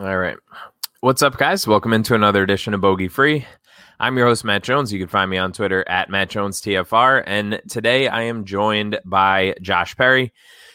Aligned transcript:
All 0.00 0.16
right. 0.16 0.38
What's 1.00 1.20
up, 1.20 1.36
guys? 1.36 1.66
Welcome 1.66 1.92
into 1.92 2.14
another 2.14 2.42
edition 2.42 2.72
of 2.72 2.80
Bogey 2.80 3.08
Free. 3.08 3.44
I'm 4.00 4.16
your 4.16 4.26
host, 4.26 4.42
Matt 4.42 4.62
Jones. 4.62 4.90
You 4.90 4.98
can 4.98 5.06
find 5.06 5.30
me 5.30 5.36
on 5.36 5.52
Twitter 5.52 5.86
at 5.86 6.08
Matt 6.08 6.30
Jones 6.30 6.62
TFR. 6.62 7.22
And 7.26 7.60
today 7.68 8.08
I 8.08 8.22
am 8.22 8.46
joined 8.46 8.98
by 9.04 9.54
Josh 9.60 9.94
Perry. 9.94 10.32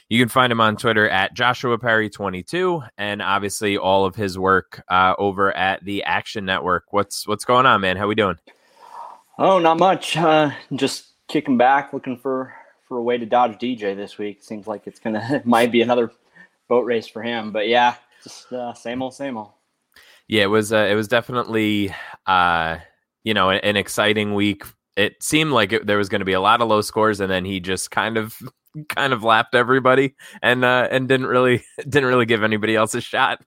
You 0.07 0.19
can 0.19 0.29
find 0.29 0.51
him 0.51 0.61
on 0.61 0.77
Twitter 0.77 1.09
at 1.09 1.33
Joshua 1.33 1.79
Perry22, 1.79 2.87
and 2.99 3.23
obviously 3.23 3.75
all 3.75 4.05
of 4.05 4.15
his 4.15 4.37
work 4.37 4.83
uh, 4.87 5.15
over 5.17 5.51
at 5.51 5.83
the 5.83 6.03
Action 6.03 6.45
Network. 6.45 6.85
What's 6.91 7.27
what's 7.27 7.43
going 7.43 7.65
on, 7.65 7.81
man? 7.81 7.97
How 7.97 8.07
we 8.07 8.13
doing? 8.13 8.37
Oh, 9.39 9.57
not 9.57 9.79
much. 9.79 10.15
Uh, 10.15 10.51
just 10.75 11.07
kicking 11.27 11.57
back, 11.57 11.91
looking 11.91 12.17
for 12.17 12.53
for 12.87 12.99
a 12.99 13.03
way 13.03 13.17
to 13.17 13.25
dodge 13.25 13.53
DJ 13.53 13.95
this 13.95 14.19
week. 14.19 14.43
Seems 14.43 14.67
like 14.67 14.85
it's 14.85 14.99
gonna 14.99 15.41
might 15.45 15.71
be 15.71 15.81
another 15.81 16.11
boat 16.67 16.85
race 16.85 17.07
for 17.07 17.23
him. 17.23 17.51
But 17.51 17.67
yeah, 17.67 17.95
just 18.27 18.51
uh, 18.51 18.73
same 18.73 19.01
old, 19.01 19.13
same 19.13 19.37
old. 19.37 19.51
Yeah, 20.27 20.43
it 20.43 20.47
was. 20.47 20.73
Uh, 20.73 20.87
it 20.89 20.95
was 20.95 21.07
definitely, 21.07 21.93
uh, 22.25 22.77
you 23.23 23.33
know, 23.33 23.49
an, 23.49 23.59
an 23.63 23.77
exciting 23.77 24.33
week. 24.33 24.63
It 24.95 25.21
seemed 25.21 25.51
like 25.51 25.71
it, 25.71 25.87
there 25.87 25.97
was 25.97 26.09
going 26.09 26.19
to 26.19 26.25
be 26.25 26.33
a 26.33 26.41
lot 26.41 26.61
of 26.61 26.67
low 26.67 26.81
scores, 26.81 27.19
and 27.19 27.31
then 27.31 27.45
he 27.45 27.59
just 27.59 27.91
kind 27.91 28.17
of, 28.17 28.35
kind 28.89 29.13
of 29.13 29.23
lapped 29.23 29.55
everybody, 29.55 30.15
and 30.41 30.65
uh, 30.65 30.87
and 30.91 31.07
didn't 31.07 31.27
really, 31.27 31.63
didn't 31.77 32.05
really 32.05 32.25
give 32.25 32.43
anybody 32.43 32.75
else 32.75 32.93
a 32.93 33.01
shot. 33.01 33.41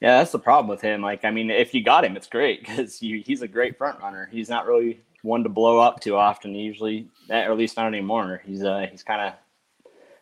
Yeah, 0.00 0.18
that's 0.18 0.32
the 0.32 0.38
problem 0.38 0.68
with 0.68 0.82
him. 0.82 1.00
Like, 1.00 1.24
I 1.24 1.30
mean, 1.30 1.50
if 1.50 1.72
you 1.72 1.82
got 1.82 2.04
him, 2.04 2.16
it's 2.16 2.26
great 2.26 2.60
because 2.60 2.98
he's 2.98 3.40
a 3.42 3.48
great 3.48 3.78
front 3.78 3.98
runner. 4.00 4.28
He's 4.30 4.50
not 4.50 4.66
really 4.66 5.00
one 5.22 5.42
to 5.42 5.48
blow 5.48 5.80
up 5.80 6.00
too 6.00 6.16
often. 6.16 6.54
Usually, 6.54 7.08
or 7.30 7.36
at 7.36 7.56
least 7.56 7.76
not 7.76 7.86
anymore. 7.86 8.42
He's 8.44 8.62
uh, 8.62 8.86
he's 8.90 9.02
kind 9.02 9.22
of 9.22 9.34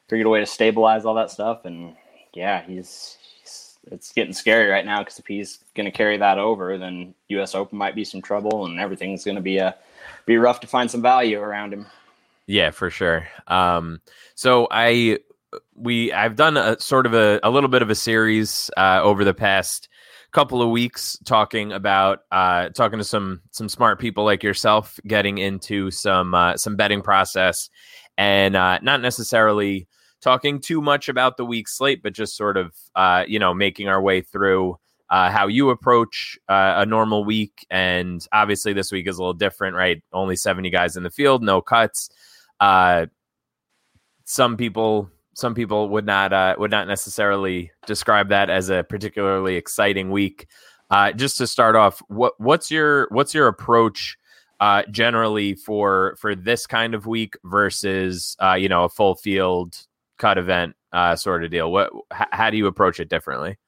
figured 0.09 0.27
a 0.27 0.31
way 0.31 0.41
to 0.41 0.47
stabilize 0.47 1.05
all 1.05 1.15
that 1.15 1.31
stuff, 1.31 1.65
and 1.67 1.97
yeah, 2.34 2.62
he's 2.65 3.19
it's 3.91 4.12
getting 4.12 4.33
scary 4.33 4.69
right 4.69 4.84
now 4.84 5.00
because 5.00 5.19
if 5.19 5.27
he's 5.27 5.59
going 5.75 5.87
to 5.87 5.91
carry 5.91 6.17
that 6.19 6.39
over, 6.39 6.78
then 6.78 7.15
U.S. 7.28 7.55
Open 7.55 7.78
might 7.78 7.95
be 7.95 8.05
some 8.05 8.22
trouble, 8.22 8.67
and 8.67 8.81
everything's 8.81 9.25
going 9.25 9.37
to 9.37 9.41
be 9.41 9.59
a 9.59 9.69
uh, 9.69 9.72
be 10.27 10.37
rough 10.37 10.61
to 10.61 10.67
find 10.67 10.91
some 10.91 11.03
value 11.03 11.41
around 11.41 11.72
him. 11.72 11.87
Yeah, 12.47 12.71
for 12.71 12.91
sure. 12.91 13.27
Um, 13.47 14.00
so 14.34 14.69
I 14.71 15.19
we 15.75 16.12
I've 16.12 16.37
done 16.37 16.56
a 16.56 16.78
sort 16.81 17.06
of 17.06 17.15
a, 17.15 17.41
a 17.43 17.50
little 17.50 17.69
bit 17.69 17.83
of 17.83 17.91
a 17.91 17.94
series 17.94 18.71
uh, 18.77 19.00
over 19.03 19.25
the 19.25 19.34
past 19.34 19.89
couple 20.33 20.61
of 20.61 20.69
weeks 20.69 21.17
talking 21.25 21.73
about 21.73 22.21
uh, 22.33 22.69
talking 22.71 22.99
to 22.99 23.05
some 23.05 23.41
some 23.50 23.69
smart 23.69 23.99
people 23.99 24.25
like 24.25 24.43
yourself, 24.43 24.99
getting 25.06 25.39
into 25.39 25.91
some 25.91 26.34
uh, 26.34 26.56
some 26.56 26.77
betting 26.77 27.03
process, 27.03 27.71
and 28.19 28.56
uh, 28.56 28.78
not 28.83 29.00
necessarily 29.00 29.89
talking 30.25 30.59
too 30.59 30.81
much 30.81 31.09
about 31.09 31.37
the 31.37 31.45
week 31.45 31.69
slate, 31.69 32.03
but 32.03 32.15
just 32.15 32.37
sort 32.37 32.57
of, 32.57 32.75
uh, 32.97 33.25
you 33.29 33.39
know, 33.39 33.53
making 33.53 33.89
our 33.89 34.01
way 34.01 34.23
through 34.23 34.79
uh, 35.11 35.31
how 35.31 35.47
you 35.47 35.69
approach 35.69 36.39
uh, 36.49 36.75
a 36.79 36.87
normal 36.87 37.25
week. 37.25 37.67
And 37.71 38.27
obviously, 38.33 38.73
this 38.73 38.91
week 38.91 39.07
is 39.07 39.19
a 39.19 39.21
little 39.21 39.35
different, 39.35 39.77
right? 39.77 40.03
Only 40.12 40.35
70 40.35 40.71
guys 40.71 40.97
in 40.97 41.03
the 41.03 41.11
field, 41.11 41.43
no 41.43 41.61
cuts. 41.61 42.09
Uh, 42.59 43.07
some 44.25 44.57
people. 44.57 45.11
Some 45.37 45.57
people 45.57 45.89
would 45.89 46.07
not 46.07 46.33
uh, 46.33 46.55
would 46.61 46.71
not 46.71 46.87
necessarily 46.87 47.73
describe 47.89 48.29
that 48.29 48.51
as 48.51 48.71
a 48.71 48.85
particularly 48.85 49.56
exciting 49.56 50.12
week. 50.12 50.47
Uh, 50.91 51.11
just 51.11 51.39
to 51.39 51.49
start 51.49 51.75
off, 51.75 52.01
what 52.06 52.35
what's 52.39 52.71
your 52.71 53.09
what's 53.11 53.35
your 53.35 53.49
approach 53.49 54.17
uh, 54.61 54.85
generally 54.93 55.56
for 55.56 56.15
for 56.21 56.37
this 56.37 56.69
kind 56.69 56.95
of 56.95 57.05
week 57.05 57.35
versus 57.43 58.37
uh, 58.41 58.55
you 58.55 58.69
know 58.69 58.85
a 58.85 58.89
full 58.89 59.17
field 59.17 59.77
cut 60.19 60.38
event 60.38 60.76
uh, 60.92 61.16
sort 61.16 61.44
of 61.44 61.50
deal. 61.50 61.70
What? 61.70 61.91
H- 62.12 62.28
how 62.30 62.50
do 62.50 62.56
you 62.56 62.66
approach 62.66 63.00
it 63.00 63.08
differently? 63.08 63.58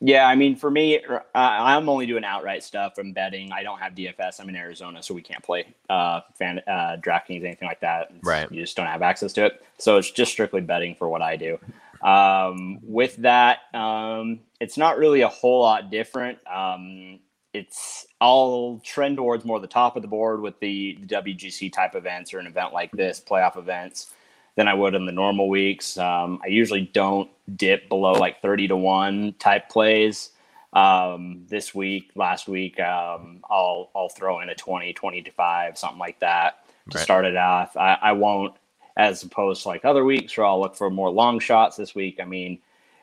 Yeah, 0.00 0.28
I 0.28 0.36
mean, 0.36 0.54
for 0.54 0.70
me, 0.70 1.00
uh, 1.04 1.20
I'm 1.34 1.88
only 1.88 2.06
doing 2.06 2.24
outright 2.24 2.62
stuff. 2.62 2.94
I'm 2.98 3.12
betting. 3.12 3.50
I 3.50 3.64
don't 3.64 3.80
have 3.80 3.94
DFS. 3.94 4.40
I'm 4.40 4.48
in 4.48 4.54
Arizona, 4.54 5.02
so 5.02 5.12
we 5.12 5.22
can't 5.22 5.42
play 5.42 5.74
uh, 5.90 6.20
fan 6.38 6.60
uh, 6.68 6.98
DraftKings, 7.00 7.44
anything 7.44 7.66
like 7.66 7.80
that. 7.80 8.12
It's, 8.14 8.24
right. 8.26 8.50
You 8.50 8.60
just 8.60 8.76
don't 8.76 8.86
have 8.86 9.02
access 9.02 9.32
to 9.34 9.46
it. 9.46 9.64
So 9.78 9.96
it's 9.96 10.10
just 10.10 10.30
strictly 10.30 10.60
betting 10.60 10.94
for 10.94 11.08
what 11.08 11.20
I 11.20 11.36
do. 11.36 11.58
Um, 12.00 12.78
with 12.82 13.16
that, 13.16 13.74
um, 13.74 14.38
it's 14.60 14.78
not 14.78 14.98
really 14.98 15.22
a 15.22 15.28
whole 15.28 15.62
lot 15.62 15.90
different. 15.90 16.38
Um, 16.46 17.18
it's 17.52 18.06
I'll 18.20 18.80
trend 18.84 19.16
towards 19.16 19.44
more 19.44 19.58
the 19.58 19.66
top 19.66 19.96
of 19.96 20.02
the 20.02 20.08
board 20.08 20.42
with 20.42 20.60
the, 20.60 20.96
the 21.00 21.06
WGC 21.08 21.72
type 21.72 21.96
events 21.96 22.32
or 22.32 22.38
an 22.38 22.46
event 22.46 22.72
like 22.72 22.92
this, 22.92 23.20
playoff 23.20 23.56
events 23.56 24.12
than 24.58 24.66
I 24.66 24.74
would 24.74 24.96
in 24.96 25.06
the 25.06 25.12
normal 25.12 25.48
weeks. 25.48 25.96
Um, 25.96 26.40
I 26.42 26.48
usually 26.48 26.80
don't 26.92 27.30
dip 27.54 27.88
below 27.88 28.14
like 28.14 28.42
30 28.42 28.66
to 28.68 28.76
1 28.76 29.36
type 29.38 29.68
plays. 29.68 30.30
Um, 30.72 31.44
this 31.46 31.76
week, 31.76 32.10
last 32.16 32.48
week, 32.48 32.80
um, 32.80 33.44
I'll, 33.48 33.88
I'll 33.94 34.08
throw 34.08 34.40
in 34.40 34.48
a 34.48 34.56
20, 34.56 34.92
20 34.92 35.22
to 35.22 35.30
5, 35.30 35.78
something 35.78 36.00
like 36.00 36.18
that 36.18 36.64
to 36.90 36.98
right. 36.98 37.04
start 37.04 37.24
it 37.24 37.36
off. 37.36 37.76
I, 37.76 37.98
I 38.02 38.12
won't, 38.12 38.52
as 38.96 39.22
opposed 39.22 39.62
to 39.62 39.68
like 39.68 39.84
other 39.84 40.04
weeks 40.04 40.36
where 40.36 40.44
I'll 40.48 40.60
look 40.60 40.74
for 40.74 40.90
more 40.90 41.08
long 41.08 41.38
shots 41.38 41.76
this 41.76 41.94
week. 41.94 42.18
I 42.20 42.24
mean, 42.24 42.58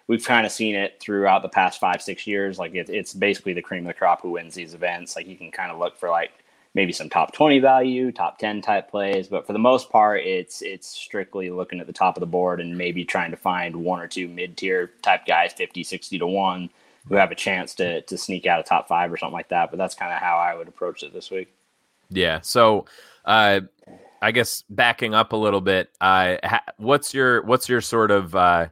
we've 0.07 0.25
kind 0.25 0.46
of 0.46 0.52
seen 0.52 0.75
it 0.75 1.00
throughout 1.00 1.42
the 1.42 1.48
past 1.48 1.80
five, 1.80 2.02
six 2.02 2.28
years. 2.28 2.60
Like 2.60 2.75
it, 2.75 2.90
it's 2.90 3.13
basically 3.13 3.54
the 3.54 3.62
cream 3.62 3.86
of 3.86 3.88
the 3.88 3.94
crop 3.94 4.22
who 4.22 4.31
wins 4.31 4.56
these 4.56 4.74
events. 4.74 5.16
Like 5.16 5.25
you 5.25 5.38
can 5.38 5.52
kind 5.52 5.72
of 5.72 5.80
look 5.80 5.98
for 5.98 6.10
like 6.10 6.34
maybe 6.75 6.92
some 6.92 7.10
top 7.10 7.33
20 7.33 7.60
value, 7.60 8.12
top 8.12 8.38
10 8.38 8.62
type 8.62 8.92
plays, 8.92 9.27
but 9.27 9.48
for 9.48 9.54
the 9.54 9.60
most 9.60 9.89
part 9.89 10.22
it's 10.22 10.62
it's 10.62 10.88
strictly 10.88 11.50
looking 11.50 11.80
at 11.80 11.88
the 11.88 11.94
top 11.94 12.16
of 12.16 12.19
the 12.19 12.27
board 12.27 12.62
and 12.62 12.77
maybe 12.77 13.04
trying 13.04 13.31
to 13.31 13.38
find 13.38 13.75
one 13.75 14.00
or 14.00 14.07
two 14.07 14.27
mid-tier 14.27 14.92
type 15.01 15.25
guys 15.25 15.54
50, 15.54 15.83
60 15.83 16.19
to 16.19 16.27
1 16.27 16.69
who 17.07 17.16
have 17.16 17.31
a 17.31 17.36
chance 17.36 17.74
to 17.75 18.01
to 18.01 18.18
sneak 18.18 18.45
out 18.45 18.60
a 18.60 18.63
top 18.63 18.88
5 18.88 19.12
or 19.12 19.18
something 19.18 19.33
like 19.33 19.50
that, 19.50 19.72
but 19.72 19.77
that's 19.77 19.95
kind 19.95 20.13
of 20.13 20.19
how 20.19 20.38
I 20.38 20.54
would 20.54 20.68
approach 20.68 21.01
it 21.01 21.13
this 21.13 21.31
week. 21.31 21.51
Yeah. 22.10 22.42
So 22.42 22.86
uh 23.24 23.62
I 24.21 24.31
guess 24.31 24.63
backing 24.69 25.13
up 25.13 25.33
a 25.33 25.36
little 25.36 25.62
bit, 25.62 25.92
uh, 26.01 26.38
ha- 26.44 26.63
what's 26.78 27.13
your 27.13 27.44
what's 27.44 27.69
your 27.69 27.80
sort 27.80 28.10
of 28.10 28.36
uh, 28.36 28.68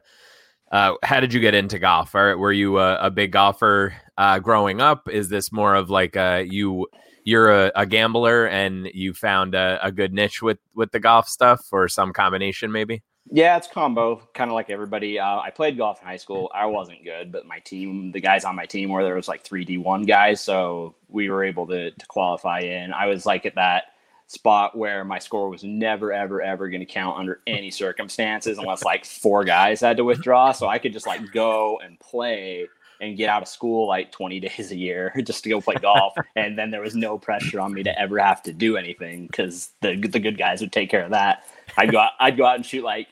uh, 0.72 0.94
how 1.04 1.20
did 1.20 1.32
you 1.32 1.38
get 1.38 1.54
into 1.54 1.78
golf? 1.78 2.12
Were 2.14 2.50
you 2.50 2.80
a, 2.80 2.96
a 2.96 3.10
big 3.10 3.30
golfer 3.30 3.94
uh, 4.18 4.40
growing 4.40 4.80
up? 4.80 5.08
Is 5.08 5.28
this 5.28 5.52
more 5.52 5.76
of 5.76 5.90
like 5.90 6.16
you 6.16 6.88
you're 7.24 7.50
a, 7.50 7.72
a 7.74 7.86
gambler 7.86 8.46
and 8.46 8.86
you 8.94 9.14
found 9.14 9.54
a, 9.54 9.78
a, 9.82 9.90
good 9.90 10.12
niche 10.12 10.42
with 10.42 10.58
with 10.74 10.92
the 10.92 11.00
golf 11.00 11.28
stuff, 11.28 11.66
or 11.72 11.88
some 11.88 12.12
combination 12.12 12.70
maybe? 12.70 13.02
Yeah, 13.30 13.56
it's 13.56 13.66
combo, 13.66 14.28
kind 14.34 14.50
of 14.50 14.54
like 14.54 14.68
everybody. 14.68 15.18
Uh, 15.18 15.38
I 15.38 15.50
played 15.50 15.78
golf 15.78 16.00
in 16.02 16.06
high 16.06 16.18
school. 16.18 16.50
I 16.54 16.66
wasn't 16.66 17.04
good, 17.04 17.32
but 17.32 17.46
my 17.46 17.58
team, 17.60 18.12
the 18.12 18.20
guys 18.20 18.44
on 18.44 18.54
my 18.54 18.66
team, 18.66 18.90
were 18.90 19.02
there 19.02 19.14
was 19.14 19.28
like 19.28 19.42
three 19.42 19.64
D 19.64 19.78
one 19.78 20.02
guys, 20.02 20.40
so 20.40 20.94
we 21.08 21.30
were 21.30 21.42
able 21.42 21.66
to 21.68 21.90
to 21.90 22.06
qualify 22.06 22.60
in. 22.60 22.92
I 22.92 23.06
was 23.06 23.24
like 23.24 23.46
at 23.46 23.54
that 23.54 23.84
spot 24.26 24.76
where 24.76 25.04
my 25.04 25.18
score 25.18 25.48
was 25.48 25.64
never, 25.64 26.12
ever, 26.12 26.42
ever 26.42 26.68
going 26.68 26.80
to 26.80 26.86
count 26.86 27.18
under 27.18 27.40
any 27.46 27.70
circumstances 27.70 28.58
unless 28.58 28.82
like 28.82 29.04
four 29.04 29.44
guys 29.44 29.80
had 29.80 29.96
to 29.98 30.04
withdraw. 30.04 30.52
So 30.52 30.66
I 30.66 30.78
could 30.78 30.92
just 30.92 31.06
like 31.06 31.32
go 31.32 31.78
and 31.82 31.98
play 32.00 32.68
and 33.00 33.16
get 33.16 33.28
out 33.28 33.42
of 33.42 33.48
school 33.48 33.86
like 33.86 34.12
20 34.12 34.40
days 34.48 34.70
a 34.70 34.76
year 34.76 35.12
just 35.24 35.44
to 35.44 35.50
go 35.50 35.60
play 35.60 35.76
golf. 35.76 36.14
and 36.36 36.58
then 36.58 36.70
there 36.70 36.80
was 36.80 36.94
no 36.94 37.18
pressure 37.18 37.60
on 37.60 37.72
me 37.72 37.82
to 37.82 37.98
ever 37.98 38.18
have 38.18 38.42
to 38.44 38.52
do 38.52 38.76
anything 38.76 39.26
because 39.26 39.70
the, 39.80 39.96
the 39.96 40.20
good 40.20 40.38
guys 40.38 40.60
would 40.60 40.72
take 40.72 40.90
care 40.90 41.04
of 41.04 41.10
that. 41.10 41.44
I'd 41.76 41.92
go 41.92 41.98
out, 41.98 42.12
I'd 42.20 42.36
go 42.36 42.44
out 42.44 42.56
and 42.56 42.66
shoot 42.66 42.84
like 42.84 43.08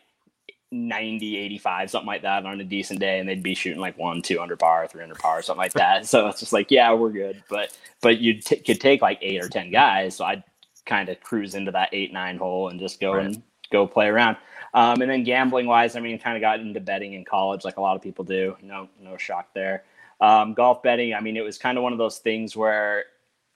90, 0.70 1.36
85, 1.36 1.90
something 1.90 2.06
like 2.06 2.22
that 2.22 2.46
on 2.46 2.60
a 2.60 2.64
decent 2.64 3.00
day. 3.00 3.18
And 3.18 3.28
they'd 3.28 3.42
be 3.42 3.54
shooting 3.54 3.80
like 3.80 3.98
one, 3.98 4.22
200 4.22 4.58
par, 4.58 4.86
300 4.86 5.18
par, 5.18 5.42
something 5.42 5.58
like 5.58 5.74
that. 5.74 6.06
So 6.06 6.28
it's 6.28 6.40
just 6.40 6.52
like, 6.52 6.70
yeah, 6.70 6.92
we're 6.92 7.10
good. 7.10 7.42
But, 7.48 7.76
but 8.00 8.18
you 8.18 8.40
t- 8.40 8.56
could 8.56 8.80
take 8.80 9.02
like 9.02 9.18
eight 9.20 9.42
or 9.42 9.48
10 9.48 9.70
guys. 9.70 10.16
So 10.16 10.24
I'd 10.24 10.42
kind 10.86 11.08
of 11.08 11.20
cruise 11.20 11.54
into 11.54 11.70
that 11.72 11.88
eight 11.92 12.12
nine 12.12 12.36
hole 12.36 12.68
and 12.68 12.80
just 12.80 13.00
go 13.00 13.14
right. 13.14 13.26
and 13.26 13.42
go 13.70 13.86
play 13.86 14.08
around. 14.08 14.36
Um, 14.74 15.02
and 15.02 15.10
then 15.10 15.22
gambling 15.22 15.66
wise, 15.66 15.96
I 15.96 16.00
mean, 16.00 16.18
kind 16.18 16.36
of 16.36 16.40
got 16.40 16.60
into 16.60 16.80
betting 16.80 17.12
in 17.12 17.24
college, 17.24 17.64
like 17.64 17.76
a 17.76 17.80
lot 17.80 17.96
of 17.96 18.02
people 18.02 18.24
do. 18.24 18.56
No, 18.62 18.88
no 19.00 19.16
shock 19.16 19.52
there. 19.54 19.84
Um, 20.20 20.54
golf 20.54 20.82
betting, 20.82 21.14
I 21.14 21.20
mean, 21.20 21.36
it 21.36 21.42
was 21.42 21.58
kind 21.58 21.76
of 21.76 21.84
one 21.84 21.92
of 21.92 21.98
those 21.98 22.18
things 22.18 22.56
where, 22.56 23.04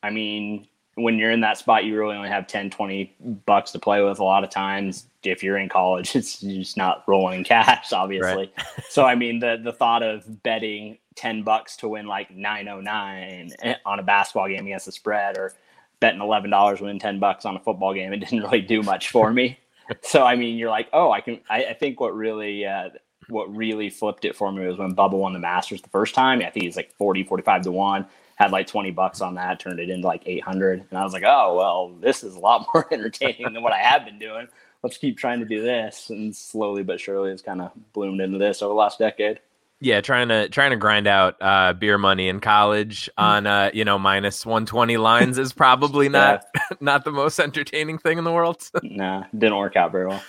I 0.03 0.11
mean, 0.11 0.67
when 0.97 1.19
you're 1.19 1.31
in 1.31 1.41
that 1.41 1.59
spot, 1.59 1.85
you 1.85 1.97
really 1.99 2.17
only 2.17 2.29
have 2.29 2.47
10, 2.47 2.71
20 2.71 3.15
bucks 3.47 3.71
to 3.73 3.79
play 3.79 4.03
with. 4.03 4.19
A 4.19 4.25
lot 4.25 4.45
of 4.45 4.51
times, 4.51 5.07
if 5.23 5.43
you're 5.43 5.59
in 5.59 5.69
college, 5.69 6.15
it's 6.17 6.41
just 6.41 6.77
not 6.77 7.05
rolling 7.07 7.39
in 7.39 7.45
cash, 7.45 7.93
obviously. 7.93 8.53
Right. 8.57 8.85
so, 8.89 9.05
I 9.05 9.15
mean, 9.15 9.39
the 9.39 9.61
the 9.63 9.73
thought 9.73 10.03
of 10.03 10.43
betting 10.43 10.99
10 11.15 11.43
bucks 11.45 11.77
to 11.79 11.89
win 11.89 12.07
like 12.07 12.31
909 12.31 13.53
on 13.87 13.99
a 13.99 14.03
basketball 14.03 14.49
game 14.49 14.67
against 14.67 14.87
the 14.87 14.93
spread 14.93 15.39
or 15.39 15.55
betting 16.01 16.21
eleven 16.21 16.51
dollars, 16.51 16.81
win 16.81 16.99
ten 16.99 17.19
bucks 17.19 17.45
on 17.45 17.57
a 17.57 17.61
football 17.61 17.95
game. 17.95 18.13
It 18.13 18.19
didn't 18.19 18.43
really 18.43 18.61
do 18.61 18.83
much 18.83 19.11
for 19.11 19.33
me. 19.33 19.59
So 20.03 20.25
I 20.25 20.37
mean, 20.37 20.57
you're 20.57 20.71
like, 20.71 20.89
oh, 20.93 21.11
I 21.11 21.21
can. 21.21 21.41
I, 21.49 21.67
I 21.67 21.75
think 21.75 22.01
what 22.01 22.15
really 22.15 22.67
uh, 22.67 22.91
what 23.29 23.55
really 23.55 23.91
flipped 23.91 24.25
it 24.25 24.37
for 24.37 24.51
me 24.53 24.67
was 24.67 24.79
when 24.79 24.95
Bubba 24.95 25.13
won 25.13 25.33
the 25.33 25.39
Masters 25.39 25.83
the 25.83 25.89
first 25.89 26.15
time. 26.15 26.41
I 26.41 26.51
think 26.51 26.65
he's 26.65 26.77
like 26.77 26.93
40, 26.95 27.25
45 27.25 27.63
to 27.63 27.73
one. 27.73 28.07
Had 28.37 28.53
like 28.53 28.67
20 28.67 28.91
bucks 28.91 29.23
on 29.23 29.35
that, 29.37 29.61
turned 29.61 29.81
it 29.81 29.89
into 29.89 30.07
like 30.07 30.23
800. 30.27 30.85
And 30.91 30.99
I 30.99 31.03
was 31.03 31.15
like, 31.15 31.23
oh, 31.27 31.57
well, 31.57 31.89
this 32.01 32.23
is 32.23 32.35
a 32.35 32.39
lot 32.39 32.67
more 32.75 32.87
entertaining 32.93 33.53
than 33.53 33.63
what 33.63 33.73
I 33.73 33.79
have 33.79 34.05
been 34.05 34.19
doing. 34.19 34.47
Let's 34.83 34.99
keep 34.99 35.17
trying 35.17 35.41
to 35.41 35.47
do 35.47 35.63
this. 35.63 36.11
And 36.11 36.37
slowly 36.37 36.83
but 36.83 37.01
surely 37.01 37.31
it's 37.31 37.43
kind 37.43 37.63
of 37.63 37.73
bloomed 37.95 38.21
into 38.21 38.39
this 38.39 38.61
over 38.61 38.71
the 38.71 38.79
last 38.79 38.99
decade. 38.99 39.41
Yeah, 39.81 40.01
trying 40.01 40.29
to 40.29 40.49
trying 40.49 40.71
to 40.71 40.77
grind 40.77 41.07
out 41.07 41.37
uh, 41.41 41.75
beer 41.75 41.99
money 41.99 42.29
in 42.29 42.41
college 42.41 43.11
hmm. 43.19 43.25
on 43.25 43.47
uh, 43.47 43.71
you 43.75 43.85
know 43.85 43.99
minus 43.99 44.47
one 44.47 44.65
twenty 44.65 44.97
lines 44.97 45.39
is 45.39 45.53
probably 45.53 46.09
not 46.11 46.45
yeah. 46.55 46.63
not 46.81 47.05
the 47.05 47.13
most 47.13 47.39
entertaining 47.39 47.99
thing 47.99 48.19
in 48.19 48.25
the 48.25 48.33
world. 48.33 48.69
nah, 48.83 49.25
didn't 49.37 49.57
work 49.59 49.77
out 49.77 49.93
very 49.93 50.07
well. 50.07 50.23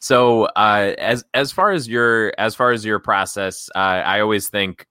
so 0.00 0.44
uh, 0.44 0.94
as 0.98 1.24
as 1.32 1.50
far 1.50 1.72
as 1.72 1.88
your 1.88 2.34
as 2.36 2.54
far 2.54 2.72
as 2.72 2.84
your 2.84 2.98
process, 2.98 3.70
uh, 3.74 3.78
I 3.78 4.20
always 4.20 4.48
think 4.48 4.86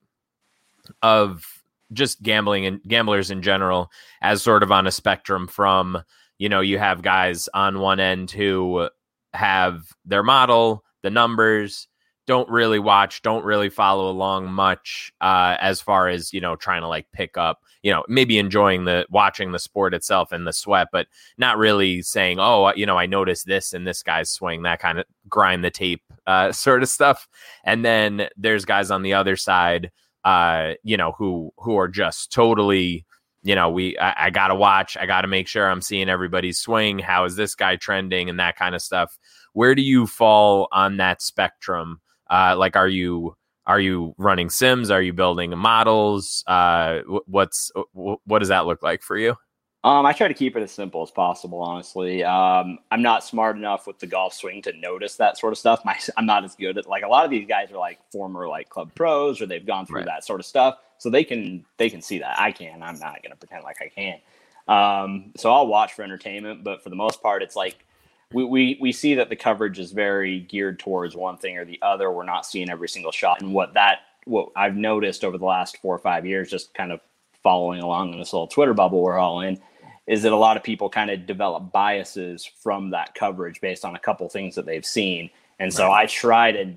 of 1.03 1.45
just 1.93 2.23
gambling 2.23 2.65
and 2.65 2.81
gamblers 2.83 3.29
in 3.29 3.43
general 3.43 3.91
as 4.21 4.41
sort 4.41 4.63
of 4.63 4.71
on 4.71 4.87
a 4.87 4.91
spectrum 4.91 5.47
from 5.47 6.01
you 6.39 6.49
know 6.49 6.61
you 6.61 6.79
have 6.79 7.03
guys 7.03 7.47
on 7.53 7.79
one 7.79 7.99
end 7.99 8.31
who 8.31 8.89
have 9.35 9.83
their 10.03 10.23
model, 10.23 10.83
the 11.03 11.11
numbers 11.11 11.87
don't 12.27 12.49
really 12.49 12.79
watch, 12.79 13.21
don't 13.21 13.45
really 13.45 13.69
follow 13.69 14.09
along 14.09 14.51
much 14.51 15.13
uh, 15.21 15.57
as 15.59 15.81
far 15.81 16.07
as 16.07 16.33
you 16.33 16.41
know 16.41 16.55
trying 16.55 16.81
to 16.81 16.87
like 16.87 17.11
pick 17.11 17.37
up, 17.37 17.61
you 17.83 17.91
know, 17.91 18.03
maybe 18.07 18.37
enjoying 18.37 18.85
the 18.85 19.05
watching 19.09 19.51
the 19.51 19.59
sport 19.59 19.93
itself 19.93 20.31
and 20.31 20.47
the 20.47 20.53
sweat, 20.53 20.87
but 20.91 21.07
not 21.37 21.57
really 21.57 22.01
saying, 22.01 22.39
oh, 22.39 22.71
you 22.75 22.85
know, 22.85 22.97
I 22.97 23.05
noticed 23.05 23.45
this 23.45 23.73
and 23.73 23.85
this 23.85 24.01
guy's 24.01 24.31
swing, 24.31 24.63
that 24.63 24.79
kind 24.79 24.99
of 24.99 25.05
grind 25.29 25.63
the 25.63 25.71
tape 25.71 26.03
uh, 26.25 26.51
sort 26.51 26.83
of 26.83 26.89
stuff. 26.89 27.27
And 27.63 27.85
then 27.85 28.27
there's 28.37 28.65
guys 28.65 28.91
on 28.91 29.03
the 29.03 29.13
other 29.13 29.35
side, 29.35 29.91
uh, 30.23 30.73
you 30.83 30.97
know, 30.97 31.13
who 31.17 31.51
who 31.57 31.77
are 31.77 31.87
just 31.87 32.31
totally 32.31 33.05
you 33.43 33.53
know, 33.53 33.69
we 33.69 33.95
I, 33.99 34.25
I, 34.25 34.29
gotta 34.31 34.55
watch, 34.55 34.97
I 34.97 35.05
gotta 35.05 35.27
make 35.27 35.47
sure 35.47 35.69
I'm 35.69 35.81
seeing 35.81 36.09
everybody's 36.09 36.57
swing. 36.57 36.97
How 36.97 37.25
is 37.25 37.35
this 37.35 37.53
guy 37.53 37.75
trending 37.75 38.27
and 38.27 38.39
that 38.39 38.55
kind 38.55 38.73
of 38.73 38.81
stuff. 38.81 39.19
Where 39.53 39.75
do 39.75 39.83
you 39.83 40.07
fall 40.07 40.67
on 40.71 40.97
that 40.97 41.21
spectrum 41.21 42.01
uh, 42.29 42.55
like, 42.57 42.75
are 42.75 42.87
you 42.87 43.35
are 43.67 43.79
you 43.79 44.13
running 44.17 44.49
sims? 44.49 44.91
Are 44.91 45.01
you 45.01 45.13
building 45.13 45.57
models? 45.57 46.43
Uh, 46.47 46.99
what's 47.25 47.71
what 47.93 48.39
does 48.39 48.49
that 48.49 48.65
look 48.65 48.83
like 48.83 49.01
for 49.01 49.17
you? 49.17 49.35
Um, 49.83 50.03
I 50.03 50.13
try 50.13 50.27
to 50.27 50.33
keep 50.33 50.57
it 50.57 50.63
as 50.63 50.71
simple 50.71 51.03
as 51.03 51.11
possible. 51.11 51.61
Honestly, 51.61 52.23
um, 52.23 52.79
I'm 52.89 53.03
not 53.03 53.23
smart 53.23 53.55
enough 53.55 53.85
with 53.85 53.99
the 53.99 54.07
golf 54.07 54.33
swing 54.33 54.63
to 54.63 54.73
notice 54.73 55.15
that 55.17 55.37
sort 55.37 55.53
of 55.53 55.59
stuff. 55.59 55.85
My, 55.85 55.95
I'm 56.17 56.25
not 56.25 56.43
as 56.43 56.55
good 56.55 56.77
at 56.79 56.87
like 56.87 57.03
a 57.03 57.07
lot 57.07 57.23
of 57.23 57.29
these 57.29 57.47
guys 57.47 57.71
are 57.71 57.77
like 57.77 57.99
former 58.11 58.47
like 58.47 58.69
club 58.69 58.91
pros 58.95 59.41
or 59.41 59.45
they've 59.45 59.65
gone 59.65 59.85
through 59.85 59.97
right. 59.97 60.05
that 60.05 60.25
sort 60.25 60.39
of 60.39 60.45
stuff, 60.45 60.77
so 60.97 61.09
they 61.09 61.23
can 61.23 61.65
they 61.77 61.89
can 61.89 62.01
see 62.01 62.19
that. 62.19 62.39
I 62.39 62.51
can. 62.51 62.81
I'm 62.81 62.99
not 62.99 63.21
going 63.21 63.31
to 63.31 63.35
pretend 63.35 63.63
like 63.63 63.77
I 63.79 63.89
can. 63.89 64.19
Um, 64.67 65.33
so 65.37 65.51
I'll 65.51 65.67
watch 65.67 65.93
for 65.93 66.01
entertainment, 66.01 66.63
but 66.63 66.83
for 66.83 66.89
the 66.89 66.95
most 66.95 67.21
part, 67.21 67.43
it's 67.43 67.55
like 67.55 67.85
we, 68.33 68.43
we 68.43 68.77
we 68.81 68.91
see 68.91 69.15
that 69.15 69.29
the 69.29 69.35
coverage 69.35 69.79
is 69.79 69.91
very 69.91 70.39
geared 70.41 70.79
towards 70.79 71.15
one 71.15 71.37
thing 71.37 71.57
or 71.57 71.65
the 71.65 71.79
other. 71.81 72.11
We're 72.11 72.23
not 72.23 72.45
seeing 72.45 72.69
every 72.69 72.89
single 72.89 73.11
shot, 73.11 73.41
and 73.41 73.53
what 73.53 73.73
that 73.73 73.99
what 74.25 74.49
I've 74.55 74.75
noticed 74.75 75.23
over 75.23 75.37
the 75.37 75.45
last 75.45 75.77
four 75.77 75.95
or 75.95 75.99
five 75.99 76.25
years, 76.25 76.49
just 76.49 76.73
kind 76.73 76.91
of 76.91 76.99
following 77.43 77.81
along 77.81 78.13
in 78.13 78.19
this 78.19 78.33
little 78.33 78.47
Twitter 78.47 78.73
bubble 78.73 79.01
we're 79.01 79.19
all 79.19 79.41
in, 79.41 79.59
is 80.07 80.23
that 80.23 80.31
a 80.31 80.37
lot 80.37 80.57
of 80.57 80.63
people 80.63 80.89
kind 80.89 81.11
of 81.11 81.27
develop 81.27 81.71
biases 81.71 82.43
from 82.45 82.89
that 82.89 83.13
coverage 83.13 83.61
based 83.61 83.85
on 83.85 83.95
a 83.95 83.99
couple 83.99 84.27
things 84.27 84.55
that 84.55 84.65
they've 84.65 84.85
seen, 84.85 85.29
and 85.59 85.73
so 85.73 85.87
right. 85.87 86.03
I 86.03 86.05
try 86.07 86.51
to 86.51 86.73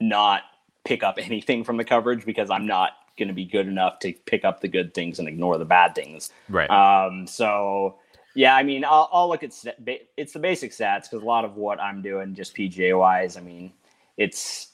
not 0.00 0.42
pick 0.84 1.02
up 1.02 1.16
anything 1.18 1.64
from 1.64 1.76
the 1.76 1.84
coverage 1.84 2.24
because 2.24 2.50
I'm 2.50 2.66
not 2.66 2.92
going 3.18 3.28
to 3.28 3.34
be 3.34 3.44
good 3.44 3.68
enough 3.68 3.98
to 4.00 4.12
pick 4.26 4.44
up 4.44 4.60
the 4.60 4.68
good 4.68 4.92
things 4.92 5.18
and 5.18 5.28
ignore 5.28 5.56
the 5.58 5.64
bad 5.64 5.94
things. 5.94 6.30
Right. 6.48 6.68
Um, 6.68 7.26
so 7.26 7.96
yeah, 8.34 8.56
I 8.56 8.62
mean, 8.62 8.84
I'll, 8.84 9.08
I'll 9.12 9.28
look 9.28 9.42
at 9.42 9.54
it's 10.16 10.32
the 10.32 10.38
basic 10.38 10.72
stats 10.72 11.02
because 11.02 11.22
a 11.22 11.26
lot 11.26 11.44
of 11.44 11.56
what 11.56 11.80
I'm 11.80 12.02
doing, 12.02 12.34
just 12.34 12.56
PGA 12.56 12.98
wise, 12.98 13.36
I 13.36 13.40
mean, 13.40 13.72
it's 14.16 14.72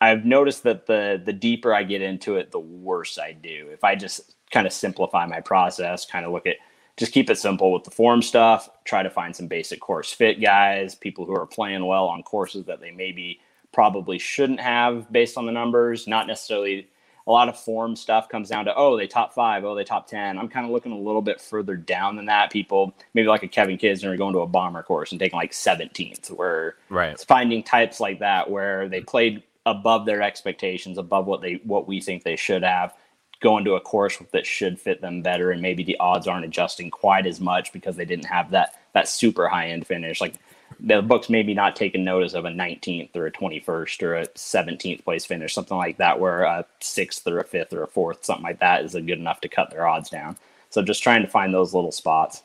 I've 0.00 0.24
noticed 0.24 0.62
that 0.64 0.86
the 0.86 1.20
the 1.24 1.32
deeper 1.32 1.74
I 1.74 1.82
get 1.82 2.02
into 2.02 2.36
it, 2.36 2.50
the 2.50 2.58
worse 2.58 3.18
I 3.18 3.32
do. 3.32 3.68
If 3.70 3.84
I 3.84 3.94
just 3.94 4.34
kind 4.50 4.66
of 4.66 4.72
simplify 4.72 5.26
my 5.26 5.40
process, 5.40 6.06
kind 6.06 6.24
of 6.24 6.32
look 6.32 6.46
at 6.46 6.56
just 6.96 7.12
keep 7.12 7.30
it 7.30 7.38
simple 7.38 7.72
with 7.72 7.84
the 7.84 7.90
form 7.90 8.22
stuff, 8.22 8.68
try 8.84 9.02
to 9.02 9.10
find 9.10 9.34
some 9.34 9.46
basic 9.46 9.80
course 9.80 10.12
fit 10.12 10.40
guys, 10.40 10.94
people 10.94 11.24
who 11.24 11.34
are 11.34 11.46
playing 11.46 11.84
well 11.86 12.06
on 12.06 12.22
courses 12.22 12.64
that 12.66 12.80
they 12.80 12.90
maybe 12.90 13.40
probably 13.72 14.18
shouldn't 14.18 14.60
have 14.60 15.10
based 15.10 15.38
on 15.38 15.46
the 15.46 15.52
numbers, 15.52 16.06
not 16.06 16.26
necessarily 16.26 16.88
a 17.26 17.30
lot 17.30 17.48
of 17.48 17.58
form 17.58 17.96
stuff 17.96 18.28
comes 18.28 18.48
down 18.48 18.64
to 18.64 18.74
oh 18.74 18.96
they 18.96 19.06
top 19.06 19.32
five 19.32 19.64
oh 19.64 19.74
they 19.74 19.84
top 19.84 20.06
10 20.06 20.38
i'm 20.38 20.48
kind 20.48 20.66
of 20.66 20.72
looking 20.72 20.92
a 20.92 20.98
little 20.98 21.22
bit 21.22 21.40
further 21.40 21.76
down 21.76 22.16
than 22.16 22.26
that. 22.26 22.50
People 22.50 22.94
maybe 23.14 23.28
like 23.28 23.42
a 23.42 23.48
kevin 23.48 23.78
kisner 23.78 24.16
going 24.16 24.32
to 24.32 24.40
a 24.40 24.46
bomber 24.46 24.82
course 24.82 25.12
and 25.12 25.20
taking 25.20 25.36
like 25.36 25.52
17th 25.52 26.30
where 26.30 26.76
right. 26.88 27.12
it's 27.12 27.24
finding 27.24 27.62
types 27.62 28.00
like 28.00 28.18
that 28.20 28.50
where 28.50 28.88
they 28.88 29.00
played 29.00 29.42
above 29.64 30.06
their 30.06 30.22
expectations 30.22 30.98
above 30.98 31.26
what 31.26 31.40
they 31.40 31.60
what 31.64 31.86
we 31.86 32.00
think 32.00 32.24
they 32.24 32.36
should 32.36 32.62
have 32.62 32.94
going 33.42 33.64
to 33.64 33.74
a 33.74 33.80
course 33.80 34.18
that 34.32 34.46
should 34.46 34.80
fit 34.80 35.00
them 35.00 35.20
better 35.20 35.50
and 35.50 35.60
maybe 35.60 35.82
the 35.82 35.98
odds 35.98 36.26
aren't 36.26 36.44
adjusting 36.44 36.90
quite 36.90 37.26
as 37.26 37.40
much 37.40 37.72
because 37.72 37.96
they 37.96 38.04
didn't 38.04 38.24
have 38.24 38.50
that 38.52 38.80
that 38.92 39.08
super 39.08 39.48
high 39.48 39.68
end 39.68 39.86
finish. 39.86 40.20
Like 40.20 40.34
the 40.84 41.00
book's 41.00 41.30
maybe 41.30 41.54
not 41.54 41.76
taking 41.76 42.04
notice 42.04 42.34
of 42.34 42.44
a 42.44 42.50
19th 42.50 43.14
or 43.14 43.26
a 43.26 43.32
21st 43.32 44.02
or 44.02 44.14
a 44.16 44.26
17th 44.28 45.04
place 45.04 45.24
finish, 45.24 45.54
something 45.54 45.76
like 45.76 45.96
that, 45.98 46.18
where 46.18 46.42
a 46.42 46.66
sixth 46.80 47.26
or 47.26 47.38
a 47.38 47.44
fifth 47.44 47.72
or 47.72 47.84
a 47.84 47.88
fourth, 47.88 48.24
something 48.24 48.42
like 48.42 48.58
that, 48.58 48.84
is 48.84 48.94
good 48.94 49.10
enough 49.10 49.40
to 49.42 49.48
cut 49.48 49.70
their 49.70 49.86
odds 49.86 50.10
down. 50.10 50.36
So 50.70 50.82
just 50.82 51.02
trying 51.02 51.22
to 51.22 51.28
find 51.28 51.54
those 51.54 51.72
little 51.72 51.92
spots. 51.92 52.42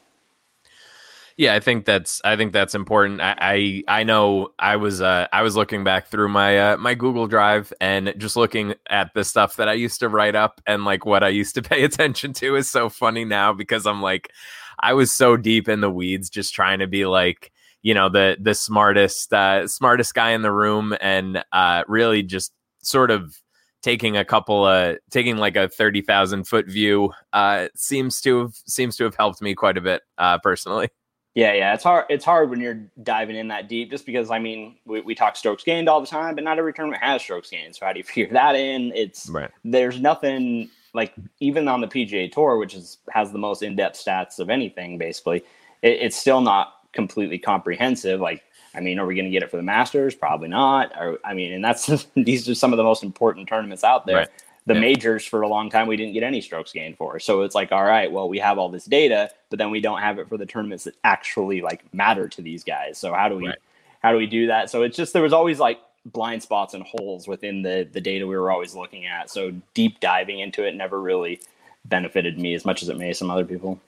Yeah, 1.38 1.54
I 1.54 1.60
think 1.60 1.86
that's 1.86 2.20
I 2.26 2.36
think 2.36 2.52
that's 2.52 2.74
important. 2.74 3.22
I 3.22 3.36
I, 3.40 3.84
I 4.00 4.04
know 4.04 4.54
I 4.58 4.76
was 4.76 5.02
uh, 5.02 5.28
I 5.32 5.44
was 5.44 5.56
looking 5.56 5.84
back 5.84 6.08
through 6.08 6.30
my 6.30 6.72
uh, 6.72 6.78
my 6.78 6.96
Google 6.96 7.28
Drive 7.28 7.72
and 7.80 8.14
just 8.18 8.36
looking 8.36 8.74
at 8.90 9.14
the 9.14 9.24
stuff 9.24 9.56
that 9.58 9.70
I 9.70 9.74
used 9.74 10.00
to 10.00 10.10
write 10.10 10.34
up 10.34 10.62
and 10.66 10.84
like 10.84 11.06
what 11.06 11.24
I 11.24 11.30
used 11.30 11.54
to 11.56 11.62
pay 11.62 11.84
attention 11.84 12.34
to 12.34 12.56
is 12.56 12.70
so 12.70 12.90
funny 12.90 13.24
now 13.24 13.54
because 13.54 13.86
I'm 13.86 14.02
like 14.02 14.32
I 14.80 14.94
was 14.94 15.12
so 15.12 15.38
deep 15.38 15.70
in 15.70 15.82
the 15.82 15.92
weeds, 15.92 16.30
just 16.30 16.54
trying 16.54 16.80
to 16.80 16.88
be 16.88 17.06
like, 17.06 17.52
you 17.82 17.94
know, 17.94 18.10
the 18.10 18.38
the 18.40 18.54
smartest 18.54 19.34
uh, 19.34 19.68
smartest 19.68 20.14
guy 20.14 20.32
in 20.32 20.42
the 20.42 20.52
room, 20.52 20.96
and 21.02 21.44
uh, 21.52 21.84
really 21.88 22.24
just 22.24 22.52
sort 22.82 23.12
of 23.12 23.38
taking 23.82 24.18
a 24.18 24.26
couple 24.26 24.66
of 24.66 24.98
taking 25.12 25.38
like 25.38 25.56
a 25.56 25.70
30,000 25.70 26.46
foot 26.46 26.68
view 26.68 27.14
uh 27.32 27.68
seems 27.76 28.20
to 28.20 28.40
have 28.40 28.56
seems 28.66 28.98
to 28.98 29.04
have 29.04 29.16
helped 29.16 29.40
me 29.42 29.54
quite 29.54 29.78
a 29.78 29.82
bit 29.82 30.02
uh 30.18 30.38
personally. 30.40 30.90
Yeah, 31.38 31.54
yeah, 31.54 31.76
it's 31.76 31.84
hard. 31.84 32.06
It's 32.10 32.26
hard 32.26 32.50
when 32.50 32.60
you're 32.60 32.82
diving 33.04 33.36
in 33.36 33.50
that 33.50 33.70
deep, 33.70 33.92
just 33.92 34.08
because 34.08 34.32
I 34.32 34.40
mean, 34.40 34.78
we, 34.86 35.02
we 35.02 35.14
talk 35.14 35.36
strokes 35.36 35.64
gained 35.64 35.88
all 35.88 36.02
the 36.02 36.08
time, 36.08 36.34
but 36.34 36.44
not 36.44 36.58
every 36.58 36.74
tournament 36.74 37.04
has 37.04 37.22
strokes 37.22 37.52
gained. 37.52 37.76
So 37.76 37.86
how 37.86 37.94
do 37.94 38.00
you 38.00 38.04
figure 38.06 38.34
that 38.34 38.56
in? 38.56 38.92
It's 38.96 39.30
right. 39.30 39.52
there's 39.64 40.02
nothing 40.02 40.72
like 40.96 41.14
even 41.40 41.68
on 41.68 41.80
the 41.80 41.88
PGA 41.88 42.32
Tour, 42.32 42.58
which 42.58 42.74
is 42.74 42.98
has 43.12 43.32
the 43.32 43.38
most 43.38 43.62
in 43.62 43.76
depth 43.76 44.04
stats 44.04 44.40
of 44.40 44.50
anything, 44.50 44.98
basically, 44.98 45.44
it, 45.84 46.00
it's 46.02 46.18
still 46.18 46.42
not 46.42 46.77
completely 46.98 47.38
comprehensive. 47.38 48.20
Like 48.20 48.44
I 48.74 48.80
mean, 48.80 49.00
are 49.00 49.06
we 49.06 49.16
going 49.16 49.26
to 49.26 49.32
get 49.32 49.44
it 49.44 49.52
for 49.52 49.58
the 49.58 49.64
Masters? 49.64 50.16
Probably 50.16 50.48
not. 50.48 50.92
Or, 51.00 51.20
I 51.24 51.34
mean, 51.36 51.54
and 51.54 51.64
that's 51.64 52.08
these 52.16 52.50
are 52.50 52.56
some 52.56 52.74
of 52.74 52.78
the 52.78 52.84
most 52.84 53.04
important 53.04 53.48
tournaments 53.48 53.84
out 53.84 54.06
there. 54.06 54.18
Right. 54.18 54.30
The 54.66 54.74
yeah. 54.74 54.82
majors 54.82 55.26
for 55.26 55.44
a 55.44 55.48
long 55.48 55.70
time 55.70 55.88
we 55.88 55.96
didn't 55.96 56.14
get 56.14 56.24
any 56.24 56.42
strokes 56.42 56.74
gained 56.74 56.98
for. 56.98 57.20
So 57.20 57.44
it's 57.44 57.56
like, 57.56 57.72
all 57.72 57.86
right, 57.86 58.12
well, 58.12 58.28
we 58.28 58.40
have 58.40 58.58
all 58.58 58.68
this 58.68 58.84
data, 58.84 59.32
but 59.50 59.60
then 59.60 59.72
we 59.72 59.80
don't 59.80 60.02
have 60.02 60.20
it 60.20 60.28
for 60.28 60.38
the 60.38 60.46
tournaments 60.46 60.84
that 60.84 60.96
actually 61.06 61.62
like 61.62 61.86
matter 61.94 62.28
to 62.28 62.42
these 62.42 62.66
guys. 62.66 62.98
So 62.98 63.14
how 63.14 63.30
do 63.30 63.38
we 63.38 63.48
right. 63.48 63.58
how 64.04 64.12
do 64.12 64.18
we 64.18 64.28
do 64.28 64.48
that? 64.48 64.70
So 64.70 64.84
it's 64.84 64.98
just 64.98 65.14
there 65.14 65.22
was 65.22 65.32
always 65.32 65.60
like 65.60 65.80
blind 66.06 66.44
spots 66.44 66.74
and 66.74 66.84
holes 66.84 67.28
within 67.30 67.62
the 67.62 67.88
the 67.90 68.02
data 68.02 68.28
we 68.28 68.36
were 68.36 68.52
always 68.52 68.76
looking 68.76 69.06
at. 69.06 69.30
So 69.30 69.54
deep 69.74 70.02
diving 70.02 70.40
into 70.40 70.68
it 70.68 70.76
never 70.76 71.00
really 71.00 71.40
benefited 71.86 72.38
me 72.38 72.54
as 72.54 72.66
much 72.66 72.84
as 72.84 72.90
it 72.90 72.98
may 72.98 73.14
some 73.14 73.32
other 73.32 73.46
people. 73.46 73.80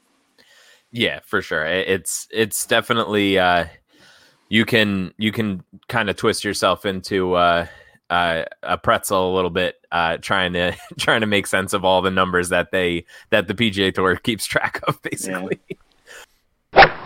Yeah, 0.91 1.19
for 1.23 1.41
sure. 1.41 1.65
It's 1.65 2.27
it's 2.31 2.65
definitely 2.65 3.37
uh 3.37 3.65
you 4.49 4.65
can 4.65 5.13
you 5.17 5.31
can 5.31 5.63
kind 5.87 6.09
of 6.09 6.15
twist 6.15 6.43
yourself 6.43 6.85
into 6.85 7.35
uh, 7.35 7.67
uh, 8.09 8.43
a 8.63 8.77
pretzel 8.77 9.31
a 9.31 9.35
little 9.35 9.51
bit, 9.51 9.75
uh, 9.91 10.17
trying 10.17 10.53
to 10.53 10.75
trying 10.97 11.21
to 11.21 11.27
make 11.27 11.47
sense 11.47 11.73
of 11.73 11.85
all 11.85 12.01
the 12.01 12.11
numbers 12.11 12.49
that 12.49 12.71
they 12.71 13.05
that 13.29 13.47
the 13.47 13.53
PGA 13.53 13.93
Tour 13.93 14.15
keeps 14.23 14.45
track 14.45 14.81
of, 14.87 15.01
basically. 15.01 15.59
Yeah. 16.73 17.05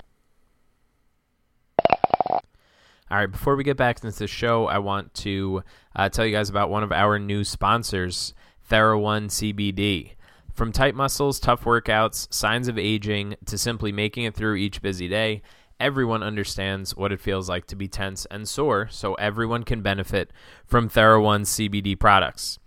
All 3.12 3.20
right, 3.20 3.32
before 3.32 3.56
we 3.56 3.63
get 3.63 3.78
back 3.78 4.04
into 4.04 4.18
the 4.18 4.28
show, 4.28 4.66
I 4.66 4.80
want 4.80 5.13
to 5.16 5.63
uh, 5.96 6.10
tell 6.10 6.25
you 6.25 6.32
guys 6.32 6.50
about 6.50 6.72
one 6.72 6.82
of 6.82 6.92
our 6.92 7.20
new 7.20 7.44
sponsors, 7.44 8.34
TheraOne 8.72 9.28
CBD. 9.28 10.13
From 10.53 10.72
tight 10.72 10.93
muscles, 10.93 11.39
tough 11.39 11.63
workouts, 11.63 12.31
signs 12.31 12.67
of 12.67 12.77
aging, 12.77 13.36
to 13.45 13.57
simply 13.57 13.91
making 13.91 14.25
it 14.25 14.36
through 14.36 14.55
each 14.55 14.83
busy 14.83 15.07
day, 15.07 15.41
everyone 15.79 16.22
understands 16.22 16.95
what 16.95 17.12
it 17.12 17.19
feels 17.19 17.50
like 17.50 17.65
to 17.67 17.75
be 17.75 17.88
tense 17.88 18.27
and 18.29 18.48
sore, 18.48 18.88
so 18.91 19.15
everyone 19.15 19.63
can 19.63 19.81
benefit 19.81 20.31
from 20.65 20.89
TheraOne 20.89 21.41
CBD 21.41 22.00
products. 22.00 22.60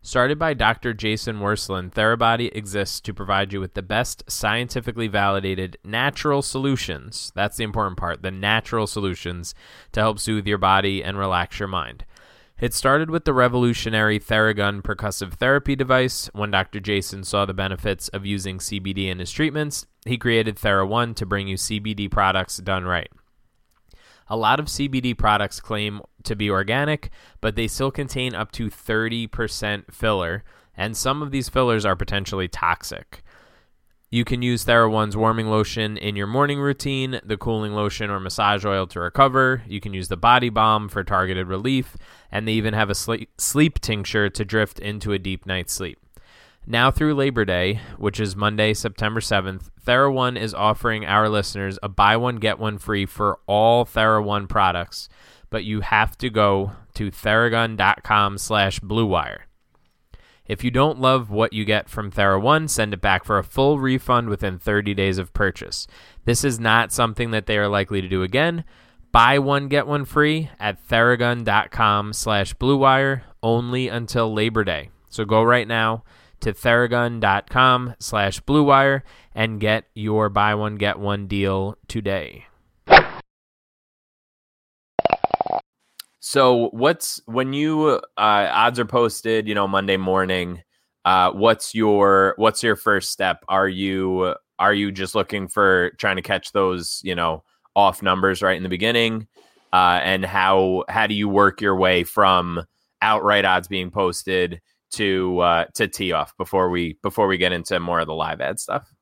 Started 0.00 0.38
by 0.38 0.54
Dr. 0.54 0.94
Jason 0.94 1.40
Wersland, 1.40 1.92
Therabody 1.92 2.48
exists 2.56 3.00
to 3.00 3.12
provide 3.12 3.52
you 3.52 3.60
with 3.60 3.74
the 3.74 3.82
best 3.82 4.22
scientifically 4.30 5.08
validated 5.08 5.76
natural 5.84 6.40
solutions. 6.40 7.32
That's 7.34 7.58
the 7.58 7.64
important 7.64 7.98
part 7.98 8.22
the 8.22 8.30
natural 8.30 8.86
solutions 8.86 9.54
to 9.92 10.00
help 10.00 10.20
soothe 10.20 10.46
your 10.46 10.58
body 10.58 11.04
and 11.04 11.18
relax 11.18 11.58
your 11.58 11.68
mind. 11.68 12.06
It 12.58 12.72
started 12.72 13.10
with 13.10 13.26
the 13.26 13.34
revolutionary 13.34 14.18
Theragun 14.18 14.80
percussive 14.80 15.34
therapy 15.34 15.76
device. 15.76 16.30
When 16.32 16.50
Dr. 16.50 16.80
Jason 16.80 17.22
saw 17.22 17.44
the 17.44 17.52
benefits 17.52 18.08
of 18.08 18.24
using 18.24 18.58
CBD 18.58 19.08
in 19.08 19.18
his 19.18 19.30
treatments, 19.30 19.86
he 20.06 20.16
created 20.16 20.56
TheraOne 20.56 21.14
to 21.16 21.26
bring 21.26 21.48
you 21.48 21.56
CBD 21.56 22.10
products 22.10 22.56
done 22.56 22.84
right. 22.84 23.10
A 24.28 24.38
lot 24.38 24.58
of 24.58 24.66
CBD 24.66 25.16
products 25.16 25.60
claim 25.60 26.00
to 26.24 26.34
be 26.34 26.50
organic, 26.50 27.10
but 27.42 27.56
they 27.56 27.68
still 27.68 27.90
contain 27.90 28.34
up 28.34 28.52
to 28.52 28.70
30% 28.70 29.92
filler, 29.92 30.42
and 30.74 30.96
some 30.96 31.20
of 31.20 31.32
these 31.32 31.50
fillers 31.50 31.84
are 31.84 31.94
potentially 31.94 32.48
toxic. 32.48 33.22
You 34.08 34.24
can 34.24 34.40
use 34.40 34.64
TheraOne's 34.64 35.16
warming 35.16 35.48
lotion 35.48 35.96
in 35.96 36.14
your 36.14 36.28
morning 36.28 36.60
routine, 36.60 37.20
the 37.24 37.36
cooling 37.36 37.72
lotion 37.72 38.08
or 38.08 38.20
massage 38.20 38.64
oil 38.64 38.86
to 38.86 39.00
recover. 39.00 39.64
You 39.66 39.80
can 39.80 39.94
use 39.94 40.06
the 40.06 40.16
body 40.16 40.48
balm 40.48 40.88
for 40.88 41.02
targeted 41.02 41.48
relief, 41.48 41.96
and 42.30 42.46
they 42.46 42.52
even 42.52 42.72
have 42.72 42.88
a 42.88 42.94
sleep, 42.94 43.80
tincture 43.80 44.28
to 44.30 44.44
drift 44.44 44.78
into 44.78 45.12
a 45.12 45.18
deep 45.18 45.44
night's 45.44 45.72
sleep. 45.72 45.98
Now 46.68 46.92
through 46.92 47.14
Labor 47.14 47.44
Day, 47.44 47.80
which 47.98 48.20
is 48.20 48.36
Monday, 48.36 48.74
September 48.74 49.18
7th, 49.18 49.70
TheraOne 49.84 50.38
is 50.38 50.54
offering 50.54 51.04
our 51.04 51.28
listeners 51.28 51.76
a 51.82 51.88
buy 51.88 52.16
one 52.16 52.36
get 52.36 52.60
one 52.60 52.78
free 52.78 53.06
for 53.06 53.40
all 53.46 53.84
TheraOne 53.84 54.48
products, 54.48 55.08
but 55.50 55.64
you 55.64 55.80
have 55.80 56.16
to 56.18 56.30
go 56.30 56.72
to 56.94 57.10
theragun.com 57.10 58.38
slash 58.38 58.78
bluewire. 58.78 59.45
If 60.48 60.62
you 60.62 60.70
don't 60.70 61.00
love 61.00 61.30
what 61.30 61.52
you 61.52 61.64
get 61.64 61.88
from 61.88 62.10
TheraOne, 62.10 62.70
send 62.70 62.94
it 62.94 63.00
back 63.00 63.24
for 63.24 63.38
a 63.38 63.44
full 63.44 63.78
refund 63.78 64.28
within 64.28 64.58
30 64.58 64.94
days 64.94 65.18
of 65.18 65.32
purchase. 65.32 65.86
This 66.24 66.44
is 66.44 66.60
not 66.60 66.92
something 66.92 67.30
that 67.32 67.46
they 67.46 67.58
are 67.58 67.68
likely 67.68 68.00
to 68.00 68.08
do 68.08 68.22
again. 68.22 68.64
Buy 69.12 69.38
one, 69.38 69.68
get 69.68 69.86
one 69.86 70.04
free 70.04 70.50
at 70.60 70.86
theragun.com 70.88 72.12
slash 72.12 72.54
bluewire 72.54 73.22
only 73.42 73.88
until 73.88 74.32
Labor 74.32 74.64
Day. 74.64 74.90
So 75.08 75.24
go 75.24 75.42
right 75.42 75.66
now 75.66 76.04
to 76.40 76.52
theragun.com 76.52 77.94
slash 77.98 78.40
bluewire 78.42 79.02
and 79.34 79.60
get 79.60 79.84
your 79.94 80.28
buy 80.28 80.54
one, 80.54 80.76
get 80.76 80.98
one 80.98 81.26
deal 81.26 81.76
today. 81.88 82.45
So 86.26 86.70
what's 86.72 87.20
when 87.26 87.52
you 87.52 87.86
uh, 87.86 88.00
odds 88.16 88.80
are 88.80 88.84
posted, 88.84 89.46
you 89.46 89.54
know, 89.54 89.68
Monday 89.68 89.96
morning, 89.96 90.60
uh, 91.04 91.30
what's 91.30 91.72
your 91.72 92.34
what's 92.36 92.64
your 92.64 92.74
first 92.74 93.12
step? 93.12 93.44
Are 93.48 93.68
you 93.68 94.34
are 94.58 94.74
you 94.74 94.90
just 94.90 95.14
looking 95.14 95.46
for 95.46 95.92
trying 95.98 96.16
to 96.16 96.22
catch 96.22 96.50
those, 96.50 97.00
you 97.04 97.14
know, 97.14 97.44
off 97.76 98.02
numbers 98.02 98.42
right 98.42 98.56
in 98.56 98.64
the 98.64 98.68
beginning? 98.68 99.28
Uh, 99.72 100.00
and 100.02 100.24
how 100.24 100.82
how 100.88 101.06
do 101.06 101.14
you 101.14 101.28
work 101.28 101.60
your 101.60 101.76
way 101.76 102.02
from 102.02 102.64
outright 103.02 103.44
odds 103.44 103.68
being 103.68 103.92
posted 103.92 104.60
to 104.94 105.38
uh, 105.38 105.66
to 105.76 105.86
tee 105.86 106.10
off 106.10 106.36
before 106.36 106.70
we 106.70 106.98
before 107.04 107.28
we 107.28 107.38
get 107.38 107.52
into 107.52 107.78
more 107.78 108.00
of 108.00 108.08
the 108.08 108.14
live 108.14 108.40
ad 108.40 108.58
stuff? 108.58 108.92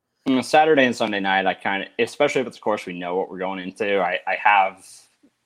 Saturday 0.42 0.84
and 0.84 0.94
Sunday 0.94 1.20
night, 1.20 1.46
I 1.46 1.54
kind 1.54 1.84
of, 1.84 1.88
especially 1.98 2.42
if 2.42 2.46
it's 2.48 2.58
a 2.58 2.60
course 2.60 2.84
we 2.84 2.98
know 2.98 3.16
what 3.16 3.30
we're 3.30 3.38
going 3.38 3.60
into, 3.60 3.98
I, 3.98 4.18
I 4.26 4.36
have 4.42 4.84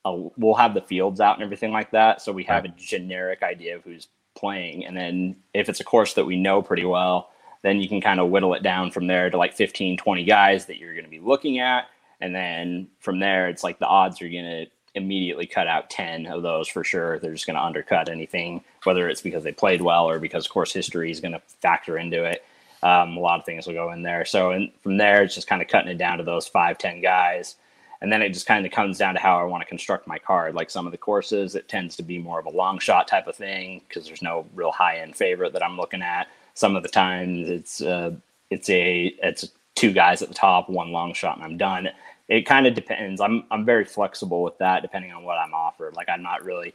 a, 0.09 0.31
we'll 0.37 0.55
have 0.55 0.75
the 0.75 0.81
fields 0.81 1.21
out 1.21 1.37
and 1.37 1.45
everything 1.45 1.73
like 1.73 1.91
that. 1.93 2.23
So 2.23 2.33
we 2.33 2.45
have 2.45 2.65
right. 2.65 2.73
a 2.73 2.81
generic 2.81 3.43
idea 3.43 3.77
of 3.77 3.85
who's 3.85 4.09
playing. 4.35 4.85
And 4.85 4.97
then 4.97 5.37
if 5.55 5.69
it's 5.69 5.81
a 5.81 5.85
course 5.85 6.15
that 6.15 6.25
we 6.25 6.37
know 6.37 6.63
pretty 6.63 6.85
well, 6.85 7.31
then 7.63 7.81
you 7.81 7.89
can 7.89 8.01
kind 8.01 8.21
of 8.21 8.31
whittle 8.31 8.55
it 8.55 8.63
down 8.63 8.91
from 8.91 9.07
there 9.07 9.31
to 9.31 9.37
like 9.37 9.55
15, 9.55 9.97
20 9.97 10.25
guys 10.25 10.67
that 10.67 10.79
you're 10.79 10.95
going 10.95 11.05
to 11.05 11.11
be 11.11 11.21
looking 11.21 11.59
at. 11.59 11.87
And 12.21 12.35
then 12.35 12.89
from 13.01 13.19
there, 13.19 13.49
it's 13.49 13.65
like 13.65 13.79
the 13.79 13.87
odds 13.87 14.23
are 14.23 14.29
going 14.29 14.45
to 14.45 14.67
immediately 14.95 15.47
cut 15.47 15.67
out 15.67 15.91
10 15.91 16.27
of 16.27 16.43
those 16.43 16.69
for 16.69 16.85
sure. 16.85 17.19
They're 17.19 17.33
just 17.33 17.47
going 17.47 17.57
to 17.57 17.63
undercut 17.63 18.09
anything, 18.09 18.63
whether 18.85 19.09
it's 19.09 19.21
because 19.21 19.45
they 19.45 19.53
played 19.53 19.83
well 19.83 20.09
or 20.09 20.19
because 20.19 20.47
course 20.47 20.73
history 20.73 21.11
is 21.11 21.21
going 21.21 21.33
to 21.33 21.43
factor 21.61 21.99
into 21.99 22.25
it. 22.25 22.45
Um, 22.83 23.17
a 23.17 23.21
lot 23.21 23.41
of 23.41 23.45
things 23.45 23.67
will 23.67 23.75
go 23.75 23.93
in 23.93 24.03
there. 24.03 24.25
So 24.25 24.53
and 24.53 24.71
from 24.83 24.99
there, 24.99 25.23
it's 25.23 25.35
just 25.35 25.49
kind 25.49 25.63
of 25.63 25.69
cutting 25.69 25.91
it 25.91 25.99
down 25.99 26.19
to 26.19 26.25
those 26.25 26.47
five, 26.47 26.79
10 26.79 27.01
guys 27.01 27.57
and 28.01 28.13
then 28.13 28.23
it 28.23 28.33
just 28.33 28.47
kind 28.47 28.65
of 28.65 28.73
comes 28.73 28.99
down 28.99 29.15
to 29.15 29.21
how 29.21 29.39
I 29.39 29.45
want 29.45 29.63
to 29.63 29.69
construct 29.69 30.07
my 30.07 30.19
card. 30.19 30.55
Like 30.55 30.71
some 30.71 30.87
of 30.87 30.93
the 30.93 30.99
courses, 30.99 31.55
it 31.55 31.69
tends 31.69 31.97
to 31.97 32.03
be 32.03 32.19
more 32.19 32.39
of 32.39 32.47
a 32.47 32.51
long 32.51 32.79
shot 32.79 33.09
type 33.09 33.27
of 33.27 33.35
thing 33.35 33.83
because 33.89 34.07
there's 34.07 34.23
no 34.23 34.47
real 34.55 34.71
high 34.71 34.99
end 34.99 35.17
favorite 35.17 35.53
that 35.53 35.65
I'm 35.65 35.77
looking 35.77 36.03
at. 36.03 36.29
Some 36.55 36.77
of 36.77 36.83
the 36.83 36.89
times 36.89 37.49
it's 37.49 37.81
uh, 37.81 38.13
it's 38.51 38.71
a 38.71 39.15
it's 39.23 39.49
two 39.75 39.93
guys 39.93 40.23
at 40.23 40.29
the 40.29 40.35
top, 40.35 40.69
one 40.69 40.93
long 40.93 41.13
shot, 41.13 41.37
and 41.37 41.45
I'm 41.45 41.57
done. 41.57 41.89
It 42.29 42.43
kind 42.47 42.67
of 42.67 42.75
depends. 42.75 43.21
I'm 43.21 43.45
I'm 43.51 43.65
very 43.65 43.85
flexible 43.85 44.43
with 44.43 44.59
that 44.59 44.83
depending 44.83 45.13
on 45.13 45.25
what 45.25 45.39
I'm 45.39 45.55
offered. 45.55 45.97
Like 45.97 46.09
I'm 46.09 46.23
not 46.23 46.45
really. 46.45 46.75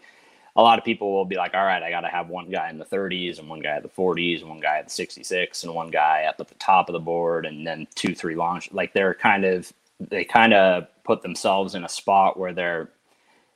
A 0.56 0.62
lot 0.62 0.78
of 0.78 0.86
people 0.86 1.12
will 1.12 1.26
be 1.26 1.36
like, 1.36 1.56
"All 1.56 1.66
right, 1.66 1.82
I 1.82 1.90
got 1.90 2.02
to 2.02 2.10
have 2.10 2.30
one 2.30 2.50
guy 2.50 2.70
in 2.70 2.78
the 2.78 2.86
30s 2.86 3.40
and 3.40 3.50
one 3.50 3.62
guy 3.62 3.72
at 3.72 3.82
the 3.82 3.90
40s 3.90 4.42
and 4.42 4.50
one 4.50 4.60
guy 4.60 4.78
at 4.78 4.86
the 4.86 4.92
66 4.92 5.64
and 5.64 5.74
one 5.74 5.90
guy 5.90 6.24
at 6.28 6.38
the 6.38 6.46
top 6.60 6.90
of 6.90 6.94
the 6.94 7.00
board 7.00 7.48
and 7.48 7.66
then 7.66 7.88
two, 7.96 8.14
three 8.14 8.36
long." 8.36 8.62
Like 8.72 8.94
they're 8.94 9.16
kind 9.16 9.46
of 9.46 9.72
they 10.10 10.24
kind 10.24 10.54
of 10.54 10.88
put 11.04 11.22
themselves 11.22 11.76
in 11.76 11.84
a 11.84 11.90
spot 11.90 12.38
where 12.38 12.54
they're 12.54 12.90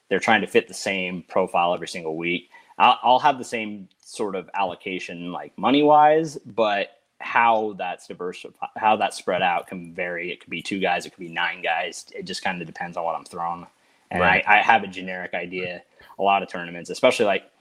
they're 0.09 0.19
trying 0.19 0.41
to 0.41 0.47
fit 0.47 0.67
the 0.67 0.73
same 0.73 1.23
profile 1.23 1.73
every 1.73 1.87
single 1.87 2.15
week. 2.15 2.49
I'll, 2.77 2.99
I'll 3.03 3.19
have 3.19 3.37
the 3.37 3.43
same 3.43 3.89
sort 3.99 4.35
of 4.35 4.49
allocation, 4.53 5.31
like 5.31 5.57
money 5.57 5.83
wise, 5.83 6.37
but 6.45 7.01
how 7.19 7.75
that's 7.77 8.07
diversified, 8.07 8.69
how 8.77 8.95
that's 8.95 9.17
spread 9.17 9.41
out 9.41 9.67
can 9.67 9.93
vary. 9.93 10.31
It 10.31 10.39
could 10.39 10.49
be 10.49 10.61
two 10.61 10.79
guys, 10.79 11.05
it 11.05 11.09
could 11.09 11.19
be 11.19 11.29
nine 11.29 11.61
guys. 11.61 12.05
It 12.15 12.23
just 12.23 12.43
kind 12.43 12.61
of 12.61 12.67
depends 12.67 12.95
on 12.95 13.03
what 13.03 13.15
I'm 13.15 13.25
throwing. 13.25 13.67
And 14.11 14.21
right. 14.21 14.43
I, 14.47 14.59
I 14.59 14.61
have 14.61 14.83
a 14.83 14.87
generic 14.87 15.33
idea. 15.33 15.83
A 16.19 16.23
lot 16.23 16.41
of 16.41 16.49
tournaments, 16.49 16.89
especially 16.89 17.25
like, 17.25 17.51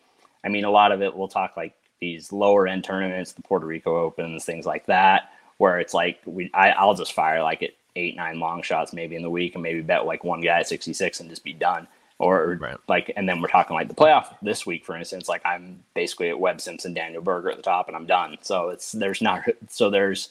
I 0.45 0.49
mean, 0.49 0.65
a 0.65 0.71
lot 0.71 0.93
of 0.93 1.03
it. 1.03 1.15
We'll 1.15 1.29
talk 1.29 1.57
like 1.57 1.75
these 2.01 2.33
lower 2.33 2.69
end 2.69 2.85
tournaments, 2.85 3.33
the 3.33 3.43
Puerto 3.43 3.67
Rico 3.67 3.97
Opens, 3.97 4.45
things 4.45 4.67
like 4.67 4.87
that, 4.87 5.31
where 5.59 5.81
it's 5.81 5.95
like 5.95 6.21
we, 6.25 6.51
I, 6.55 6.71
I'll 6.71 6.95
just 6.95 7.15
fire 7.15 7.43
like 7.43 7.63
it 7.63 7.77
eight, 7.97 8.17
nine 8.17 8.39
long 8.39 8.63
shots 8.63 8.93
maybe 8.93 9.17
in 9.17 9.23
the 9.23 9.31
week 9.31 9.55
and 9.55 9.63
maybe 9.63 9.81
bet 9.81 10.07
like 10.07 10.25
one 10.25 10.41
guy 10.41 10.61
at 10.61 10.69
66 10.69 11.21
and 11.21 11.31
just 11.31 11.45
be 11.45 11.53
done. 11.53 11.89
Or 12.19 12.57
right. 12.61 12.77
like, 12.89 13.13
and 13.17 13.29
then 13.29 13.43
we're 13.43 13.49
talking 13.49 13.75
like 13.75 13.89
the 13.89 13.95
playoff 13.95 14.35
this 14.41 14.65
week, 14.65 14.87
for 14.87 14.97
instance, 14.97 15.29
like 15.29 15.45
I'm 15.45 15.83
basically 15.95 16.31
at 16.31 16.39
Webb 16.39 16.61
Simpson, 16.61 16.95
Daniel 16.95 17.23
Berger 17.23 17.51
at 17.51 17.57
the 17.57 17.63
top 17.63 17.89
and 17.89 17.97
I'm 17.97 18.07
done. 18.07 18.39
So 18.41 18.71
it's, 18.71 18.93
there's 18.93 19.21
not, 19.21 19.43
so 19.69 19.91
there's, 19.91 20.31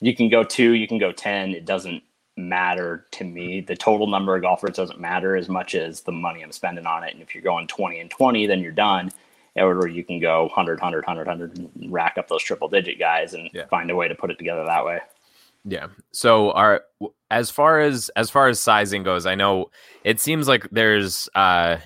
you 0.00 0.14
can 0.14 0.28
go 0.28 0.44
two, 0.44 0.72
you 0.72 0.86
can 0.86 0.98
go 0.98 1.12
10. 1.12 1.52
It 1.52 1.64
doesn't 1.64 2.02
matter 2.36 3.06
to 3.12 3.24
me. 3.24 3.58
Mm-hmm. 3.58 3.66
The 3.66 3.76
total 3.76 4.06
number 4.08 4.36
of 4.36 4.42
golfers 4.42 4.76
doesn't 4.76 5.00
matter 5.00 5.36
as 5.36 5.48
much 5.48 5.74
as 5.74 6.02
the 6.02 6.12
money 6.12 6.42
I'm 6.42 6.52
spending 6.52 6.86
on 6.86 7.02
it. 7.02 7.14
And 7.14 7.22
if 7.22 7.34
you're 7.34 7.44
going 7.44 7.66
20 7.66 8.00
and 8.00 8.10
20, 8.10 8.46
then 8.46 8.60
you're 8.60 8.72
done 8.72 9.10
or 9.56 9.88
you 9.88 10.04
can 10.04 10.20
go 10.20 10.42
100 10.42 10.80
100 10.80 11.06
100 11.06 11.26
100 11.26 11.58
and 11.58 11.92
rack 11.92 12.18
up 12.18 12.28
those 12.28 12.42
triple 12.42 12.68
digit 12.68 12.98
guys 12.98 13.34
and 13.34 13.48
yeah. 13.52 13.66
find 13.66 13.90
a 13.90 13.96
way 13.96 14.08
to 14.08 14.14
put 14.14 14.30
it 14.30 14.38
together 14.38 14.64
that 14.64 14.84
way 14.84 15.00
yeah. 15.66 15.88
So 16.12 16.52
our 16.52 16.82
as 17.30 17.50
far 17.50 17.80
as 17.80 18.10
as 18.16 18.30
far 18.30 18.48
as 18.48 18.60
sizing 18.60 19.02
goes 19.02 19.26
i 19.26 19.34
know 19.34 19.66
it 20.04 20.20
seems 20.20 20.46
like 20.46 20.68
there's 20.70 21.28
uh 21.34 21.76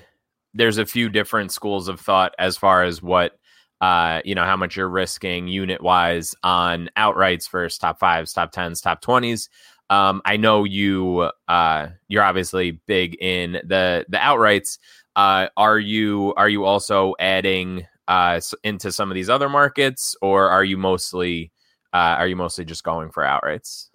there's 0.53 0.77
a 0.79 0.85
few 0.85 1.09
different 1.09 1.51
schools 1.51 1.89
of 1.89 1.99
thought 1.99 2.35
as 2.39 2.57
far 2.59 2.85
as 2.85 3.03
what 3.03 3.39
uh 3.81 4.21
you 4.25 4.35
know 4.35 4.45
how 4.45 4.57
much 4.57 4.77
you're 4.77 4.89
risking 4.89 5.49
unit 5.49 5.83
wise 5.83 6.35
on 6.43 6.91
outrights 6.99 7.51
versus 7.51 7.79
top 7.79 7.99
fives 7.99 8.35
top 8.35 8.53
tens 8.53 8.83
top 8.83 9.03
20s 9.03 9.49
um 9.89 10.21
i 10.27 10.37
know 10.37 10.65
you 10.65 11.31
uh 11.49 11.89
you're 12.09 12.23
obviously 12.23 12.73
big 12.87 13.17
in 13.21 13.53
the 13.53 14.05
the 14.09 14.19
outrights. 14.19 14.79
Uh, 15.17 15.49
are 15.57 15.79
you 15.79 16.33
are 16.37 16.49
you 16.49 16.65
also 16.65 17.15
adding 17.19 17.85
uh, 18.09 18.41
into 18.63 18.93
some 18.93 19.11
of 19.11 19.15
these 19.15 19.29
other 19.29 19.49
markets, 19.49 20.15
or 20.23 20.49
are 20.49 20.65
you 20.65 20.79
mostly 20.79 21.51
uh, 21.93 22.17
are 22.19 22.27
you 22.27 22.37
mostly 22.37 22.65
just 22.65 22.85
going 22.85 23.11
for 23.11 23.23
outrights? 23.23 23.89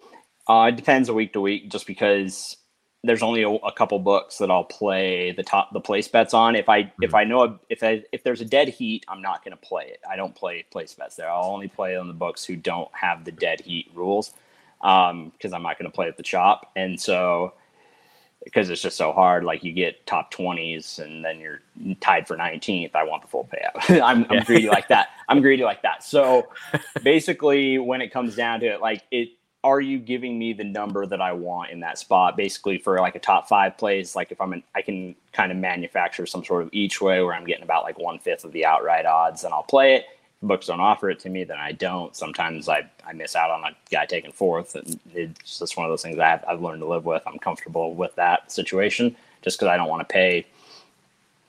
Uh, 0.48 0.66
it 0.68 0.76
depends 0.76 1.08
a 1.08 1.14
week 1.14 1.32
to 1.32 1.40
week, 1.40 1.70
just 1.70 1.86
because 1.86 2.56
there's 3.02 3.22
only 3.22 3.42
a, 3.42 3.48
a, 3.48 3.72
couple 3.72 3.98
books 3.98 4.38
that 4.38 4.50
I'll 4.50 4.64
play 4.64 5.32
the 5.32 5.42
top 5.42 5.72
the 5.72 5.80
place 5.80 6.08
bets 6.08 6.34
on. 6.34 6.56
If 6.56 6.68
I 6.68 6.84
mm-hmm. 6.84 7.02
if 7.02 7.14
I 7.14 7.24
know 7.24 7.58
if 7.68 7.82
I, 7.82 8.02
if 8.12 8.22
there's 8.22 8.40
a 8.40 8.44
dead 8.44 8.68
heat, 8.68 9.04
I'm 9.08 9.22
not 9.22 9.44
going 9.44 9.56
to 9.56 9.62
play 9.62 9.84
it. 9.84 10.00
I 10.08 10.16
don't 10.16 10.34
play 10.34 10.64
place 10.70 10.94
bets 10.94 11.16
there. 11.16 11.30
I'll 11.30 11.50
only 11.50 11.68
play 11.68 11.96
on 11.96 12.08
the 12.08 12.14
books 12.14 12.44
who 12.44 12.56
don't 12.56 12.90
have 12.92 13.24
the 13.24 13.32
dead 13.32 13.60
heat 13.60 13.90
rules 13.94 14.32
because 14.80 15.10
um, 15.10 15.54
I'm 15.54 15.62
not 15.62 15.78
going 15.78 15.90
to 15.90 15.94
play 15.94 16.08
at 16.08 16.16
the 16.16 16.22
chop. 16.22 16.70
And 16.76 17.00
so 17.00 17.54
because 18.46 18.70
it's 18.70 18.80
just 18.80 18.96
so 18.96 19.12
hard. 19.12 19.42
Like 19.42 19.64
you 19.64 19.72
get 19.72 20.06
top 20.06 20.32
20s 20.32 21.00
and 21.00 21.24
then 21.24 21.40
you're 21.40 21.62
tied 22.00 22.28
for 22.28 22.36
19th. 22.36 22.94
I 22.94 23.02
want 23.02 23.22
the 23.22 23.28
full 23.28 23.48
payout. 23.52 24.00
I'm, 24.02 24.24
I'm 24.30 24.44
greedy 24.44 24.68
like 24.68 24.86
that. 24.86 25.08
I'm 25.28 25.42
greedy 25.42 25.64
like 25.64 25.82
that. 25.82 26.04
So 26.04 26.46
basically, 27.02 27.78
when 27.78 28.00
it 28.00 28.12
comes 28.12 28.36
down 28.36 28.60
to 28.60 28.66
it, 28.66 28.80
like 28.80 29.02
it, 29.10 29.30
are 29.64 29.80
you 29.80 29.98
giving 29.98 30.38
me 30.38 30.52
the 30.52 30.62
number 30.62 31.06
that 31.06 31.20
I 31.20 31.32
want 31.32 31.72
in 31.72 31.80
that 31.80 31.98
spot? 31.98 32.36
Basically, 32.36 32.78
for 32.78 33.00
like 33.00 33.16
a 33.16 33.18
top 33.18 33.48
five 33.48 33.76
plays, 33.76 34.14
like 34.14 34.30
if 34.30 34.40
I'm 34.40 34.52
an, 34.52 34.62
I 34.76 34.82
can 34.82 35.16
kind 35.32 35.50
of 35.50 35.58
manufacture 35.58 36.24
some 36.24 36.44
sort 36.44 36.62
of 36.62 36.68
each 36.70 37.00
way 37.00 37.20
where 37.24 37.34
I'm 37.34 37.44
getting 37.44 37.64
about 37.64 37.82
like 37.82 37.98
one 37.98 38.20
fifth 38.20 38.44
of 38.44 38.52
the 38.52 38.64
outright 38.64 39.06
odds, 39.06 39.42
and 39.42 39.52
I'll 39.52 39.64
play 39.64 39.96
it 39.96 40.06
books 40.42 40.66
don't 40.66 40.80
offer 40.80 41.10
it 41.10 41.20
to 41.20 41.28
me, 41.28 41.44
then 41.44 41.58
I 41.58 41.72
don't. 41.72 42.14
Sometimes 42.14 42.68
I, 42.68 42.88
I 43.06 43.12
miss 43.12 43.34
out 43.34 43.50
on 43.50 43.64
a 43.64 43.74
guy 43.90 44.06
taking 44.06 44.32
fourth. 44.32 44.74
And 44.74 44.98
it's 45.14 45.58
just 45.58 45.76
one 45.76 45.86
of 45.86 45.90
those 45.90 46.02
things 46.02 46.18
I've, 46.18 46.44
I've 46.46 46.62
learned 46.62 46.80
to 46.80 46.86
live 46.86 47.04
with. 47.04 47.22
I'm 47.26 47.38
comfortable 47.38 47.94
with 47.94 48.14
that 48.16 48.52
situation 48.52 49.16
just 49.42 49.58
because 49.58 49.68
I 49.68 49.76
don't 49.76 49.88
want 49.88 50.06
to 50.06 50.12
pay 50.12 50.46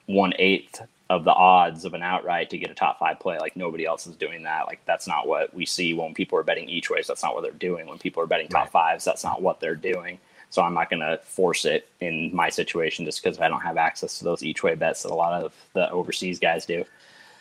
one 0.06 0.34
eighth 0.40 0.82
of 1.10 1.24
the 1.24 1.34
odds 1.34 1.86
of 1.86 1.94
an 1.94 2.04
outright 2.04 2.50
to 2.50 2.58
get 2.58 2.70
a 2.70 2.74
top 2.74 3.00
five 3.00 3.20
play. 3.20 3.38
Like 3.40 3.56
nobody 3.56 3.86
else 3.86 4.08
is 4.08 4.16
doing 4.16 4.44
that. 4.44 4.68
Like 4.68 4.82
that's 4.86 5.08
not 5.08 5.28
what 5.28 5.54
we 5.54 5.66
see 5.66 5.94
when 5.94 6.14
people 6.14 6.38
are 6.38 6.44
betting 6.44 6.70
each 6.70 6.90
way. 6.90 7.02
So 7.02 7.14
that's 7.14 7.24
not 7.24 7.34
what 7.34 7.44
they're 7.44 7.52
doing. 7.52 7.88
When 7.88 7.98
people 7.98 8.22
are 8.24 8.28
betting 8.28 8.48
top 8.48 8.66
right. 8.66 8.72
fives, 8.72 9.06
that's 9.06 9.24
not 9.24 9.42
what 9.42 9.60
they're 9.60 9.76
doing. 9.76 10.20
So 10.50 10.62
I'm 10.62 10.74
not 10.74 10.90
going 10.90 11.02
to 11.02 11.20
force 11.24 11.66
it 11.66 11.90
in 12.00 12.34
my 12.34 12.50
situation 12.50 13.06
just 13.06 13.22
because 13.22 13.40
I 13.40 13.50
don't 13.50 13.62
have 13.62 13.78
access 13.78 14.18
to 14.20 14.24
those 14.24 14.44
each 14.44 14.64
way 14.64 14.76
bets 14.76 15.04
that 15.04 15.12
a 15.12 15.16
lot 15.16 15.44
of 15.44 15.54
the 15.74 15.90
overseas 15.92 16.40
guys 16.40 16.66
do. 16.66 16.86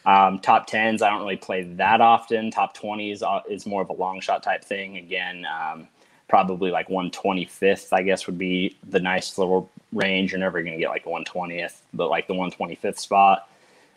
Um, 0.06 0.38
top 0.38 0.68
tens, 0.68 1.02
I 1.02 1.10
don't 1.10 1.20
really 1.20 1.36
play 1.36 1.64
that 1.64 2.00
often. 2.00 2.50
Top 2.52 2.76
20s 2.76 3.22
uh, 3.22 3.42
is 3.50 3.66
more 3.66 3.82
of 3.82 3.90
a 3.90 3.92
long 3.92 4.20
shot 4.20 4.42
type 4.42 4.64
thing. 4.64 4.96
Again, 4.96 5.44
um, 5.46 5.88
probably 6.28 6.70
like 6.70 6.88
125th, 6.88 7.92
I 7.92 8.02
guess, 8.02 8.26
would 8.26 8.38
be 8.38 8.76
the 8.88 9.00
nice 9.00 9.36
little 9.36 9.68
range. 9.92 10.30
You're 10.30 10.38
never 10.38 10.62
going 10.62 10.74
to 10.74 10.78
get 10.78 10.90
like 10.90 11.06
a 11.06 11.08
120th, 11.08 11.80
but 11.92 12.08
like 12.08 12.28
the 12.28 12.34
125th 12.34 12.98
spot 12.98 13.48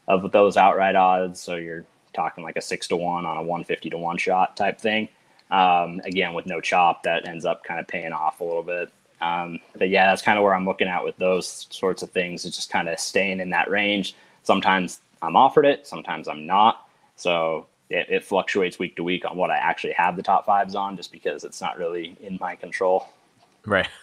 of 0.08 0.32
those 0.32 0.58
outright 0.58 0.96
odds. 0.96 1.40
So 1.40 1.56
you're 1.56 1.86
talking 2.14 2.44
like 2.44 2.58
a 2.58 2.62
six 2.62 2.88
to 2.88 2.98
one 2.98 3.26
on 3.26 3.38
a 3.38 3.42
150 3.44 3.92
to 3.92 3.98
one 3.98 4.18
shot 4.18 4.58
type 4.58 4.82
thing. 4.82 5.10
Um, 5.52 6.02
again, 6.04 6.34
with 6.34 6.48
no 6.48 6.60
chop, 6.60 7.04
that 7.04 7.28
ends 7.28 7.46
up 7.46 7.64
kind 7.64 7.80
of 7.80 7.88
paying 7.88 8.14
off 8.14 8.42
a 8.42 8.44
little 8.44 8.64
bit. 8.64 8.92
Um, 9.22 9.60
but 9.78 9.90
yeah, 9.90 10.08
that's 10.08 10.22
kind 10.22 10.38
of 10.38 10.44
where 10.44 10.56
I'm 10.56 10.66
looking 10.66 10.88
at 10.88 11.04
with 11.04 11.18
those 11.18 11.68
sorts 11.70 12.02
of 12.02 12.10
things. 12.12 12.46
It's 12.46 12.56
just 12.56 12.72
kind 12.72 12.90
of 12.90 13.00
staying 13.00 13.40
in 13.40 13.50
that 13.52 13.70
range. 13.70 14.16
Sometimes 14.44 15.02
I'm 15.22 15.36
offered 15.36 15.66
it, 15.66 15.88
sometimes 15.88 16.28
I'm 16.28 16.46
not. 16.46 16.88
So 17.16 17.68
it, 17.90 18.08
it, 18.10 18.24
fluctuates 18.24 18.80
week 18.80 18.96
to 18.96 19.04
week 19.04 19.26
on 19.30 19.36
what 19.36 19.52
I 19.52 19.58
actually 19.58 19.94
have 19.94 20.16
the 20.16 20.24
top 20.24 20.46
fives 20.46 20.76
on, 20.76 20.96
just 20.96 21.12
because 21.12 21.44
it's 21.44 21.60
not 21.60 21.78
really 21.78 22.16
in 22.22 22.38
my 22.40 22.56
control. 22.56 23.08
Right. 23.66 23.88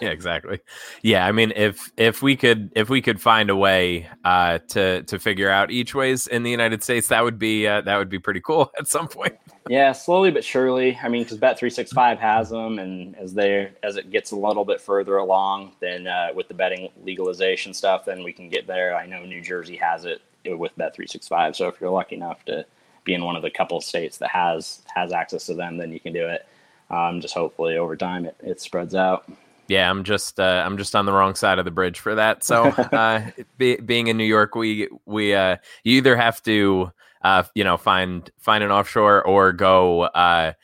Yeah, 0.00 0.10
exactly. 0.10 0.60
Yeah, 1.02 1.26
I 1.26 1.32
mean, 1.32 1.52
if 1.56 1.90
if 1.96 2.22
we 2.22 2.36
could 2.36 2.70
if 2.76 2.88
we 2.88 3.02
could 3.02 3.20
find 3.20 3.50
a 3.50 3.56
way 3.56 4.08
uh, 4.24 4.58
to 4.68 5.02
to 5.02 5.18
figure 5.18 5.50
out 5.50 5.72
each 5.72 5.96
ways 5.96 6.28
in 6.28 6.44
the 6.44 6.50
United 6.50 6.84
States, 6.84 7.08
that 7.08 7.24
would 7.24 7.40
be 7.40 7.66
uh, 7.66 7.80
that 7.80 7.96
would 7.96 8.08
be 8.08 8.20
pretty 8.20 8.40
cool 8.40 8.70
at 8.78 8.86
some 8.86 9.08
point. 9.08 9.36
yeah, 9.68 9.90
slowly 9.90 10.30
but 10.30 10.44
surely. 10.44 10.96
I 11.02 11.08
mean, 11.08 11.24
because 11.24 11.38
Bet 11.38 11.58
three 11.58 11.70
six 11.70 11.90
five 11.92 12.20
has 12.20 12.50
them, 12.50 12.78
and 12.78 13.16
as 13.16 13.34
they 13.34 13.72
as 13.82 13.96
it 13.96 14.10
gets 14.10 14.30
a 14.30 14.36
little 14.36 14.64
bit 14.64 14.80
further 14.80 15.16
along, 15.16 15.72
then 15.80 16.06
uh, 16.06 16.28
with 16.36 16.46
the 16.46 16.54
betting 16.54 16.88
legalization 17.02 17.74
stuff, 17.74 18.04
then 18.04 18.22
we 18.22 18.32
can 18.32 18.48
get 18.48 18.68
there. 18.68 18.94
I 18.94 19.06
know 19.06 19.24
New 19.24 19.42
Jersey 19.42 19.76
has 19.76 20.04
it 20.04 20.22
with 20.46 20.76
Bet365. 20.76 21.56
So 21.56 21.68
if 21.68 21.80
you're 21.80 21.90
lucky 21.90 22.16
enough 22.16 22.44
to 22.46 22.64
be 23.04 23.14
in 23.14 23.24
one 23.24 23.36
of 23.36 23.42
the 23.42 23.50
couple 23.50 23.80
states 23.80 24.18
that 24.18 24.30
has 24.30 24.82
has 24.94 25.12
access 25.12 25.46
to 25.46 25.54
them, 25.54 25.76
then 25.76 25.92
you 25.92 26.00
can 26.00 26.12
do 26.12 26.26
it. 26.26 26.46
Um, 26.90 27.20
just 27.20 27.34
hopefully 27.34 27.76
over 27.76 27.96
time 27.96 28.26
it, 28.26 28.36
it 28.40 28.60
spreads 28.60 28.94
out. 28.94 29.30
Yeah, 29.68 29.88
I'm 29.88 30.02
just 30.02 30.40
uh, 30.40 30.64
I'm 30.66 30.76
just 30.76 30.96
on 30.96 31.06
the 31.06 31.12
wrong 31.12 31.36
side 31.36 31.60
of 31.60 31.64
the 31.64 31.70
bridge 31.70 32.00
for 32.00 32.16
that. 32.16 32.42
So 32.42 32.64
uh, 32.92 33.30
be, 33.56 33.76
being 33.76 34.08
in 34.08 34.16
New 34.16 34.24
York, 34.24 34.54
we 34.54 34.88
we 35.06 35.34
uh, 35.34 35.58
you 35.84 35.96
either 35.98 36.16
have 36.16 36.42
to 36.42 36.90
uh, 37.22 37.44
you 37.54 37.62
know 37.62 37.76
find 37.76 38.28
find 38.38 38.64
an 38.64 38.70
offshore 38.70 39.22
or 39.22 39.52
go. 39.52 40.02
Uh, 40.02 40.54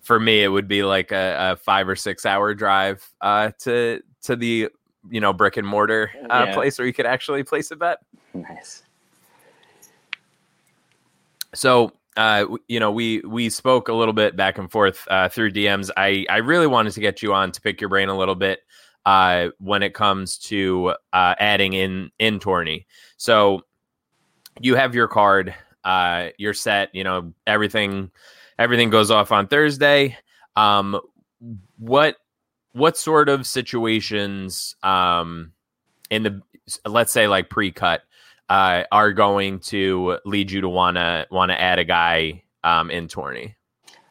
for 0.00 0.18
me, 0.18 0.42
it 0.42 0.48
would 0.48 0.68
be 0.68 0.84
like 0.84 1.12
a, 1.12 1.52
a 1.52 1.56
five 1.56 1.88
or 1.88 1.96
six 1.96 2.24
hour 2.24 2.54
drive 2.54 3.06
uh, 3.20 3.50
to 3.58 4.00
to 4.22 4.36
the 4.36 4.70
you 5.10 5.20
know 5.20 5.34
brick 5.34 5.58
and 5.58 5.66
mortar 5.66 6.10
uh, 6.30 6.44
yeah. 6.46 6.54
place 6.54 6.78
where 6.78 6.86
you 6.86 6.94
could 6.94 7.06
actually 7.06 7.42
place 7.42 7.70
a 7.70 7.76
bet. 7.76 7.98
Nice. 8.32 8.84
So, 11.56 11.92
uh, 12.16 12.46
you 12.68 12.80
know, 12.80 12.90
we 12.90 13.20
we 13.20 13.50
spoke 13.50 13.88
a 13.88 13.92
little 13.92 14.14
bit 14.14 14.36
back 14.36 14.58
and 14.58 14.70
forth 14.70 15.06
uh, 15.08 15.28
through 15.28 15.52
DMs. 15.52 15.90
I 15.96 16.26
I 16.30 16.38
really 16.38 16.66
wanted 16.66 16.92
to 16.94 17.00
get 17.00 17.22
you 17.22 17.34
on 17.34 17.52
to 17.52 17.60
pick 17.60 17.80
your 17.80 17.90
brain 17.90 18.08
a 18.08 18.16
little 18.16 18.34
bit 18.34 18.60
uh, 19.04 19.48
when 19.58 19.82
it 19.82 19.94
comes 19.94 20.38
to 20.38 20.94
uh, 21.12 21.34
adding 21.38 21.72
in 21.72 22.10
in 22.18 22.38
tourney. 22.38 22.86
So, 23.16 23.62
you 24.60 24.76
have 24.76 24.94
your 24.94 25.08
card, 25.08 25.54
uh, 25.84 26.28
you're 26.38 26.54
set. 26.54 26.94
You 26.94 27.04
know, 27.04 27.32
everything 27.46 28.10
everything 28.58 28.90
goes 28.90 29.10
off 29.10 29.32
on 29.32 29.48
Thursday. 29.48 30.16
Um, 30.56 31.00
what 31.78 32.16
what 32.72 32.96
sort 32.96 33.28
of 33.28 33.46
situations 33.46 34.76
um, 34.82 35.52
in 36.10 36.22
the 36.22 36.42
let's 36.84 37.12
say 37.12 37.28
like 37.28 37.48
pre-cut 37.48 38.02
uh, 38.48 38.84
are 38.92 39.12
going 39.12 39.60
to 39.60 40.18
lead 40.24 40.50
you 40.50 40.60
to 40.60 40.68
wanna 40.68 41.26
wanna 41.30 41.54
add 41.54 41.78
a 41.78 41.84
guy 41.84 42.42
um, 42.64 42.90
in 42.90 43.08
tourney? 43.08 43.56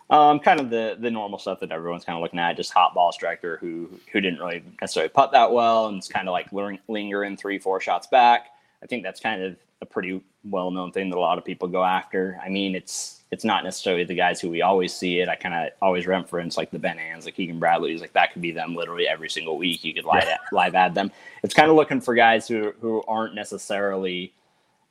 Um, 0.10 0.40
kind 0.40 0.60
of 0.60 0.70
the 0.70 0.98
the 1.00 1.10
normal 1.10 1.40
stuff 1.40 1.60
that 1.62 1.72
everyone's 1.72 2.06
kind 2.06 2.16
of 2.18 2.22
looking 2.22 2.40
at, 2.40 2.56
just 2.56 2.72
hot 2.72 2.94
ball 2.94 3.12
striker 3.12 3.58
who 3.58 3.90
who 4.12 4.22
didn't 4.22 4.40
really 4.40 4.64
necessarily 4.82 5.10
putt 5.10 5.32
that 5.32 5.52
well 5.52 5.88
and 5.88 5.98
it's 5.98 6.08
kind 6.08 6.28
of 6.28 6.34
like 6.34 6.48
lingering 6.88 7.38
three 7.38 7.58
four 7.58 7.80
shots 7.82 8.08
back. 8.08 8.50
I 8.84 8.86
think 8.86 9.04
that's 9.04 9.20
kind 9.20 9.42
of 9.42 9.56
a 9.82 9.86
pretty 9.86 10.22
well 10.50 10.72
known 10.72 10.92
thing 10.92 11.10
that 11.10 11.18
a 11.18 11.20
lot 11.20 11.38
of 11.38 11.46
people 11.46 11.68
go 11.68 11.84
after. 11.84 12.40
I 12.44 12.50
mean, 12.50 12.76
it's 12.76 13.24
it's 13.32 13.44
not 13.44 13.64
necessarily 13.64 14.04
the 14.04 14.16
guys 14.16 14.40
who 14.40 14.50
we 14.50 14.62
always 14.62 14.94
see 14.94 15.20
it. 15.20 15.28
I 15.28 15.36
kind 15.36 15.56
of 15.56 15.72
always 15.82 16.08
reference 16.08 16.58
like 16.58 16.72
the 16.72 16.80
Ben 16.80 17.00
Ans, 17.00 17.26
the 17.26 17.32
Keegan 17.32 17.60
Bradleys, 17.60 18.02
like 18.02 18.14
that 18.14 18.32
could 18.32 18.42
be 18.42 18.52
them 18.52 18.76
literally 18.76 19.08
every 19.08 19.30
single 19.30 19.58
week. 19.58 19.84
You 19.84 19.94
could 19.94 20.06
live, 20.06 20.28
live 20.52 20.76
add 20.76 20.96
them. 20.96 21.12
It's 21.44 21.54
kind 21.54 21.70
of 21.70 21.76
looking 21.76 22.02
for 22.02 22.16
guys 22.16 22.48
who 22.48 22.74
who 22.80 23.04
aren't 23.08 23.36
necessarily 23.36 24.34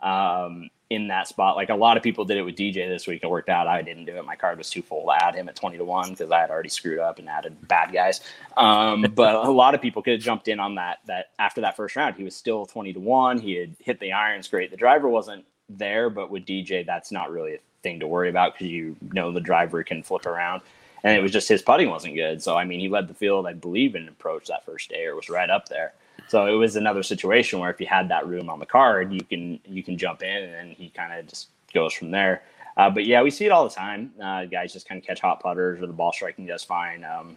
um, 0.03 0.69
in 0.91 1.09
that 1.09 1.29
spot. 1.29 1.57
Like 1.57 1.71
a 1.71 1.75
lot 1.75 1.97
of 1.97 2.03
people 2.03 2.25
did 2.25 2.37
it 2.37 2.43
with 2.43 2.57
DJ 2.57 2.89
this 2.89 3.07
week. 3.07 3.21
It 3.23 3.31
worked 3.31 3.49
out. 3.49 3.67
I 3.67 3.83
didn't 3.83 4.05
do 4.05 4.17
it. 4.17 4.25
My 4.25 4.37
card 4.37 4.59
was 4.59 4.69
too 4.69 4.83
full 4.83 5.07
to 5.07 5.25
add 5.25 5.35
him 5.35 5.49
at 5.49 5.57
20 5.57 5.79
to 5.79 5.85
1 5.85 6.11
because 6.11 6.31
I 6.31 6.41
had 6.41 6.51
already 6.51 6.69
screwed 6.69 6.99
up 6.99 7.19
and 7.19 7.29
added 7.29 7.57
bad 7.69 7.93
guys. 7.93 8.21
Um, 8.57 9.07
but 9.15 9.35
a 9.35 9.51
lot 9.51 9.75
of 9.75 9.81
people 9.81 10.03
could 10.03 10.15
have 10.15 10.23
jumped 10.23 10.49
in 10.49 10.61
on 10.61 10.75
that 10.77 10.99
that 11.07 11.31
after 11.39 11.61
that 11.63 11.77
first 11.77 11.97
round. 11.97 12.17
He 12.17 12.25
was 12.25 12.37
still 12.37 12.67
20 12.67 12.93
to 12.93 13.01
1. 13.01 13.39
He 13.39 13.55
had 13.55 13.75
hit 13.79 14.01
the 14.01 14.13
irons 14.13 14.49
great. 14.49 14.71
The 14.71 14.77
driver 14.77 15.09
wasn't 15.09 15.45
there, 15.69 16.11
but 16.11 16.31
with 16.31 16.45
DJ, 16.45 16.85
that's 16.85 17.11
not 17.11 17.31
really 17.31 17.55
a 17.55 17.59
thing 17.83 18.01
to 18.01 18.07
worry 18.07 18.29
about 18.29 18.55
because 18.55 18.69
you 18.69 18.97
know 19.13 19.33
the 19.33 19.41
driver 19.41 19.83
can 19.83 20.03
flip 20.03 20.27
around. 20.27 20.63
and 21.03 21.17
it 21.17 21.23
was 21.23 21.33
just 21.33 21.49
his 21.49 21.63
putting 21.63 21.89
wasn't 21.91 22.15
good. 22.15 22.43
So 22.43 22.57
I 22.57 22.65
mean, 22.65 22.81
he 22.81 22.89
led 22.89 23.09
the 23.09 23.15
field, 23.15 23.47
I 23.47 23.55
believe, 23.55 23.95
in 23.95 24.09
approach 24.09 24.49
that 24.49 24.65
first 24.65 24.91
day, 24.91 25.07
or 25.07 25.17
was 25.17 25.31
right 25.31 25.51
up 25.51 25.69
there. 25.69 25.95
So 26.29 26.47
it 26.47 26.55
was 26.55 26.77
another 26.77 27.03
situation 27.03 27.59
where 27.59 27.71
if 27.71 27.81
you 27.81 27.87
had 27.87 28.09
that 28.09 28.27
room 28.27 28.49
on 28.49 28.59
the 28.59 28.67
card, 28.67 29.13
you 29.13 29.23
can 29.23 29.61
you 29.67 29.83
can 29.83 29.99
jump 29.99 30.23
in, 30.23 30.45
and 30.45 30.73
he 30.73 30.89
kind 30.91 31.13
of 31.13 31.27
just 31.27 31.49
goes 31.73 31.93
from 31.93 32.11
there. 32.11 32.43
Uh, 32.77 32.91
but 32.91 33.05
yeah, 33.05 33.23
we 33.23 33.31
see 33.31 33.47
it 33.47 33.53
all 33.53 33.69
the 33.69 33.75
time. 33.75 34.13
Uh, 34.21 34.45
guys 34.47 34.73
just 34.73 34.89
kind 34.89 35.01
of 35.01 35.07
catch 35.07 35.21
hot 35.21 35.41
putters, 35.41 35.81
or 35.81 35.87
the 35.87 35.93
ball 35.93 36.13
striking 36.13 36.47
does 36.47 36.65
fine. 36.65 37.05
Um, 37.05 37.37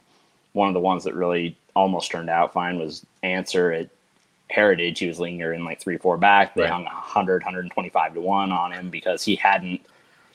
one 0.53 0.67
of 0.67 0.73
the 0.73 0.79
ones 0.79 1.03
that 1.03 1.13
really 1.13 1.55
almost 1.75 2.09
turned 2.09 2.29
out 2.29 2.53
fine 2.53 2.79
was 2.79 3.05
Ancer 3.21 3.71
at 3.71 3.89
Heritage. 4.49 4.99
He 4.99 5.07
was 5.07 5.19
lingering 5.19 5.59
in 5.59 5.65
like 5.65 5.79
three, 5.79 5.97
four 5.97 6.17
back. 6.17 6.55
They 6.55 6.61
right. 6.61 6.71
hung 6.71 6.85
100, 6.85 7.43
125 7.43 8.13
to 8.15 8.21
one 8.21 8.51
on 8.51 8.71
him 8.71 8.89
because 8.89 9.23
he 9.23 9.35
hadn't 9.35 9.81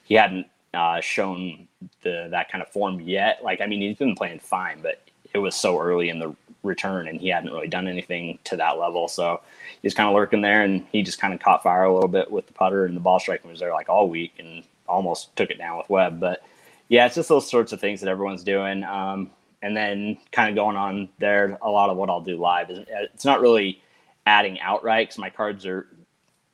he 0.04 0.14
hadn't 0.14 0.46
uh, 0.74 1.00
shown 1.00 1.66
the 2.02 2.28
that 2.30 2.50
kind 2.50 2.62
of 2.62 2.68
form 2.68 3.00
yet. 3.00 3.40
Like 3.42 3.60
I 3.60 3.66
mean, 3.66 3.80
he's 3.80 3.96
been 3.96 4.14
playing 4.14 4.38
fine, 4.38 4.78
but 4.82 5.02
it 5.34 5.38
was 5.38 5.54
so 5.54 5.80
early 5.80 6.08
in 6.08 6.18
the 6.18 6.34
return, 6.62 7.08
and 7.08 7.20
he 7.20 7.28
hadn't 7.28 7.52
really 7.52 7.68
done 7.68 7.88
anything 7.88 8.38
to 8.44 8.56
that 8.56 8.78
level. 8.78 9.08
So 9.08 9.40
he's 9.82 9.94
kind 9.94 10.08
of 10.08 10.14
lurking 10.14 10.42
there, 10.42 10.62
and 10.62 10.86
he 10.92 11.02
just 11.02 11.20
kind 11.20 11.34
of 11.34 11.40
caught 11.40 11.62
fire 11.62 11.84
a 11.84 11.92
little 11.92 12.08
bit 12.08 12.30
with 12.30 12.46
the 12.46 12.52
putter, 12.52 12.84
and 12.84 12.96
the 12.96 13.00
ball 13.00 13.20
striking 13.20 13.50
was 13.50 13.60
there 13.60 13.72
like 13.72 13.88
all 13.88 14.08
week, 14.08 14.34
and 14.38 14.64
almost 14.88 15.34
took 15.36 15.50
it 15.50 15.58
down 15.58 15.78
with 15.78 15.88
Webb. 15.88 16.20
But 16.20 16.42
yeah, 16.88 17.06
it's 17.06 17.14
just 17.14 17.28
those 17.28 17.48
sorts 17.48 17.72
of 17.72 17.80
things 17.80 18.00
that 18.00 18.08
everyone's 18.08 18.44
doing. 18.44 18.84
Um, 18.84 19.30
and 19.62 19.76
then 19.76 20.18
kind 20.32 20.50
of 20.50 20.56
going 20.56 20.76
on 20.76 21.08
there, 21.18 21.58
a 21.62 21.70
lot 21.70 21.88
of 21.88 21.96
what 21.96 22.10
I'll 22.10 22.20
do 22.20 22.36
live 22.36 22.70
is 22.70 22.80
it's 22.88 23.24
not 23.24 23.40
really 23.40 23.80
adding 24.26 24.60
outright 24.60 25.08
because 25.08 25.18
my 25.18 25.30
cards 25.30 25.64
are 25.66 25.86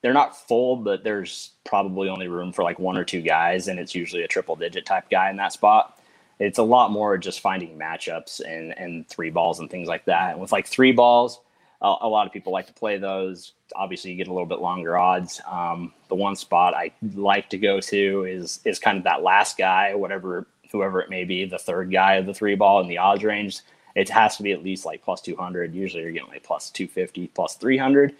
they're 0.00 0.12
not 0.12 0.36
full, 0.46 0.76
but 0.76 1.02
there's 1.02 1.50
probably 1.64 2.08
only 2.08 2.28
room 2.28 2.52
for 2.52 2.62
like 2.62 2.78
one 2.78 2.96
or 2.96 3.04
two 3.04 3.20
guys, 3.20 3.66
and 3.66 3.80
it's 3.80 3.94
usually 3.94 4.22
a 4.22 4.28
triple 4.28 4.54
digit 4.54 4.86
type 4.86 5.10
guy 5.10 5.30
in 5.30 5.36
that 5.36 5.52
spot. 5.52 5.97
It's 6.38 6.58
a 6.58 6.62
lot 6.62 6.90
more 6.90 7.18
just 7.18 7.40
finding 7.40 7.78
matchups 7.78 8.40
and 8.40 8.76
and 8.78 9.08
three 9.08 9.30
balls 9.30 9.60
and 9.60 9.70
things 9.70 9.88
like 9.88 10.04
that. 10.06 10.32
And 10.32 10.40
with 10.40 10.52
like 10.52 10.66
three 10.66 10.92
balls, 10.92 11.40
a, 11.80 11.94
a 12.02 12.08
lot 12.08 12.26
of 12.26 12.32
people 12.32 12.52
like 12.52 12.66
to 12.68 12.72
play 12.72 12.98
those. 12.98 13.52
Obviously, 13.74 14.10
you 14.10 14.16
get 14.16 14.28
a 14.28 14.32
little 14.32 14.46
bit 14.46 14.60
longer 14.60 14.96
odds. 14.96 15.40
Um, 15.50 15.92
the 16.08 16.14
one 16.14 16.36
spot 16.36 16.74
I 16.74 16.92
like 17.14 17.50
to 17.50 17.58
go 17.58 17.80
to 17.80 18.24
is 18.24 18.60
is 18.64 18.78
kind 18.78 18.98
of 18.98 19.04
that 19.04 19.22
last 19.22 19.58
guy, 19.58 19.94
whatever 19.94 20.46
whoever 20.70 21.00
it 21.00 21.10
may 21.10 21.24
be, 21.24 21.44
the 21.44 21.58
third 21.58 21.90
guy 21.90 22.14
of 22.14 22.26
the 22.26 22.34
three 22.34 22.54
ball 22.54 22.80
in 22.80 22.88
the 22.88 22.98
odds 22.98 23.24
range. 23.24 23.60
It 23.94 24.08
has 24.10 24.36
to 24.36 24.42
be 24.42 24.52
at 24.52 24.62
least 24.62 24.84
like 24.84 25.02
plus 25.02 25.20
200. 25.22 25.74
Usually, 25.74 26.02
you're 26.02 26.12
getting 26.12 26.28
like 26.28 26.44
plus 26.44 26.70
250, 26.70 27.28
plus 27.28 27.54
300 27.56 28.14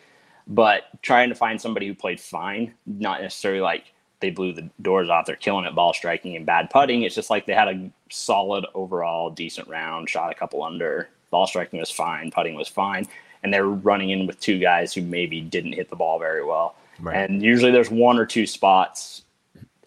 but 0.48 0.84
trying 1.02 1.28
to 1.28 1.34
find 1.34 1.60
somebody 1.60 1.86
who 1.86 1.94
played 1.94 2.18
fine, 2.18 2.74
not 2.86 3.20
necessarily 3.20 3.60
like 3.60 3.92
they 4.20 4.30
blew 4.30 4.52
the 4.52 4.68
doors 4.82 5.08
off. 5.08 5.26
They're 5.26 5.36
killing 5.36 5.64
it 5.64 5.74
ball 5.74 5.92
striking 5.92 6.36
and 6.36 6.44
bad 6.44 6.70
putting. 6.70 7.02
It's 7.02 7.14
just 7.14 7.30
like 7.30 7.46
they 7.46 7.54
had 7.54 7.68
a 7.68 7.90
solid 8.10 8.66
overall 8.74 9.30
decent 9.30 9.68
round, 9.68 10.08
shot 10.08 10.32
a 10.32 10.34
couple 10.34 10.62
under. 10.62 11.08
Ball 11.30 11.46
striking 11.46 11.78
was 11.78 11.90
fine, 11.90 12.30
putting 12.30 12.54
was 12.54 12.68
fine, 12.68 13.06
and 13.42 13.52
they're 13.52 13.66
running 13.66 14.10
in 14.10 14.26
with 14.26 14.40
two 14.40 14.58
guys 14.58 14.92
who 14.94 15.02
maybe 15.02 15.40
didn't 15.40 15.74
hit 15.74 15.90
the 15.90 15.96
ball 15.96 16.18
very 16.18 16.44
well. 16.44 16.74
Right. 17.00 17.16
And 17.16 17.42
usually 17.42 17.70
there's 17.70 17.90
one 17.90 18.18
or 18.18 18.26
two 18.26 18.46
spots 18.46 19.22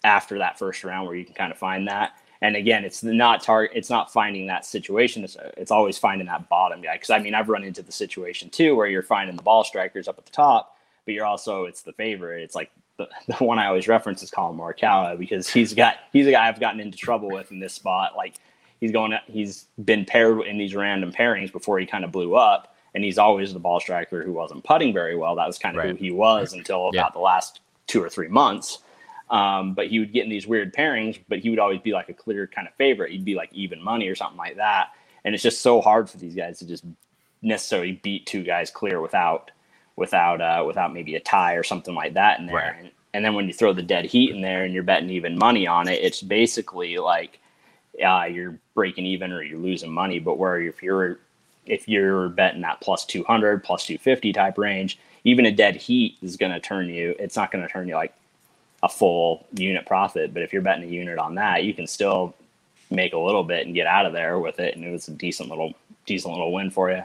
after 0.04 0.38
that 0.38 0.58
first 0.58 0.84
round 0.84 1.06
where 1.06 1.16
you 1.16 1.24
can 1.24 1.34
kind 1.34 1.52
of 1.52 1.58
find 1.58 1.88
that. 1.88 2.16
And 2.40 2.56
again, 2.56 2.84
it's 2.84 3.04
not 3.04 3.42
target. 3.42 3.70
It's 3.74 3.90
not 3.90 4.12
finding 4.12 4.48
that 4.48 4.66
situation. 4.66 5.22
It's, 5.22 5.36
it's 5.56 5.70
always 5.70 5.96
finding 5.96 6.26
that 6.26 6.48
bottom 6.48 6.80
guy. 6.80 6.94
Because 6.94 7.10
I 7.10 7.18
mean, 7.18 7.34
I've 7.34 7.48
run 7.48 7.62
into 7.62 7.82
the 7.82 7.92
situation 7.92 8.50
too 8.50 8.74
where 8.74 8.88
you're 8.88 9.02
finding 9.02 9.36
the 9.36 9.42
ball 9.42 9.62
strikers 9.62 10.08
up 10.08 10.18
at 10.18 10.26
the 10.26 10.32
top, 10.32 10.76
but 11.04 11.14
you're 11.14 11.26
also 11.26 11.64
it's 11.66 11.82
the 11.82 11.92
favorite. 11.92 12.42
It's 12.42 12.56
like 12.56 12.72
the, 12.98 13.08
the 13.26 13.44
one 13.44 13.58
I 13.58 13.66
always 13.66 13.88
reference 13.88 14.22
is 14.22 14.30
Collin 14.30 14.58
Morikawa 14.58 15.18
because 15.18 15.48
he's 15.48 15.74
got 15.74 15.96
he's 16.12 16.26
a 16.26 16.32
guy 16.32 16.48
I've 16.48 16.60
gotten 16.60 16.80
into 16.80 16.98
trouble 16.98 17.30
with 17.30 17.50
in 17.50 17.60
this 17.60 17.74
spot. 17.74 18.16
Like 18.16 18.34
he's 18.80 18.92
going 18.92 19.12
he's 19.26 19.66
been 19.84 20.04
paired 20.04 20.46
in 20.46 20.58
these 20.58 20.74
random 20.74 21.12
pairings 21.12 21.52
before 21.52 21.78
he 21.78 21.86
kind 21.86 22.04
of 22.04 22.12
blew 22.12 22.34
up, 22.34 22.74
and 22.94 23.04
he's 23.04 23.18
always 23.18 23.52
the 23.52 23.60
ball 23.60 23.80
striker 23.80 24.22
who 24.22 24.32
wasn't 24.32 24.64
putting 24.64 24.92
very 24.92 25.16
well. 25.16 25.36
That 25.36 25.46
was 25.46 25.58
kind 25.58 25.76
of 25.76 25.84
right. 25.84 25.90
who 25.90 25.96
he 25.96 26.10
was 26.10 26.52
until 26.52 26.90
yeah. 26.92 27.00
about 27.00 27.14
the 27.14 27.20
last 27.20 27.60
two 27.86 28.02
or 28.02 28.08
three 28.08 28.28
months. 28.28 28.78
Um, 29.30 29.72
but 29.72 29.86
he 29.86 29.98
would 29.98 30.12
get 30.12 30.24
in 30.24 30.30
these 30.30 30.46
weird 30.46 30.74
pairings, 30.74 31.18
but 31.26 31.38
he 31.38 31.48
would 31.48 31.58
always 31.58 31.80
be 31.80 31.92
like 31.92 32.10
a 32.10 32.14
clear 32.14 32.46
kind 32.46 32.68
of 32.68 32.74
favorite. 32.74 33.12
He'd 33.12 33.24
be 33.24 33.34
like 33.34 33.50
even 33.54 33.82
money 33.82 34.06
or 34.08 34.14
something 34.14 34.36
like 34.36 34.56
that. 34.56 34.90
And 35.24 35.34
it's 35.34 35.42
just 35.42 35.62
so 35.62 35.80
hard 35.80 36.10
for 36.10 36.18
these 36.18 36.34
guys 36.34 36.58
to 36.58 36.66
just 36.66 36.84
necessarily 37.40 37.92
beat 38.02 38.26
two 38.26 38.42
guys 38.42 38.70
clear 38.70 39.00
without 39.00 39.50
without 39.96 40.40
uh, 40.40 40.64
without 40.66 40.92
maybe 40.92 41.14
a 41.14 41.20
tie 41.20 41.54
or 41.54 41.62
something 41.62 41.94
like 41.94 42.14
that 42.14 42.40
in 42.40 42.46
there. 42.46 42.56
Right. 42.56 42.76
And, 42.78 42.90
and, 43.14 43.24
then 43.24 43.34
when 43.34 43.46
you 43.46 43.52
throw 43.52 43.72
the 43.72 43.82
dead 43.82 44.06
heat 44.06 44.30
in 44.30 44.40
there 44.40 44.64
and 44.64 44.72
you're 44.72 44.82
betting 44.82 45.10
even 45.10 45.38
money 45.38 45.66
on 45.66 45.88
it, 45.88 46.02
it's 46.02 46.22
basically 46.22 46.98
like 46.98 47.40
uh, 48.04 48.24
you're 48.24 48.58
breaking 48.74 49.06
even 49.06 49.32
or 49.32 49.42
you're 49.42 49.58
losing 49.58 49.92
money. 49.92 50.18
But 50.18 50.38
where 50.38 50.60
if 50.60 50.82
you're 50.82 51.18
if 51.66 51.88
you're 51.88 52.28
betting 52.28 52.62
that 52.62 52.80
plus 52.80 53.04
200 53.04 53.62
plus 53.62 53.86
250 53.86 54.32
type 54.32 54.58
range, 54.58 54.98
even 55.24 55.46
a 55.46 55.52
dead 55.52 55.76
heat 55.76 56.16
is 56.22 56.36
going 56.36 56.52
to 56.52 56.60
turn 56.60 56.88
you. 56.88 57.14
It's 57.18 57.36
not 57.36 57.52
going 57.52 57.64
to 57.64 57.72
turn 57.72 57.88
you 57.88 57.94
like 57.94 58.14
a 58.82 58.88
full 58.88 59.46
unit 59.54 59.86
profit. 59.86 60.34
But 60.34 60.42
if 60.42 60.52
you're 60.52 60.62
betting 60.62 60.84
a 60.84 60.92
unit 60.92 61.18
on 61.18 61.36
that, 61.36 61.64
you 61.64 61.74
can 61.74 61.86
still 61.86 62.34
make 62.90 63.12
a 63.12 63.18
little 63.18 63.44
bit 63.44 63.66
and 63.66 63.74
get 63.74 63.86
out 63.86 64.06
of 64.06 64.12
there 64.12 64.38
with 64.38 64.60
it, 64.60 64.76
and 64.76 64.84
it 64.84 64.90
was 64.90 65.08
a 65.08 65.12
decent 65.12 65.48
little 65.48 65.74
decent 66.06 66.32
little 66.32 66.52
win 66.52 66.70
for 66.70 66.90
you. 66.90 67.02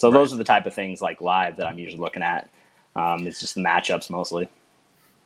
So 0.00 0.08
right. 0.08 0.18
those 0.18 0.32
are 0.32 0.38
the 0.38 0.44
type 0.44 0.64
of 0.64 0.72
things 0.72 1.02
like 1.02 1.20
live 1.20 1.58
that 1.58 1.66
I'm 1.66 1.78
usually 1.78 2.00
looking 2.00 2.22
at. 2.22 2.48
Um, 2.96 3.26
it's 3.26 3.38
just 3.38 3.54
the 3.54 3.60
matchups 3.60 4.08
mostly. 4.08 4.48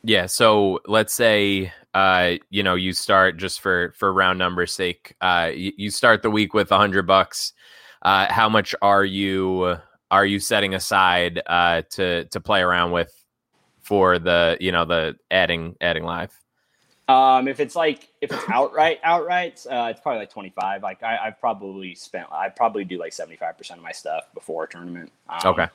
Yeah. 0.03 0.25
So 0.25 0.81
let's 0.85 1.13
say 1.13 1.71
uh, 1.93 2.33
you 2.49 2.61
know 2.61 2.75
you 2.75 2.91
start 2.91 3.37
just 3.37 3.61
for 3.61 3.93
for 3.97 4.11
round 4.11 4.37
numbers 4.37 4.73
sake. 4.73 5.15
Uh, 5.21 5.51
you, 5.55 5.71
you 5.77 5.89
start 5.89 6.23
the 6.23 6.29
week 6.29 6.53
with 6.53 6.73
a 6.73 6.77
hundred 6.77 7.07
bucks. 7.07 7.53
Uh, 8.01 8.27
how 8.29 8.49
much 8.49 8.75
are 8.81 9.05
you 9.05 9.77
are 10.11 10.25
you 10.25 10.41
setting 10.41 10.75
aside 10.75 11.41
uh, 11.47 11.83
to 11.91 12.25
to 12.25 12.41
play 12.41 12.59
around 12.59 12.91
with 12.91 13.13
for 13.81 14.19
the 14.19 14.57
you 14.59 14.73
know 14.73 14.83
the 14.83 15.15
adding 15.31 15.77
adding 15.79 16.03
live? 16.03 16.37
Um, 17.07 17.47
if 17.47 17.59
it's 17.59 17.75
like 17.75 18.09
if 18.21 18.31
it's 18.31 18.49
outright 18.49 18.99
outright, 19.03 19.63
uh, 19.69 19.89
it's 19.91 20.01
probably 20.01 20.19
like 20.19 20.31
twenty 20.31 20.49
five. 20.49 20.81
Like 20.81 21.03
I, 21.03 21.17
I've 21.17 21.39
probably 21.39 21.93
spent 21.93 22.27
I 22.31 22.49
probably 22.49 22.83
do 22.83 22.97
like 22.97 23.13
seventy 23.13 23.37
five 23.37 23.57
percent 23.57 23.77
of 23.79 23.83
my 23.83 23.91
stuff 23.91 24.25
before 24.33 24.63
a 24.63 24.67
tournament. 24.67 25.11
Um, 25.29 25.39
okay. 25.45 25.67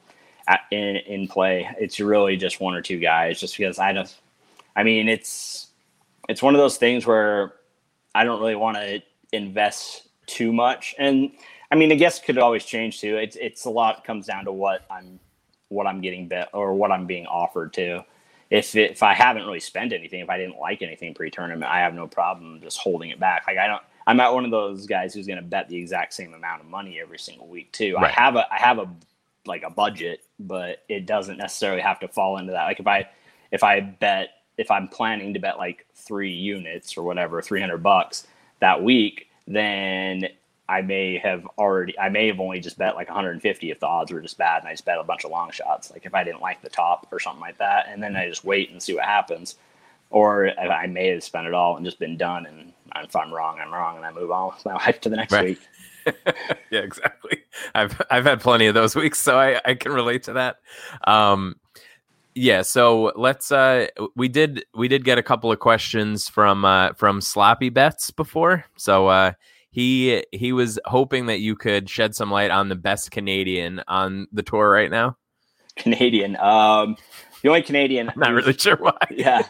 At, 0.48 0.62
in 0.72 0.96
in 0.96 1.28
play, 1.28 1.70
it's 1.78 2.00
really 2.00 2.36
just 2.36 2.60
one 2.60 2.74
or 2.74 2.82
two 2.82 2.98
guys. 2.98 3.38
Just 3.38 3.56
because 3.56 3.78
I 3.78 3.92
just, 3.92 4.16
I 4.74 4.82
mean, 4.82 5.08
it's 5.08 5.68
it's 6.28 6.42
one 6.42 6.54
of 6.54 6.58
those 6.60 6.78
things 6.78 7.06
where 7.06 7.54
I 8.14 8.24
don't 8.24 8.40
really 8.40 8.56
want 8.56 8.76
to 8.78 9.00
invest 9.32 10.08
too 10.26 10.52
much, 10.52 10.96
and 10.98 11.30
I 11.70 11.76
mean, 11.76 11.92
I 11.92 11.94
guess 11.94 12.18
could 12.18 12.38
always 12.38 12.64
change 12.64 13.00
too. 13.00 13.16
It's 13.16 13.36
it's 13.36 13.66
a 13.66 13.70
lot 13.70 14.04
comes 14.04 14.26
down 14.26 14.46
to 14.46 14.52
what 14.52 14.84
I'm 14.90 15.20
what 15.68 15.86
I'm 15.86 16.00
getting 16.00 16.26
bet 16.26 16.48
or 16.52 16.74
what 16.74 16.90
I'm 16.90 17.06
being 17.06 17.26
offered 17.26 17.72
to. 17.74 18.04
If 18.50 18.74
it, 18.74 18.90
if 18.90 19.02
I 19.02 19.14
haven't 19.14 19.44
really 19.46 19.60
spent 19.60 19.92
anything, 19.92 20.20
if 20.20 20.28
I 20.28 20.36
didn't 20.36 20.58
like 20.58 20.82
anything 20.82 21.14
pre-tournament, 21.14 21.70
I 21.70 21.78
have 21.80 21.94
no 21.94 22.06
problem 22.06 22.60
just 22.60 22.78
holding 22.78 23.10
it 23.10 23.20
back. 23.20 23.44
Like 23.46 23.58
I 23.58 23.66
don't, 23.68 23.82
I'm 24.06 24.16
not 24.16 24.34
one 24.34 24.44
of 24.44 24.50
those 24.50 24.86
guys 24.86 25.14
who's 25.14 25.26
going 25.26 25.38
to 25.38 25.44
bet 25.44 25.68
the 25.68 25.76
exact 25.76 26.14
same 26.14 26.34
amount 26.34 26.62
of 26.62 26.68
money 26.68 27.00
every 27.00 27.18
single 27.18 27.46
week 27.46 27.70
too. 27.72 27.94
Right. 27.94 28.06
I 28.06 28.20
have 28.20 28.36
a 28.36 28.52
I 28.52 28.58
have 28.58 28.78
a 28.78 28.90
like 29.46 29.62
a 29.62 29.70
budget, 29.70 30.22
but 30.38 30.82
it 30.88 31.06
doesn't 31.06 31.38
necessarily 31.38 31.80
have 31.80 32.00
to 32.00 32.08
fall 32.08 32.38
into 32.38 32.52
that. 32.52 32.64
Like 32.64 32.80
if 32.80 32.86
I 32.86 33.08
if 33.52 33.62
I 33.62 33.80
bet 33.80 34.30
if 34.56 34.70
I'm 34.70 34.88
planning 34.88 35.32
to 35.34 35.40
bet 35.40 35.58
like 35.58 35.86
three 35.94 36.32
units 36.32 36.96
or 36.96 37.02
whatever, 37.02 37.40
300 37.40 37.78
bucks 37.78 38.26
that 38.60 38.82
week, 38.82 39.28
then 39.46 40.28
I 40.70 40.82
may 40.82 41.18
have 41.18 41.44
already, 41.58 41.98
I 41.98 42.10
may 42.10 42.28
have 42.28 42.38
only 42.38 42.60
just 42.60 42.78
bet 42.78 42.94
like 42.94 43.08
150 43.08 43.70
if 43.72 43.80
the 43.80 43.86
odds 43.88 44.12
were 44.12 44.20
just 44.20 44.38
bad, 44.38 44.60
and 44.60 44.68
I 44.68 44.72
just 44.72 44.84
bet 44.84 44.98
a 45.00 45.02
bunch 45.02 45.24
of 45.24 45.32
long 45.32 45.50
shots, 45.50 45.90
like 45.90 46.06
if 46.06 46.14
I 46.14 46.22
didn't 46.22 46.40
like 46.40 46.62
the 46.62 46.68
top 46.68 47.08
or 47.10 47.18
something 47.18 47.40
like 47.40 47.58
that, 47.58 47.88
and 47.88 48.00
then 48.00 48.14
I 48.14 48.28
just 48.28 48.44
wait 48.44 48.70
and 48.70 48.80
see 48.80 48.94
what 48.94 49.04
happens. 49.04 49.56
Or 50.10 50.48
I 50.58 50.86
may 50.86 51.08
have 51.08 51.24
spent 51.24 51.48
it 51.48 51.54
all 51.54 51.76
and 51.76 51.84
just 51.84 51.98
been 51.98 52.16
done, 52.16 52.46
and 52.46 52.72
if 52.96 53.16
I'm 53.16 53.32
wrong, 53.32 53.58
I'm 53.58 53.72
wrong, 53.72 53.96
and 53.96 54.06
I 54.06 54.12
move 54.12 54.30
on 54.30 54.52
with 54.54 54.64
my 54.64 54.74
life 54.86 55.00
to 55.00 55.08
the 55.08 55.16
next 55.16 55.32
right. 55.32 55.44
week. 55.44 55.60
yeah, 56.70 56.80
exactly. 56.80 57.42
I've 57.74 58.00
I've 58.08 58.24
had 58.24 58.40
plenty 58.40 58.66
of 58.66 58.74
those 58.74 58.94
weeks, 59.02 59.18
so 59.18 59.38
I 59.38 59.60
I 59.64 59.74
can 59.74 59.90
relate 59.90 60.22
to 60.24 60.34
that. 60.34 60.58
Um, 61.04 61.56
yeah, 62.36 62.62
so 62.62 63.12
let's 63.16 63.50
uh 63.50 63.88
we 64.14 64.28
did 64.28 64.64
we 64.74 64.86
did 64.86 65.04
get 65.04 65.18
a 65.18 65.22
couple 65.22 65.50
of 65.50 65.58
questions 65.58 66.28
from 66.28 66.64
uh 66.64 66.92
from 66.92 67.20
sloppy 67.20 67.70
bets 67.70 68.12
before. 68.12 68.64
So 68.76 69.08
uh 69.08 69.32
he 69.70 70.24
he 70.32 70.52
was 70.52 70.78
hoping 70.84 71.26
that 71.26 71.40
you 71.40 71.56
could 71.56 71.88
shed 71.88 72.14
some 72.14 72.30
light 72.30 72.50
on 72.50 72.68
the 72.68 72.76
best 72.76 73.10
Canadian 73.10 73.82
on 73.86 74.26
the 74.32 74.42
tour 74.42 74.70
right 74.70 74.90
now. 74.90 75.16
Canadian. 75.76 76.36
Um, 76.36 76.96
the 77.42 77.48
only 77.48 77.62
Canadian. 77.62 78.10
I'm 78.10 78.18
not 78.18 78.32
really 78.32 78.52
sure 78.52 78.76
why. 78.76 78.98
yeah, 79.10 79.42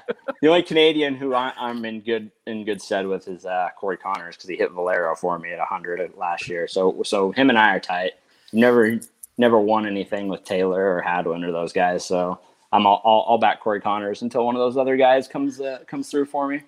the 0.42 0.48
only 0.48 0.62
Canadian 0.62 1.14
who 1.14 1.34
I, 1.34 1.52
am 1.58 1.84
in 1.84 2.00
good 2.00 2.30
in 2.46 2.64
good 2.64 2.80
stead 2.80 3.06
with 3.06 3.28
is 3.28 3.46
uh, 3.46 3.68
Corey 3.76 3.96
Conners 3.96 4.36
because 4.36 4.48
he 4.48 4.56
hit 4.56 4.72
Valero 4.72 5.14
for 5.14 5.38
me 5.38 5.52
at 5.52 5.58
100 5.58 6.12
last 6.16 6.48
year. 6.48 6.68
So 6.68 7.02
so 7.02 7.32
him 7.32 7.48
and 7.48 7.58
I 7.58 7.74
are 7.74 7.80
tight. 7.80 8.12
Never 8.52 9.00
never 9.38 9.58
won 9.58 9.86
anything 9.86 10.28
with 10.28 10.44
Taylor 10.44 10.94
or 10.94 11.00
Hadwin 11.00 11.44
or 11.44 11.52
those 11.52 11.72
guys. 11.72 12.04
So 12.04 12.38
I'm 12.72 12.86
all, 12.86 13.00
all, 13.04 13.22
all 13.22 13.38
back 13.38 13.60
Corey 13.60 13.80
Conners 13.80 14.22
until 14.22 14.44
one 14.44 14.54
of 14.54 14.60
those 14.60 14.76
other 14.76 14.96
guys 14.96 15.26
comes 15.26 15.60
uh, 15.60 15.80
comes 15.86 16.10
through 16.10 16.26
for 16.26 16.46
me. 16.46 16.62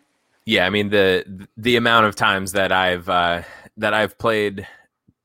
Yeah, 0.44 0.66
I 0.66 0.70
mean 0.70 0.90
the 0.90 1.48
the 1.56 1.76
amount 1.76 2.06
of 2.06 2.16
times 2.16 2.52
that 2.52 2.72
I've 2.72 3.08
uh, 3.08 3.42
that 3.76 3.94
I've 3.94 4.18
played 4.18 4.66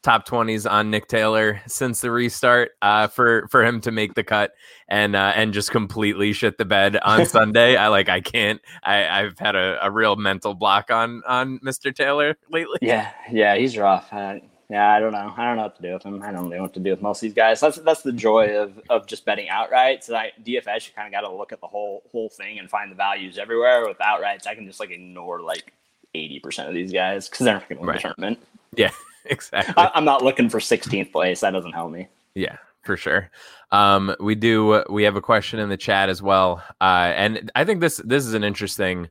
top 0.04 0.26
20s 0.26 0.70
on 0.70 0.90
Nick 0.90 1.08
Taylor 1.08 1.62
since 1.68 2.00
the 2.00 2.12
restart 2.12 2.72
uh, 2.82 3.08
for 3.08 3.48
for 3.50 3.66
him 3.66 3.82
to 3.82 3.92
make 3.92 4.14
the 4.14 4.24
cut 4.24 4.52
and 4.88 5.16
uh, 5.16 5.34
and 5.36 5.54
just 5.54 5.72
completely 5.72 6.34
shit 6.34 6.58
the 6.58 6.66
bed 6.66 6.98
on 7.04 7.26
Sunday. 7.38 7.76
I 7.76 7.88
like 7.90 8.10
I 8.10 8.22
can't 8.22 8.62
I 8.84 9.08
I've 9.08 9.38
had 9.40 9.56
a, 9.56 9.80
a 9.82 9.92
real 9.92 10.16
mental 10.16 10.54
block 10.54 10.92
on 10.92 11.24
on 11.28 11.60
Mr. 11.60 11.94
Taylor 11.94 12.38
lately. 12.50 12.78
Yeah, 12.82 13.12
yeah, 13.32 13.56
he's 13.58 13.78
rough. 13.78 14.08
Uh, 14.14 14.36
yeah, 14.70 14.94
I 14.94 15.00
don't 15.00 15.14
know. 15.14 15.34
I 15.38 15.46
don't 15.46 15.56
know 15.56 15.64
what 15.64 15.78
to 15.78 15.82
do 15.82 15.94
with 15.94 16.04
him. 16.04 16.22
I 16.22 16.32
don't 16.32 16.50
know 16.50 16.62
what 16.62 16.74
to 16.74 16.82
do 16.82 16.92
with 16.92 17.02
most 17.02 17.20
of 17.20 17.22
these 17.22 17.34
guys. 17.34 17.62
That's 17.62 17.78
that's 17.78 18.02
the 18.02 18.12
joy 18.12 18.58
of 18.58 18.80
of 18.90 19.08
just 19.08 19.24
betting 19.24 19.48
outright. 19.48 20.04
So 20.04 20.16
I 20.16 20.34
DFS 20.44 20.88
you 20.88 20.94
kind 20.94 21.08
of 21.08 21.12
got 21.14 21.28
to 21.28 21.34
look 21.34 21.54
at 21.54 21.62
the 21.62 21.68
whole 21.68 22.04
whole 22.12 22.30
thing 22.30 22.60
and 22.60 22.70
find 22.70 22.92
the 22.92 22.96
values 22.96 23.38
everywhere. 23.38 23.88
With 23.88 23.98
outrights, 24.00 24.46
I 24.46 24.56
can 24.56 24.66
just 24.66 24.82
like 24.82 24.92
ignore 24.92 25.42
like 25.42 25.72
eighty 26.14 26.40
percent 26.40 26.68
of 26.68 26.74
these 26.74 26.92
guys 26.92 27.30
because 27.30 27.46
they're 27.46 27.54
not 27.54 27.70
going 27.70 27.80
to 27.80 27.86
win 27.86 27.96
the 27.96 28.02
tournament. 28.02 28.40
Yeah, 28.76 28.92
exactly. 29.26 29.74
I, 29.78 29.92
am 29.96 30.04
not 30.04 30.22
looking 30.22 30.50
for 30.50 30.60
16th 30.60 31.14
place. 31.14 31.40
That 31.40 31.52
doesn't 31.52 31.72
help 31.72 31.92
me. 31.92 32.10
Yeah, 32.36 32.58
for 32.84 32.98
sure. 32.98 33.30
Um, 33.72 34.16
we 34.20 34.36
do. 34.36 34.84
We 34.90 35.04
have 35.04 35.16
a 35.16 35.22
question 35.22 35.60
in 35.60 35.70
the 35.70 35.78
chat 35.78 36.10
as 36.10 36.22
well, 36.22 36.62
uh, 36.82 37.14
and 37.16 37.50
I 37.56 37.64
think 37.64 37.80
this 37.80 38.02
this 38.04 38.26
is 38.26 38.34
an 38.34 38.44
interesting, 38.44 39.10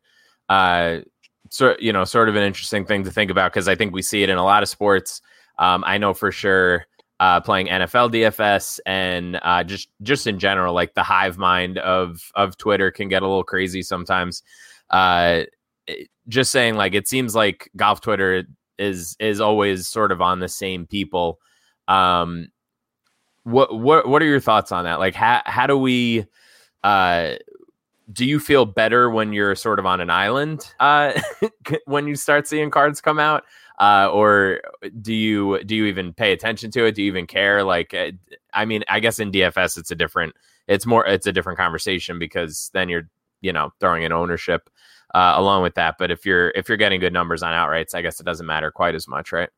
uh, 0.51 0.99
sort 1.49 1.81
you 1.81 1.95
know, 1.95 2.05
sort 2.05 2.29
of 2.29 2.37
an 2.37 2.42
interesting 2.42 2.85
thing 2.85 3.05
to 3.05 3.11
think 3.11 3.31
about 3.31 3.53
because 3.53 3.69
I 3.69 3.75
think 3.75 3.95
we 3.95 4.03
see 4.03 4.23
it 4.23 4.29
in 4.29 4.37
a 4.37 4.45
lot 4.45 4.62
of 4.62 4.69
sports. 4.69 5.23
Um, 5.59 5.85
I 5.87 5.99
know 5.99 6.14
for 6.14 6.33
sure. 6.33 6.87
Uh, 7.19 7.40
playing 7.40 7.66
NFL 7.69 8.12
DFS 8.12 8.79
and 8.85 9.40
uh, 9.40 9.64
just 9.64 9.88
just 10.03 10.27
in 10.27 10.38
general, 10.38 10.75
like 10.75 10.92
the 10.92 11.03
hive 11.03 11.38
mind 11.38 11.79
of 11.79 12.21
of 12.35 12.59
Twitter 12.59 12.90
can 12.90 13.09
get 13.09 13.23
a 13.23 13.27
little 13.27 13.42
crazy 13.42 13.81
sometimes. 13.81 14.42
Uh, 14.90 15.45
just 16.29 16.51
saying, 16.51 16.75
like 16.75 16.95
it 16.95 17.09
seems 17.09 17.35
like 17.35 17.71
golf 17.75 18.03
Twitter 18.03 18.45
is 18.79 19.16
is 19.19 19.40
always 19.40 19.88
sort 19.88 20.12
of 20.12 20.21
on 20.21 20.40
the 20.40 20.49
same 20.49 20.87
people. 20.87 21.40
Um, 21.88 22.49
what 23.45 23.75
what 23.79 24.09
what 24.09 24.21
are 24.23 24.27
your 24.27 24.40
thoughts 24.40 24.73
on 24.73 24.85
that? 24.85 24.99
Like, 24.99 25.14
how 25.14 25.42
how 25.47 25.66
do 25.66 25.79
we? 25.79 26.27
Uh, 26.85 27.37
do 28.12 28.25
you 28.25 28.38
feel 28.38 28.64
better 28.64 29.11
when 29.11 29.33
you're 29.33 29.57
sort 29.57 29.81
of 29.81 29.87
on 29.87 30.01
an 30.01 30.11
island 30.11 30.73
uh, 30.79 31.12
when 31.87 32.07
you 32.07 32.14
start 32.14 32.47
seeing 32.47 32.71
cards 32.71 33.01
come 33.01 33.19
out, 33.19 33.45
uh, 33.78 34.08
or 34.12 34.60
do 35.02 35.14
you 35.14 35.62
do 35.64 35.74
you 35.76 35.84
even 35.86 36.12
pay 36.12 36.32
attention 36.32 36.70
to 36.72 36.86
it? 36.86 36.94
Do 36.94 37.02
you 37.02 37.08
even 37.08 37.26
care? 37.26 37.62
Like, 37.62 37.92
uh, 37.94 38.12
I 38.54 38.64
mean, 38.64 38.84
I 38.88 39.00
guess 39.00 39.18
in 39.18 39.30
DFS 39.30 39.78
it's 39.78 39.90
a 39.90 39.94
different, 39.94 40.34
it's 40.66 40.86
more, 40.86 41.06
it's 41.06 41.26
a 41.26 41.32
different 41.32 41.58
conversation 41.58 42.18
because 42.18 42.70
then 42.72 42.88
you're 42.88 43.08
you 43.42 43.52
know 43.52 43.72
throwing 43.80 44.02
in 44.02 44.12
ownership 44.12 44.70
uh, 45.14 45.34
along 45.36 45.62
with 45.62 45.74
that. 45.74 45.96
But 45.98 46.10
if 46.10 46.26
you're 46.26 46.50
if 46.50 46.68
you're 46.68 46.78
getting 46.78 47.00
good 47.00 47.12
numbers 47.12 47.42
on 47.42 47.52
outrights, 47.52 47.94
I 47.94 48.02
guess 48.02 48.20
it 48.20 48.24
doesn't 48.24 48.46
matter 48.46 48.70
quite 48.70 48.94
as 48.94 49.08
much, 49.08 49.32
right? 49.32 49.48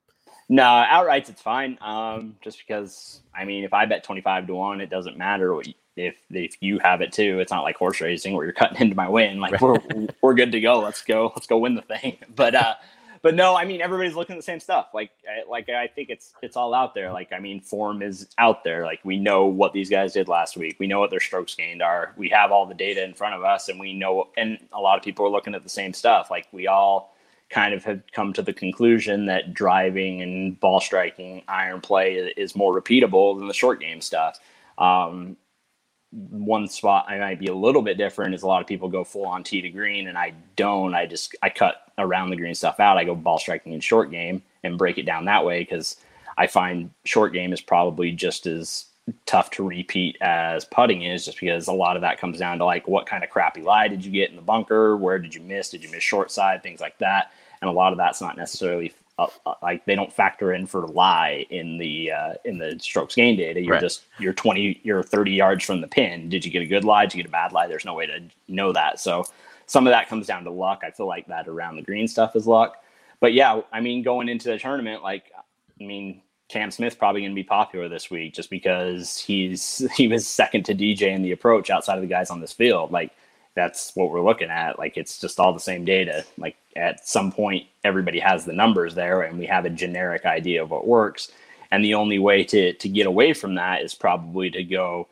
No, 0.49 0.63
outrights 0.63 1.29
it's 1.29 1.43
fine. 1.43 1.79
Um, 1.81 2.37
just 2.41 2.59
because 2.59 3.21
I 3.35 3.45
mean, 3.45 3.65
if 3.65 3.73
I 3.73 3.87
bet 3.87 4.05
twenty 4.05 4.21
five 4.21 4.47
to 4.47 4.55
one, 4.55 4.81
it 4.81 4.91
doesn't 4.91 5.17
matter 5.17 5.61
if 5.97 6.17
if 6.31 6.57
you 6.61 6.79
have 6.79 7.01
it 7.01 7.13
too. 7.13 7.41
It's 7.41 7.51
not 7.51 7.63
like 7.63 7.77
horse 7.77 8.01
racing 8.01 8.35
where 8.35 8.45
you're 8.45 8.53
cutting 8.55 8.81
into 8.81 8.95
my 8.95 9.09
win. 9.09 9.41
Like 9.41 9.61
we're 9.61 9.79
we're 10.23 10.35
good 10.35 10.53
to 10.53 10.61
go. 10.61 10.81
Let's 10.81 11.03
go. 11.03 11.33
Let's 11.35 11.47
go 11.47 11.59
win 11.59 11.75
the 11.75 11.83
thing. 11.83 12.19
But 12.35 12.55
uh, 12.55 12.75
but 13.23 13.35
no, 13.35 13.57
I 13.57 13.65
mean 13.65 13.81
everybody's 13.81 14.15
looking 14.15 14.35
at 14.35 14.39
the 14.39 14.45
same 14.45 14.61
stuff. 14.61 14.89
Like 14.95 15.11
like 15.49 15.69
I 15.69 15.87
think 15.87 16.11
it's 16.11 16.35
it's 16.43 16.57
all 16.57 16.75
out 16.75 16.95
there. 16.95 17.13
Like 17.13 17.33
I 17.33 17.39
mean 17.39 17.61
form 17.61 18.03
is 18.03 18.29
out 18.39 18.65
there. 18.65 18.85
Like 18.85 19.01
we 19.05 19.19
know 19.19 19.47
what 19.47 19.73
these 19.73 19.91
guys 19.91 20.13
did 20.13 20.29
last 20.29 20.57
week. 20.57 20.77
We 20.79 20.87
know 20.87 21.01
what 21.01 21.11
their 21.11 21.21
strokes 21.21 21.55
gained 21.55 21.83
are. 21.83 22.15
We 22.17 22.29
have 22.31 22.53
all 22.53 22.67
the 22.67 22.75
data 22.75 23.03
in 23.03 23.15
front 23.15 23.35
of 23.35 23.45
us, 23.45 23.69
and 23.69 23.79
we 23.79 23.95
know. 23.95 24.29
And 24.37 24.59
a 24.73 24.81
lot 24.81 24.99
of 24.99 25.05
people 25.05 25.27
are 25.27 25.31
looking 25.31 25.55
at 25.55 25.63
the 25.63 25.69
same 25.69 25.93
stuff. 25.93 26.31
Like 26.31 26.47
we 26.53 26.67
all 26.67 27.15
kind 27.51 27.73
of 27.73 27.85
have 27.85 28.03
come 28.13 28.33
to 28.35 28.43
the 28.43 28.53
conclusion 28.53 29.27
that 29.27 29.55
driving 29.55 30.21
and 30.21 30.59
ball 30.61 30.81
striking, 30.81 31.43
iron 31.49 31.81
play 31.81 32.15
is 32.37 32.55
more 32.55 32.79
repeatable 32.79 33.39
than 33.39 33.49
the 33.49 33.55
short 33.55 33.81
game 33.81 34.01
stuff. 34.01 34.39
Um, 34.77 35.37
one 36.11 36.69
spot 36.69 37.07
I 37.09 37.19
might 37.19 37.39
be 37.39 37.49
a 37.49 37.55
little 37.55 37.83
bit 37.83 37.99
different 37.99 38.35
is 38.35 38.43
a 38.43 38.47
lot 38.47 38.63
of 38.63 38.67
people 38.67 38.89
go 38.89 39.05
full 39.05 39.27
on 39.27 39.45
tee 39.45 39.61
to 39.61 39.69
green 39.69 40.09
and 40.09 40.17
I 40.17 40.33
don't. 40.57 40.95
I 40.95 41.07
just 41.07 41.37
I 41.43 41.51
cut 41.51 41.93
around 41.99 42.31
the 42.31 42.37
green 42.37 42.55
stuff 42.55 42.81
out. 42.81 42.97
I 42.97 43.05
go 43.05 43.15
ball 43.15 43.39
striking 43.39 43.73
in 43.73 43.81
short 43.81 44.11
game 44.11 44.43
and 44.65 44.79
break 44.79 44.99
it 44.99 45.05
down 45.05 45.27
that 45.27 45.45
way 45.45 45.61
because 45.61 45.97
I 46.39 46.47
find 46.47 46.91
short 47.05 47.33
game 47.33 47.53
is 47.53 47.61
probably 47.61 48.13
just 48.13 48.47
as 48.47 48.87
tough 49.27 49.51
to 49.51 49.67
repeat 49.67 50.17
as 50.21 50.65
putting 50.65 51.03
is 51.03 51.25
just 51.25 51.41
because 51.41 51.67
a 51.67 51.73
lot 51.73 51.97
of 51.97 52.03
that 52.03 52.21
comes 52.21 52.39
down 52.39 52.59
to 52.59 52.65
like 52.65 52.87
what 52.87 53.07
kind 53.07 53.25
of 53.25 53.31
crappy 53.31 53.63
lie 53.63 53.89
did 53.89 54.05
you 54.05 54.13
get 54.13 54.29
in 54.29 54.37
the 54.37 54.43
bunker 54.43 54.99
where 54.99 55.19
did 55.19 55.35
you 55.35 55.41
miss 55.41 55.71
did 55.71 55.83
you 55.83 55.91
miss 55.91 56.03
short 56.03 56.31
side 56.31 56.63
things 56.63 56.79
like 56.79 56.99
that 56.99 57.33
and 57.63 57.71
a 57.71 57.73
lot 57.73 57.91
of 57.91 57.97
that's 57.97 58.21
not 58.21 58.37
necessarily 58.37 58.93
like 59.63 59.85
they 59.85 59.95
don't 59.95 60.13
factor 60.13 60.53
in 60.53 60.67
for 60.67 60.87
lie 60.87 61.47
in 61.51 61.79
the 61.79 62.13
uh, 62.13 62.35
in 62.45 62.59
the 62.59 62.79
strokes 62.81 63.15
gain 63.15 63.37
data. 63.37 63.61
You're 63.61 63.73
right. 63.73 63.81
just 63.81 64.05
you're 64.19 64.33
20, 64.33 64.81
you're 64.85 65.03
30 65.03 65.33
yards 65.33 65.65
from 65.65 65.81
the 65.81 65.89
pin. 65.89 66.29
Did 66.29 66.45
you 66.45 66.51
get 66.51 66.63
a 66.63 66.67
good 66.67 66.85
lie? 66.85 67.07
Did 67.07 67.15
you 67.15 67.23
get 67.23 67.29
a 67.29 67.33
bad 67.33 67.53
lie? 67.53 67.67
There's 67.67 67.85
no 67.85 67.95
way 67.95 68.07
to 68.07 68.23
know 68.47 68.73
that. 68.73 69.01
So 69.01 69.25
some 69.67 69.87
of 69.87 69.91
that 69.91 70.09
comes 70.09 70.27
down 70.27 70.45
to 70.45 70.51
luck. 70.51 70.83
I 70.85 70.91
feel 70.91 71.07
like 71.07 71.27
that 71.27 71.49
around 71.49 71.77
the 71.77 71.83
green 71.83 72.07
stuff 72.07 72.37
is 72.37 72.47
luck. 72.47 72.77
But 73.21 73.33
yeah, 73.33 73.61
I 73.73 73.81
mean, 73.81 74.03
going 74.03 74.29
into 74.29 74.49
the 74.49 74.59
tournament, 74.59 75.03
like 75.03 75.33
I 75.81 75.85
mean, 75.85 76.23
Cam 76.49 76.71
Smith 76.71 76.99
probably 76.99 77.23
going 77.23 77.33
to 77.33 77.37
be 77.37 77.45
popular 77.45 77.89
this 77.89 78.11
week 78.11 78.35
just 78.35 78.51
because 78.51 79.19
he's 79.19 79.87
he 79.97 80.09
was 80.09 80.27
second 80.27 80.65
to 80.67 80.75
DJ 80.75 81.15
in 81.15 81.23
the 81.23 81.33
approach 81.33 81.71
outside 81.71 81.97
of 81.97 82.03
the 82.03 82.09
guys 82.09 82.31
on 82.31 82.41
this 82.41 82.53
field. 82.53 82.93
Like 82.93 83.13
that's 83.59 83.91
what 83.97 84.11
we're 84.11 84.25
looking 84.25 84.51
at. 84.51 84.79
Like 84.79 84.97
it's 84.97 85.19
just 85.21 85.41
all 85.41 85.53
the 85.53 85.59
same 85.59 85.85
data. 85.85 86.25
Like 86.37 86.57
at 86.77 87.09
some 87.09 87.33
point, 87.33 87.67
everybody 87.83 88.21
has 88.21 88.45
the 88.45 88.53
numbers 88.53 88.95
there, 88.95 89.23
and 89.23 89.37
we 89.37 89.47
have 89.47 89.65
a 89.65 89.71
generic 89.71 90.25
idea 90.25 90.63
of 90.63 90.71
what 90.71 90.87
works. 90.87 91.33
And 91.73 91.85
the 91.85 91.95
only 91.95 92.21
way 92.21 92.45
to 92.45 92.73
to 92.73 92.89
get 92.89 93.07
away 93.07 93.33
from 93.33 93.57
that 93.57 93.83
is 93.83 93.95
probably 93.95 94.49
to 94.53 94.63
go 94.63 95.09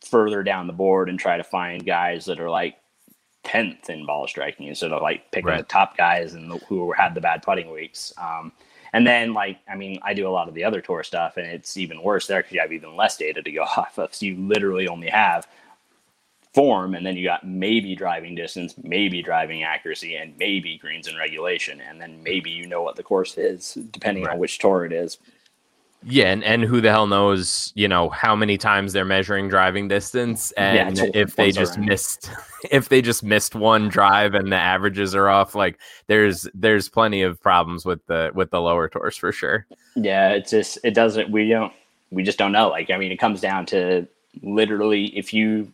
further 0.00 0.42
down 0.42 0.66
the 0.66 0.72
board 0.72 1.10
and 1.10 1.18
try 1.18 1.36
to 1.36 1.44
find 1.44 1.84
guys 1.84 2.24
that 2.24 2.40
are 2.40 2.50
like 2.50 2.76
tenth 3.44 3.90
in 3.90 4.06
ball 4.06 4.26
striking 4.26 4.68
instead 4.68 4.92
of 4.92 5.02
like 5.02 5.30
picking 5.30 5.48
right. 5.48 5.58
the 5.58 5.64
top 5.64 5.96
guys 5.96 6.32
and 6.32 6.50
the, 6.50 6.56
who 6.66 6.92
had 6.92 7.14
the 7.14 7.20
bad 7.20 7.42
putting 7.42 7.70
weeks. 7.70 8.12
Um, 8.16 8.52
and 8.94 9.06
then, 9.06 9.34
like, 9.34 9.58
I 9.68 9.74
mean, 9.74 9.98
I 10.02 10.14
do 10.14 10.28
a 10.28 10.30
lot 10.30 10.48
of 10.48 10.54
the 10.54 10.64
other 10.64 10.80
tour 10.80 11.02
stuff, 11.02 11.36
and 11.36 11.46
it's 11.46 11.76
even 11.76 12.02
worse 12.02 12.26
there 12.26 12.40
because 12.40 12.52
you 12.52 12.60
have 12.60 12.72
even 12.72 12.96
less 12.96 13.16
data 13.16 13.42
to 13.42 13.52
go 13.52 13.62
off 13.76 13.98
of. 13.98 14.14
So 14.14 14.26
you 14.26 14.36
literally 14.36 14.88
only 14.88 15.08
have 15.08 15.46
form, 16.52 16.94
and 16.94 17.04
then 17.04 17.16
you 17.16 17.24
got 17.24 17.46
maybe 17.46 17.94
driving 17.94 18.34
distance, 18.34 18.74
maybe 18.82 19.22
driving 19.22 19.62
accuracy, 19.62 20.16
and 20.16 20.36
maybe 20.38 20.78
greens 20.78 21.08
and 21.08 21.18
regulation, 21.18 21.80
and 21.80 22.00
then 22.00 22.22
maybe 22.22 22.50
you 22.50 22.66
know 22.66 22.82
what 22.82 22.96
the 22.96 23.02
course 23.02 23.38
is 23.38 23.74
depending 23.90 24.24
right. 24.24 24.34
on 24.34 24.38
which 24.38 24.58
tour 24.58 24.84
it 24.84 24.92
is. 24.92 25.18
Yeah, 26.04 26.32
and, 26.32 26.42
and 26.42 26.64
who 26.64 26.80
the 26.80 26.90
hell 26.90 27.06
knows, 27.06 27.72
you 27.76 27.86
know, 27.86 28.08
how 28.08 28.34
many 28.34 28.58
times 28.58 28.92
they're 28.92 29.04
measuring 29.04 29.48
driving 29.48 29.86
distance 29.86 30.50
and 30.52 30.98
yeah, 30.98 31.10
if 31.14 31.36
they 31.36 31.52
just 31.52 31.76
around. 31.76 31.86
missed 31.86 32.30
if 32.70 32.88
they 32.88 33.00
just 33.00 33.22
missed 33.22 33.54
one 33.54 33.88
drive 33.88 34.34
and 34.34 34.50
the 34.50 34.56
averages 34.56 35.14
are 35.14 35.28
off, 35.28 35.54
like 35.54 35.78
there's 36.08 36.48
there's 36.54 36.88
plenty 36.88 37.22
of 37.22 37.40
problems 37.40 37.84
with 37.84 38.04
the 38.06 38.32
with 38.34 38.50
the 38.50 38.60
lower 38.60 38.88
tours 38.88 39.16
for 39.16 39.30
sure. 39.30 39.66
Yeah, 39.94 40.30
it's 40.30 40.50
just 40.50 40.78
it 40.82 40.94
doesn't 40.94 41.30
we 41.30 41.48
don't 41.48 41.72
we 42.10 42.24
just 42.24 42.38
don't 42.38 42.52
know. 42.52 42.68
Like 42.68 42.90
I 42.90 42.98
mean 42.98 43.12
it 43.12 43.18
comes 43.18 43.40
down 43.40 43.66
to 43.66 44.06
literally 44.42 45.16
if 45.16 45.32
you 45.32 45.72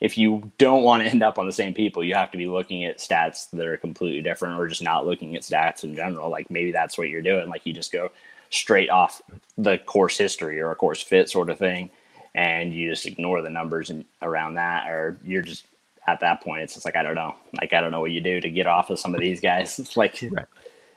if 0.00 0.18
you 0.18 0.50
don't 0.58 0.82
want 0.82 1.02
to 1.02 1.08
end 1.08 1.22
up 1.22 1.38
on 1.38 1.46
the 1.46 1.52
same 1.52 1.74
people, 1.74 2.02
you 2.02 2.14
have 2.14 2.30
to 2.32 2.38
be 2.38 2.46
looking 2.46 2.84
at 2.84 2.98
stats 2.98 3.50
that 3.50 3.66
are 3.66 3.76
completely 3.76 4.20
different 4.20 4.58
or 4.58 4.66
just 4.68 4.82
not 4.82 5.06
looking 5.06 5.36
at 5.36 5.42
stats 5.42 5.84
in 5.84 5.94
general. 5.94 6.30
Like 6.30 6.50
maybe 6.50 6.72
that's 6.72 6.98
what 6.98 7.08
you're 7.08 7.22
doing. 7.22 7.48
Like 7.48 7.64
you 7.64 7.72
just 7.72 7.92
go 7.92 8.10
straight 8.50 8.90
off 8.90 9.22
the 9.56 9.78
course 9.78 10.18
history 10.18 10.60
or 10.60 10.70
a 10.70 10.76
course 10.76 11.02
fit 11.02 11.30
sort 11.30 11.50
of 11.50 11.58
thing. 11.58 11.90
And 12.34 12.74
you 12.74 12.90
just 12.90 13.06
ignore 13.06 13.42
the 13.42 13.50
numbers 13.50 13.90
and 13.90 14.04
around 14.20 14.54
that, 14.54 14.88
or 14.88 15.16
you're 15.24 15.42
just 15.42 15.66
at 16.08 16.20
that 16.20 16.42
point, 16.42 16.62
it's 16.62 16.74
just 16.74 16.84
like, 16.84 16.96
I 16.96 17.02
don't 17.02 17.14
know. 17.14 17.36
Like, 17.60 17.72
I 17.72 17.80
don't 17.80 17.92
know 17.92 18.00
what 18.00 18.10
you 18.10 18.20
do 18.20 18.40
to 18.40 18.50
get 18.50 18.66
off 18.66 18.90
of 18.90 18.98
some 18.98 19.14
of 19.14 19.20
these 19.20 19.40
guys. 19.40 19.78
It's 19.78 19.96
like, 19.96 20.18
right. 20.32 20.46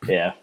yeah. 0.07 0.33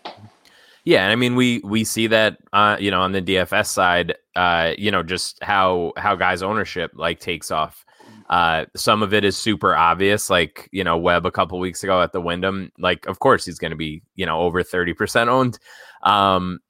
Yeah, 0.84 1.08
I 1.08 1.16
mean 1.16 1.34
we 1.34 1.60
we 1.64 1.82
see 1.82 2.06
that 2.08 2.36
uh, 2.52 2.76
you 2.78 2.90
know 2.90 3.00
on 3.00 3.12
the 3.12 3.22
DFS 3.22 3.66
side, 3.66 4.16
uh, 4.36 4.72
you 4.76 4.90
know 4.90 5.02
just 5.02 5.42
how 5.42 5.94
how 5.96 6.14
guys 6.14 6.42
ownership 6.42 6.92
like 6.94 7.20
takes 7.20 7.50
off. 7.50 7.86
Uh, 8.28 8.64
some 8.74 9.02
of 9.02 9.12
it 9.12 9.24
is 9.24 9.36
super 9.36 9.74
obvious, 9.74 10.30
like 10.30 10.68
you 10.72 10.82
know 10.82 10.96
Webb 10.96 11.26
a 11.26 11.30
couple 11.30 11.58
weeks 11.58 11.82
ago 11.82 12.00
at 12.00 12.12
the 12.12 12.20
Wyndham. 12.20 12.72
Like, 12.78 13.06
of 13.06 13.18
course 13.18 13.44
he's 13.44 13.58
going 13.58 13.72
to 13.72 13.76
be 13.76 14.02
you 14.14 14.26
know 14.26 14.40
over 14.40 14.62
thirty 14.62 14.94
percent 14.94 15.28
owned. 15.28 15.58
Um, 16.02 16.60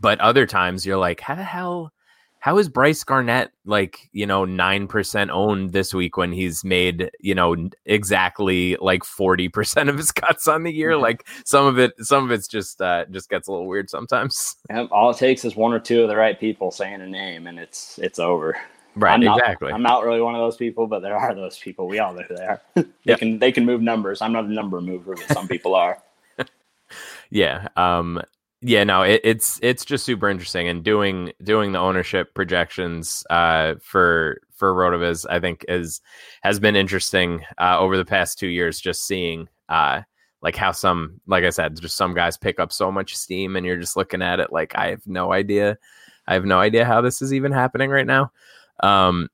but 0.00 0.20
other 0.20 0.46
times 0.46 0.86
you're 0.86 0.96
like, 0.96 1.20
how 1.20 1.34
the 1.34 1.44
hell? 1.44 1.92
How 2.38 2.56
is 2.56 2.70
Bryce 2.70 3.04
Garnett 3.04 3.50
like 3.66 4.08
you 4.12 4.26
know 4.26 4.46
nine 4.46 4.86
percent 4.86 5.30
owned 5.30 5.72
this 5.72 5.92
week 5.92 6.16
when 6.16 6.32
he's 6.32 6.64
made 6.64 7.10
you 7.20 7.34
know 7.34 7.54
exactly 7.84 8.78
like 8.80 9.04
forty 9.04 9.50
percent 9.50 9.90
of 9.90 9.98
his 9.98 10.10
cuts 10.12 10.48
on 10.48 10.62
the 10.62 10.72
year? 10.72 10.96
Like 10.96 11.26
some 11.44 11.66
of 11.66 11.78
it, 11.78 11.92
some 11.98 12.24
of 12.24 12.30
it's 12.30 12.48
just 12.48 12.80
uh, 12.80 13.04
just 13.10 13.28
gets 13.28 13.48
a 13.48 13.52
little 13.52 13.68
weird 13.68 13.90
sometimes. 13.90 14.56
all 14.90 15.10
it 15.10 15.18
takes 15.18 15.44
is 15.44 15.54
one 15.54 15.74
or 15.74 15.80
two 15.80 16.02
of 16.02 16.08
the 16.08 16.16
right 16.16 16.40
people 16.40 16.70
saying 16.70 17.02
a 17.02 17.06
name, 17.06 17.46
and 17.46 17.58
it's 17.58 17.98
it's 17.98 18.18
over. 18.18 18.56
Right, 18.96 19.14
I'm 19.14 19.20
not, 19.20 19.38
exactly. 19.38 19.72
I'm 19.72 19.82
not 19.82 20.04
really 20.04 20.20
one 20.20 20.34
of 20.34 20.40
those 20.40 20.56
people, 20.56 20.86
but 20.86 21.00
there 21.00 21.16
are 21.16 21.34
those 21.34 21.58
people. 21.58 21.86
We 21.86 22.00
all 22.00 22.12
know 22.12 22.22
who 22.22 22.36
they 22.36 22.44
are. 22.44 22.60
they 22.74 22.84
yep. 23.04 23.18
can 23.18 23.38
they 23.38 23.52
can 23.52 23.64
move 23.64 23.80
numbers. 23.82 24.20
I'm 24.20 24.32
not 24.32 24.44
a 24.44 24.52
number 24.52 24.80
mover, 24.80 25.14
but 25.14 25.28
some 25.28 25.46
people 25.46 25.74
are. 25.74 26.02
yeah. 27.30 27.68
Um. 27.76 28.20
yeah, 28.60 28.84
no, 28.84 29.02
it, 29.02 29.20
it's 29.22 29.60
it's 29.62 29.84
just 29.84 30.04
super 30.04 30.28
interesting, 30.28 30.68
and 30.68 30.82
doing 30.82 31.32
doing 31.42 31.72
the 31.72 31.78
ownership 31.78 32.34
projections 32.34 33.24
uh, 33.30 33.74
for 33.80 34.40
for 34.56 34.74
Rotoviz, 34.74 35.24
I 35.30 35.38
think 35.38 35.64
is 35.68 36.00
has 36.42 36.58
been 36.58 36.74
interesting 36.74 37.44
uh, 37.58 37.78
over 37.78 37.96
the 37.96 38.04
past 38.04 38.38
two 38.38 38.48
years. 38.48 38.80
Just 38.80 39.06
seeing 39.06 39.48
uh, 39.68 40.02
like 40.42 40.56
how 40.56 40.72
some, 40.72 41.20
like 41.26 41.44
I 41.44 41.50
said, 41.50 41.80
just 41.80 41.96
some 41.96 42.14
guys 42.14 42.36
pick 42.36 42.58
up 42.58 42.72
so 42.72 42.90
much 42.90 43.16
steam, 43.16 43.56
and 43.56 43.64
you're 43.64 43.76
just 43.76 43.96
looking 43.96 44.22
at 44.22 44.40
it 44.40 44.52
like 44.52 44.74
I 44.74 44.88
have 44.88 45.06
no 45.06 45.32
idea, 45.32 45.78
I 46.26 46.34
have 46.34 46.44
no 46.44 46.58
idea 46.58 46.84
how 46.84 47.00
this 47.00 47.22
is 47.22 47.32
even 47.32 47.52
happening 47.52 47.90
right 47.90 48.06
now. 48.06 48.32
Um, 48.82 49.28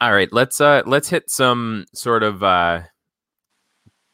all 0.00 0.12
right, 0.12 0.32
let's 0.32 0.60
uh 0.60 0.82
let's 0.86 1.08
hit 1.08 1.30
some 1.30 1.86
sort 1.94 2.22
of 2.22 2.42
uh 2.42 2.82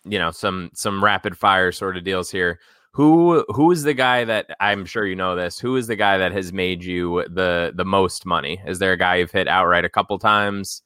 you 0.04 0.18
know 0.18 0.30
some 0.30 0.70
some 0.74 1.02
rapid 1.02 1.36
fire 1.36 1.72
sort 1.72 1.96
of 1.96 2.04
deals 2.04 2.30
here. 2.30 2.60
Who 2.92 3.44
who 3.48 3.72
is 3.72 3.82
the 3.82 3.94
guy 3.94 4.24
that 4.24 4.46
I'm 4.60 4.86
sure 4.86 5.06
you 5.06 5.16
know 5.16 5.36
this? 5.36 5.58
Who 5.58 5.76
is 5.76 5.86
the 5.86 5.96
guy 5.96 6.18
that 6.18 6.32
has 6.32 6.52
made 6.52 6.84
you 6.84 7.24
the 7.28 7.72
the 7.74 7.84
most 7.84 8.24
money? 8.24 8.60
Is 8.66 8.78
there 8.78 8.92
a 8.92 8.96
guy 8.96 9.16
you've 9.16 9.32
hit 9.32 9.48
outright 9.48 9.84
a 9.84 9.90
couple 9.90 10.18
times? 10.18 10.82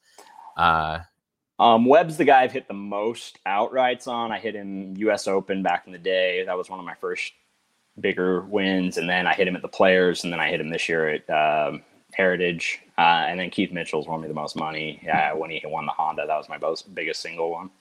Uh, 0.57 0.99
um, 1.59 1.85
Webb's 1.85 2.17
the 2.17 2.25
guy 2.25 2.41
I've 2.41 2.51
hit 2.51 2.67
the 2.67 2.73
most 2.73 3.39
outrights 3.45 4.07
on. 4.07 4.31
I 4.31 4.39
hit 4.39 4.55
him 4.55 4.97
U.S. 4.97 5.27
Open 5.27 5.61
back 5.61 5.83
in 5.85 5.93
the 5.93 5.99
day. 5.99 6.43
That 6.43 6.57
was 6.57 6.69
one 6.69 6.79
of 6.79 6.85
my 6.85 6.95
first 6.95 7.33
bigger 7.99 8.41
wins, 8.41 8.97
and 8.97 9.07
then 9.07 9.27
I 9.27 9.33
hit 9.33 9.47
him 9.47 9.55
at 9.55 9.61
the 9.61 9.67
Players, 9.67 10.23
and 10.23 10.33
then 10.33 10.39
I 10.39 10.49
hit 10.49 10.59
him 10.59 10.69
this 10.69 10.89
year 10.89 11.07
at 11.07 11.29
um, 11.29 11.83
Heritage, 12.13 12.81
uh, 13.01 13.25
and 13.27 13.39
then 13.39 13.49
Keith 13.49 13.71
Mitchell's 13.71 14.07
won 14.07 14.21
me 14.21 14.27
the 14.27 14.33
most 14.33 14.55
money. 14.55 14.99
Yeah, 15.03 15.33
when 15.33 15.49
he 15.49 15.59
won 15.65 15.87
the 15.87 15.91
Honda, 15.91 16.27
that 16.27 16.37
was 16.37 16.47
my 16.47 16.59
most, 16.59 16.93
biggest 16.93 17.21
single 17.21 17.49
one. 17.49 17.71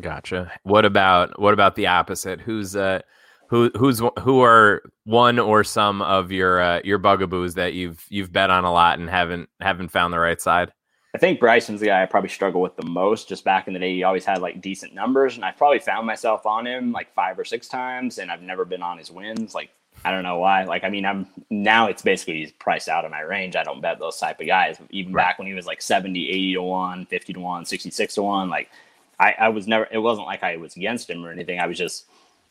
Gotcha. 0.00 0.50
What 0.62 0.86
about 0.86 1.38
what 1.38 1.52
about 1.52 1.76
the 1.76 1.86
opposite? 1.86 2.40
Who's 2.40 2.74
uh 2.74 3.02
who 3.48 3.70
who's 3.76 4.00
who 4.20 4.40
are 4.42 4.82
one 5.04 5.38
or 5.38 5.62
some 5.62 6.00
of 6.00 6.32
your 6.32 6.60
uh, 6.60 6.80
your 6.84 6.98
bugaboos 6.98 7.54
that 7.54 7.74
you've 7.74 8.02
you've 8.08 8.32
bet 8.32 8.48
on 8.48 8.64
a 8.64 8.72
lot 8.72 8.98
and 8.98 9.10
haven't 9.10 9.50
haven't 9.60 9.88
found 9.90 10.14
the 10.14 10.18
right 10.18 10.40
side? 10.40 10.72
I 11.14 11.18
think 11.18 11.38
Bryson's 11.40 11.80
the 11.80 11.86
guy 11.86 12.02
I 12.02 12.06
probably 12.06 12.30
struggle 12.30 12.62
with 12.62 12.76
the 12.76 12.86
most. 12.86 13.28
Just 13.28 13.44
back 13.44 13.68
in 13.68 13.74
the 13.74 13.80
day, 13.80 13.94
he 13.94 14.02
always 14.04 14.24
had 14.24 14.40
like 14.40 14.62
decent 14.62 14.94
numbers, 14.94 15.36
and 15.36 15.44
I've 15.44 15.56
probably 15.56 15.80
found 15.80 16.06
myself 16.06 16.46
on 16.46 16.66
him 16.66 16.92
like 16.92 17.12
five 17.14 17.38
or 17.38 17.44
six 17.44 17.68
times, 17.68 18.18
and 18.18 18.30
I've 18.30 18.42
never 18.42 18.64
been 18.64 18.82
on 18.82 18.96
his 18.96 19.10
wins. 19.10 19.54
Like 19.54 19.70
I 20.06 20.12
don't 20.12 20.22
know 20.22 20.38
why. 20.38 20.62
Like 20.62 20.84
I 20.84 20.88
mean, 20.88 21.04
I'm 21.04 21.26
now 21.50 21.88
it's 21.88 22.00
basically 22.00 22.38
he's 22.38 22.52
priced 22.52 22.88
out 22.88 23.04
of 23.04 23.10
my 23.10 23.22
range. 23.22 23.56
I 23.56 23.64
don't 23.64 23.80
bet 23.80 23.98
those 23.98 24.16
type 24.16 24.40
of 24.40 24.46
guys. 24.46 24.78
Even 24.90 25.12
right. 25.12 25.24
back 25.24 25.38
when 25.40 25.48
he 25.48 25.54
was 25.54 25.66
like 25.66 25.82
70, 25.82 26.28
80 26.30 26.54
to 26.54 26.62
1, 26.62 27.06
50 27.06 27.32
to 27.32 27.40
1, 27.40 27.64
66 27.64 28.14
to 28.14 28.22
1, 28.22 28.48
like 28.48 28.70
I, 29.18 29.34
I 29.36 29.48
was 29.48 29.66
never, 29.66 29.88
it 29.90 29.98
wasn't 29.98 30.28
like 30.28 30.44
I 30.44 30.58
was 30.58 30.76
against 30.76 31.10
him 31.10 31.24
or 31.24 31.32
anything. 31.32 31.58
I 31.58 31.66
was 31.66 31.76
just, 31.76 32.04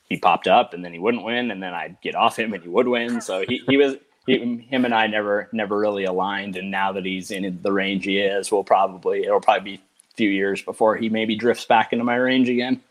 he 0.10 0.18
popped 0.18 0.48
up 0.48 0.74
and 0.74 0.84
then 0.84 0.92
he 0.92 1.00
wouldn't 1.00 1.24
win 1.24 1.52
and 1.52 1.64
then 1.64 1.74
I'd 1.74 2.00
get 2.02 2.16
off 2.16 2.38
him 2.38 2.54
and 2.54 2.62
he 2.62 2.70
would 2.70 2.90
win. 2.90 3.22
So 3.22 3.46
he, 3.48 3.62
he 3.68 3.78
was, 3.78 3.96
he, 4.26 4.66
him 4.70 4.84
and 4.84 4.94
I 4.94 5.08
never, 5.08 5.48
never 5.52 5.78
really 5.78 6.06
aligned. 6.06 6.58
And 6.58 6.70
now 6.70 6.92
that 6.92 7.06
he's 7.06 7.32
in 7.32 7.60
the 7.62 7.72
range 7.72 8.06
he 8.06 8.20
is, 8.20 8.52
we'll 8.52 8.64
probably, 8.64 9.24
it'll 9.24 9.40
probably 9.40 9.78
be 9.78 9.78
a 9.78 10.16
few 10.16 10.30
years 10.30 10.62
before 10.62 10.98
he 10.98 11.10
maybe 11.10 11.36
drifts 11.36 11.66
back 11.66 11.94
into 11.94 12.04
my 12.04 12.16
range 12.16 12.50
again. 12.50 12.82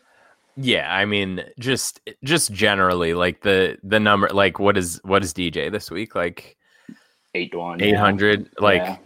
Yeah, 0.57 0.93
I 0.93 1.05
mean, 1.05 1.43
just 1.59 1.99
just 2.23 2.53
generally, 2.53 3.13
like 3.13 3.41
the 3.41 3.77
the 3.83 3.99
number, 3.99 4.29
like 4.29 4.59
what 4.59 4.77
is 4.77 4.99
what 5.03 5.23
is 5.23 5.33
DJ 5.33 5.71
this 5.71 5.91
week? 5.91 6.15
Like 6.15 6.57
eight 7.33 7.51
to 7.51 7.59
one, 7.59 7.81
eight 7.81 7.97
hundred. 7.97 8.43
Yeah. 8.43 8.63
Like, 8.63 8.81
yeah. 8.81 8.97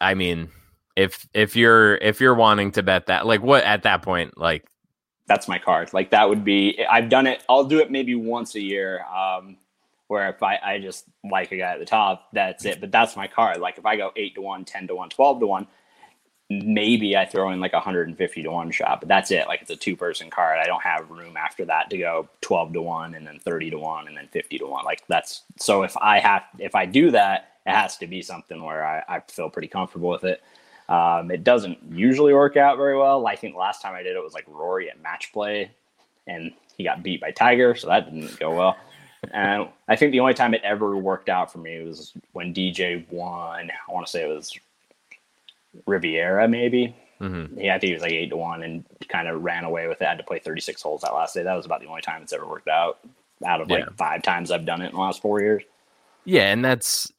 I 0.00 0.14
mean, 0.14 0.50
if 0.96 1.28
if 1.34 1.54
you're 1.54 1.96
if 1.96 2.20
you're 2.20 2.34
wanting 2.34 2.72
to 2.72 2.82
bet 2.82 3.06
that 3.06 3.26
like 3.26 3.42
what 3.42 3.62
at 3.64 3.82
that 3.82 4.02
point 4.02 4.36
like 4.38 4.66
that's 5.26 5.46
my 5.46 5.58
card 5.58 5.92
like 5.92 6.10
that 6.10 6.28
would 6.28 6.42
be 6.42 6.82
i've 6.90 7.08
done 7.08 7.26
it 7.26 7.44
i'll 7.48 7.64
do 7.64 7.78
it 7.78 7.90
maybe 7.90 8.14
once 8.14 8.54
a 8.54 8.60
year 8.60 9.04
um 9.04 9.56
where 10.08 10.28
if 10.28 10.40
I, 10.42 10.58
I 10.64 10.78
just 10.78 11.04
like 11.28 11.50
a 11.52 11.56
guy 11.56 11.72
at 11.72 11.78
the 11.78 11.84
top 11.84 12.28
that's 12.32 12.64
it 12.64 12.80
but 12.80 12.90
that's 12.90 13.16
my 13.16 13.26
card 13.26 13.58
like 13.58 13.76
if 13.76 13.84
i 13.84 13.96
go 13.96 14.10
8 14.16 14.34
to 14.36 14.40
1 14.40 14.64
10 14.64 14.86
to 14.88 14.94
1 14.94 15.10
12 15.10 15.40
to 15.40 15.46
1 15.46 15.66
maybe 16.48 17.16
i 17.16 17.24
throw 17.24 17.50
in 17.50 17.60
like 17.60 17.72
a 17.72 17.76
150 17.76 18.42
to 18.42 18.50
1 18.50 18.70
shot 18.70 19.00
but 19.00 19.08
that's 19.08 19.30
it 19.30 19.48
like 19.48 19.62
it's 19.62 19.70
a 19.70 19.76
two 19.76 19.96
person 19.96 20.30
card 20.30 20.58
i 20.58 20.66
don't 20.66 20.82
have 20.82 21.10
room 21.10 21.36
after 21.36 21.64
that 21.64 21.90
to 21.90 21.98
go 21.98 22.28
12 22.40 22.74
to 22.74 22.82
1 22.82 23.14
and 23.14 23.26
then 23.26 23.38
30 23.40 23.70
to 23.70 23.78
1 23.78 24.08
and 24.08 24.16
then 24.16 24.28
50 24.28 24.58
to 24.58 24.66
1 24.66 24.84
like 24.84 25.04
that's 25.08 25.42
so 25.58 25.82
if 25.82 25.96
i 25.96 26.20
have 26.20 26.44
if 26.58 26.74
i 26.74 26.86
do 26.86 27.10
that 27.10 27.52
it 27.66 27.72
has 27.72 27.96
to 27.96 28.06
be 28.06 28.22
something 28.22 28.62
where 28.62 28.86
i, 28.86 29.02
I 29.08 29.20
feel 29.28 29.50
pretty 29.50 29.68
comfortable 29.68 30.08
with 30.08 30.24
it 30.24 30.42
um, 30.88 31.30
it 31.30 31.42
doesn't 31.42 31.78
usually 31.90 32.32
work 32.32 32.56
out 32.56 32.76
very 32.76 32.96
well. 32.96 33.26
I 33.26 33.36
think 33.36 33.54
the 33.54 33.60
last 33.60 33.82
time 33.82 33.94
I 33.94 34.02
did 34.02 34.16
it 34.16 34.22
was 34.22 34.34
like 34.34 34.44
Rory 34.46 34.88
at 34.88 35.02
match 35.02 35.32
play, 35.32 35.70
and 36.26 36.52
he 36.76 36.84
got 36.84 37.02
beat 37.02 37.20
by 37.20 37.32
Tiger, 37.32 37.74
so 37.74 37.88
that 37.88 38.12
didn't 38.12 38.38
go 38.38 38.54
well. 38.54 38.76
And 39.32 39.68
I 39.88 39.96
think 39.96 40.12
the 40.12 40.20
only 40.20 40.34
time 40.34 40.54
it 40.54 40.60
ever 40.62 40.96
worked 40.96 41.28
out 41.28 41.50
for 41.52 41.58
me 41.58 41.82
was 41.82 42.12
when 42.32 42.54
DJ 42.54 43.08
won. 43.10 43.70
I 43.70 43.92
want 43.92 44.06
to 44.06 44.10
say 44.10 44.22
it 44.22 44.32
was 44.32 44.56
Riviera, 45.86 46.48
maybe. 46.48 46.94
Mm-hmm. 47.20 47.58
Yeah, 47.58 47.74
I 47.74 47.78
think 47.78 47.88
he 47.88 47.92
was 47.94 48.02
like 48.02 48.12
eight 48.12 48.30
to 48.30 48.36
one 48.36 48.62
and 48.62 48.84
kind 49.08 49.28
of 49.28 49.42
ran 49.42 49.64
away 49.64 49.88
with 49.88 50.02
it. 50.02 50.04
I 50.04 50.10
had 50.10 50.18
to 50.18 50.24
play 50.24 50.38
36 50.38 50.82
holes 50.82 51.00
that 51.00 51.14
last 51.14 51.34
day. 51.34 51.42
That 51.42 51.54
was 51.54 51.66
about 51.66 51.80
the 51.80 51.86
only 51.86 52.02
time 52.02 52.22
it's 52.22 52.32
ever 52.32 52.46
worked 52.46 52.68
out 52.68 52.98
out 53.44 53.60
of 53.60 53.68
like 53.68 53.94
five 53.96 54.22
times 54.22 54.50
I've 54.50 54.64
done 54.64 54.80
it 54.80 54.86
in 54.86 54.94
the 54.94 55.00
last 55.00 55.20
four 55.20 55.40
years. 55.40 55.62
Yeah, 56.24 56.52
and 56.52 56.64
that's 56.64 57.12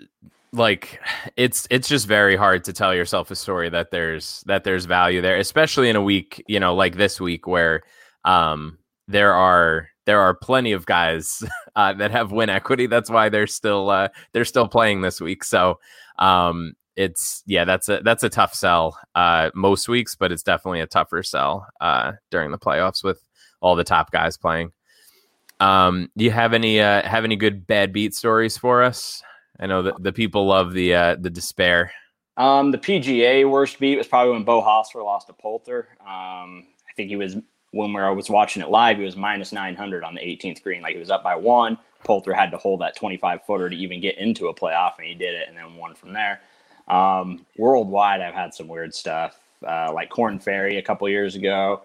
like 0.53 0.99
it's 1.35 1.67
it's 1.69 1.87
just 1.87 2.07
very 2.07 2.35
hard 2.35 2.63
to 2.63 2.73
tell 2.73 2.93
yourself 2.95 3.29
a 3.31 3.35
story 3.35 3.69
that 3.69 3.91
there's 3.91 4.43
that 4.47 4.63
there's 4.63 4.85
value 4.85 5.21
there 5.21 5.37
especially 5.37 5.89
in 5.89 5.97
a 5.97 6.01
week 6.01 6.41
you 6.47 6.57
know 6.57 6.73
like 6.73 6.95
this 6.95 7.19
week 7.19 7.45
where 7.45 7.83
um 8.23 8.77
there 9.09 9.33
are 9.33 9.89
there 10.05 10.21
are 10.21 10.33
plenty 10.33 10.71
of 10.71 10.85
guys 10.85 11.43
uh, 11.75 11.91
that 11.93 12.11
have 12.11 12.31
win 12.31 12.49
equity 12.49 12.87
that's 12.87 13.09
why 13.09 13.27
they're 13.27 13.45
still 13.45 13.89
uh, 13.89 14.07
they're 14.31 14.45
still 14.45 14.69
playing 14.69 15.01
this 15.01 15.19
week 15.19 15.43
so 15.43 15.79
um 16.17 16.73
it's 16.97 17.43
yeah 17.45 17.63
that's 17.63 17.87
a 17.87 18.01
that's 18.03 18.23
a 18.23 18.29
tough 18.29 18.53
sell 18.53 18.99
uh 19.15 19.49
most 19.53 19.87
weeks 19.87 20.15
but 20.15 20.31
it's 20.31 20.43
definitely 20.43 20.81
a 20.81 20.87
tougher 20.87 21.23
sell 21.23 21.65
uh 21.79 22.11
during 22.31 22.51
the 22.51 22.57
playoffs 22.57 23.03
with 23.03 23.21
all 23.61 23.75
the 23.75 23.83
top 23.83 24.11
guys 24.11 24.35
playing 24.35 24.71
um 25.59 26.09
do 26.17 26.25
you 26.25 26.31
have 26.31 26.53
any 26.53 26.81
uh 26.81 27.07
have 27.07 27.23
any 27.23 27.35
good 27.35 27.65
bad 27.67 27.93
beat 27.93 28.13
stories 28.13 28.57
for 28.57 28.83
us 28.83 29.23
I 29.59 29.65
know 29.65 29.81
that 29.83 30.01
the 30.01 30.13
people 30.13 30.45
love 30.45 30.73
the 30.73 30.93
uh, 30.93 31.15
the 31.15 31.29
despair. 31.29 31.91
Um, 32.37 32.71
the 32.71 32.77
PGA 32.77 33.49
worst 33.49 33.79
beat 33.79 33.97
was 33.97 34.07
probably 34.07 34.33
when 34.33 34.43
Beau 34.43 34.61
Hossler 34.61 35.03
lost 35.03 35.27
to 35.27 35.33
Poulter. 35.33 35.89
Um, 36.01 36.67
I 36.87 36.93
think 36.95 37.09
he 37.09 37.15
was 37.15 37.37
when 37.71 37.95
I 37.95 38.11
was 38.11 38.29
watching 38.29 38.61
it 38.61 38.69
live. 38.69 38.97
He 38.97 39.03
was 39.03 39.15
minus 39.15 39.51
nine 39.51 39.75
hundred 39.75 40.03
on 40.03 40.13
the 40.13 40.21
18th 40.21 40.61
green. 40.61 40.81
Like 40.81 40.93
he 40.93 40.99
was 40.99 41.09
up 41.09 41.23
by 41.23 41.35
one. 41.35 41.77
Poulter 42.03 42.33
had 42.33 42.51
to 42.51 42.57
hold 42.57 42.81
that 42.81 42.95
25 42.95 43.43
footer 43.45 43.69
to 43.69 43.75
even 43.75 43.99
get 43.99 44.17
into 44.17 44.47
a 44.47 44.53
playoff, 44.53 44.93
and 44.99 45.07
he 45.07 45.15
did 45.15 45.33
it, 45.33 45.47
and 45.47 45.57
then 45.57 45.75
won 45.75 45.95
from 45.95 46.13
there. 46.13 46.41
Um, 46.87 47.45
worldwide, 47.57 48.21
I've 48.21 48.33
had 48.33 48.53
some 48.53 48.67
weird 48.67 48.93
stuff, 48.95 49.39
uh, 49.67 49.91
like 49.93 50.09
Korn 50.09 50.39
Ferry 50.39 50.77
a 50.77 50.81
couple 50.81 51.07
years 51.09 51.35
ago. 51.35 51.81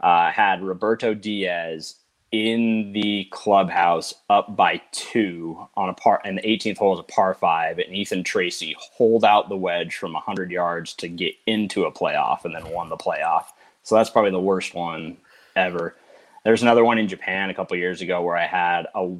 Uh, 0.00 0.30
had 0.30 0.62
Roberto 0.62 1.12
Diaz 1.12 1.96
in 2.30 2.92
the 2.92 3.26
clubhouse 3.30 4.14
up 4.28 4.54
by 4.54 4.80
two 4.92 5.66
on 5.76 5.88
a 5.88 5.94
par 5.94 6.20
and 6.24 6.36
the 6.36 6.42
18th 6.42 6.76
hole 6.76 6.92
is 6.92 7.00
a 7.00 7.02
par 7.04 7.32
five 7.32 7.78
and 7.78 7.94
ethan 7.94 8.22
tracy 8.22 8.76
hold 8.78 9.24
out 9.24 9.48
the 9.48 9.56
wedge 9.56 9.96
from 9.96 10.12
100 10.12 10.50
yards 10.50 10.92
to 10.92 11.08
get 11.08 11.32
into 11.46 11.84
a 11.84 11.92
playoff 11.92 12.44
and 12.44 12.54
then 12.54 12.68
won 12.70 12.90
the 12.90 12.98
playoff. 12.98 13.46
So 13.82 13.94
that's 13.94 14.10
probably 14.10 14.30
the 14.30 14.40
worst 14.40 14.74
one 14.74 15.16
ever. 15.56 15.96
There's 16.44 16.60
another 16.60 16.84
one 16.84 16.98
in 16.98 17.08
japan 17.08 17.48
a 17.48 17.54
couple 17.54 17.76
years 17.78 18.02
ago 18.02 18.20
where 18.20 18.36
i 18.36 18.46
had 18.46 18.86
a 18.94 19.16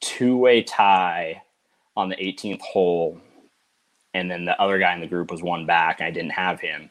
two-way 0.00 0.62
tie 0.62 1.42
on 1.96 2.08
the 2.08 2.16
18th 2.16 2.60
hole 2.60 3.20
and 4.16 4.30
then 4.30 4.44
the 4.44 4.60
other 4.60 4.78
guy 4.78 4.94
in 4.94 5.00
the 5.00 5.06
group 5.06 5.30
was 5.30 5.42
one 5.42 5.66
back 5.66 6.00
and 6.00 6.06
i 6.06 6.10
didn't 6.10 6.32
have 6.32 6.60
him 6.60 6.90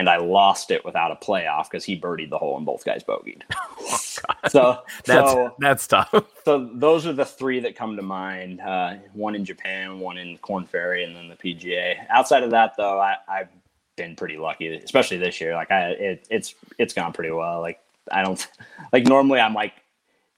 and 0.00 0.08
I 0.08 0.16
lost 0.16 0.70
it 0.70 0.82
without 0.82 1.10
a 1.10 1.16
playoff 1.16 1.64
because 1.64 1.84
he 1.84 1.98
birdied 1.98 2.30
the 2.30 2.38
hole 2.38 2.56
and 2.56 2.64
both 2.64 2.84
guys 2.84 3.04
bogeyed. 3.04 3.42
Oh, 3.82 4.48
so 4.48 4.82
that's 5.04 5.32
so, 5.32 5.54
that's 5.58 5.86
tough. 5.86 6.14
so 6.44 6.70
those 6.74 7.06
are 7.06 7.14
the 7.14 7.24
three 7.24 7.60
that 7.60 7.74
come 7.74 7.96
to 7.96 8.02
mind. 8.02 8.60
Uh, 8.60 8.96
one 9.14 9.34
in 9.34 9.44
Japan, 9.44 9.98
one 9.98 10.18
in 10.18 10.36
Korn 10.38 10.66
Ferry, 10.66 11.02
and 11.02 11.16
then 11.16 11.28
the 11.28 11.34
PGA. 11.34 11.96
Outside 12.10 12.42
of 12.42 12.50
that, 12.50 12.74
though, 12.76 13.00
I, 13.00 13.16
have 13.26 13.48
been 13.96 14.14
pretty 14.16 14.36
lucky, 14.36 14.68
especially 14.68 15.16
this 15.16 15.40
year. 15.40 15.54
Like 15.54 15.70
I, 15.70 15.90
it, 15.92 16.26
it's 16.30 16.54
it's 16.78 16.92
gone 16.92 17.12
pretty 17.12 17.30
well. 17.30 17.60
Like 17.60 17.80
I 18.12 18.22
don't 18.22 18.46
like 18.92 19.06
normally 19.06 19.40
I'm 19.40 19.54
like 19.54 19.72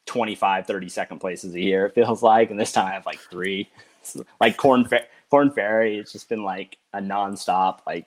25, 0.06 0.66
30 0.66 0.88
second 0.88 1.18
places 1.18 1.54
a 1.54 1.60
year. 1.60 1.86
It 1.86 1.94
feels 1.94 2.22
like, 2.22 2.50
and 2.50 2.58
this 2.58 2.72
time 2.72 2.86
I 2.86 2.92
have 2.92 3.06
like 3.06 3.18
three. 3.18 3.68
like 4.40 4.56
Korn 4.56 4.88
Korn 5.32 5.50
Ferry, 5.50 5.96
it's 5.96 6.12
just 6.12 6.28
been 6.28 6.44
like 6.44 6.76
a 6.92 6.98
nonstop 6.98 7.78
like 7.86 8.06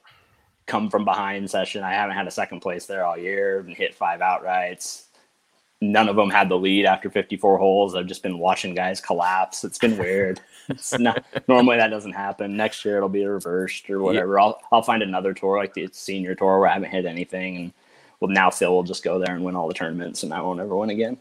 come 0.67 0.91
from 0.91 1.05
behind 1.05 1.49
session. 1.49 1.84
I 1.84 1.91
haven't 1.91 2.15
had 2.15 2.28
a 2.28 2.32
second 2.32 2.59
place 2.59 2.86
there 2.86 3.03
all 3.03 3.17
year 3.17 3.61
and 3.61 3.76
hit 3.76 3.95
five 3.95 4.19
outrights. 4.19 5.05
None 5.82 6.07
of 6.07 6.17
them 6.17 6.30
had 6.30 6.49
the 6.49 6.55
lead 6.59 6.86
after 6.86 7.09
54 7.09 7.57
holes. 7.57 7.95
I've 7.95 8.05
just 8.05 8.21
been 8.21 8.38
watching 8.38 8.76
guys 8.76 9.01
collapse. 9.01 9.63
It's 9.63 9.80
been 9.80 9.97
weird. 9.97 10.39
it's 10.69 10.99
not 10.99 11.26
normally 11.47 11.78
that 11.78 11.89
doesn't 11.89 12.13
happen. 12.13 12.55
Next 12.55 12.86
year 12.86 12.97
it'll 12.97 13.09
be 13.09 13.26
reversed 13.26 13.89
or 13.89 14.01
whatever. 14.01 14.36
Yeah. 14.36 14.43
I'll 14.43 14.61
I'll 14.71 14.84
find 14.84 15.01
another 15.01 15.34
tour 15.34 15.57
like 15.57 15.73
the 15.73 15.89
senior 15.93 16.36
tour 16.36 16.59
where 16.59 16.69
I 16.69 16.73
haven't 16.73 16.91
hit 16.91 17.07
anything 17.07 17.57
and 17.57 17.73
well 18.19 18.30
now 18.30 18.51
Phil 18.51 18.71
will 18.71 18.84
just 18.84 19.03
go 19.03 19.17
there 19.17 19.34
and 19.34 19.43
win 19.43 19.55
all 19.55 19.67
the 19.67 19.73
tournaments 19.73 20.21
and 20.21 20.32
I 20.32 20.41
won't 20.41 20.59
ever 20.59 20.76
win 20.76 20.91
again. 20.91 21.17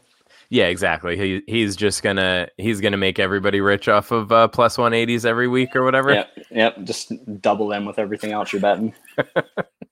Yeah, 0.49 0.65
exactly. 0.65 1.17
He 1.17 1.41
he's 1.47 1.75
just 1.75 2.03
gonna 2.03 2.47
he's 2.57 2.81
gonna 2.81 2.97
make 2.97 3.19
everybody 3.19 3.61
rich 3.61 3.87
off 3.87 4.11
of 4.11 4.31
uh, 4.31 4.47
plus 4.47 4.77
one 4.77 4.93
eighties 4.93 5.25
every 5.25 5.47
week 5.47 5.75
or 5.75 5.83
whatever. 5.83 6.13
Yep, 6.13 6.29
yep. 6.51 6.83
Just 6.83 7.11
double 7.41 7.67
them 7.67 7.85
with 7.85 7.99
everything 7.99 8.31
else 8.31 8.53
you're 8.53 8.61
betting. 8.61 8.93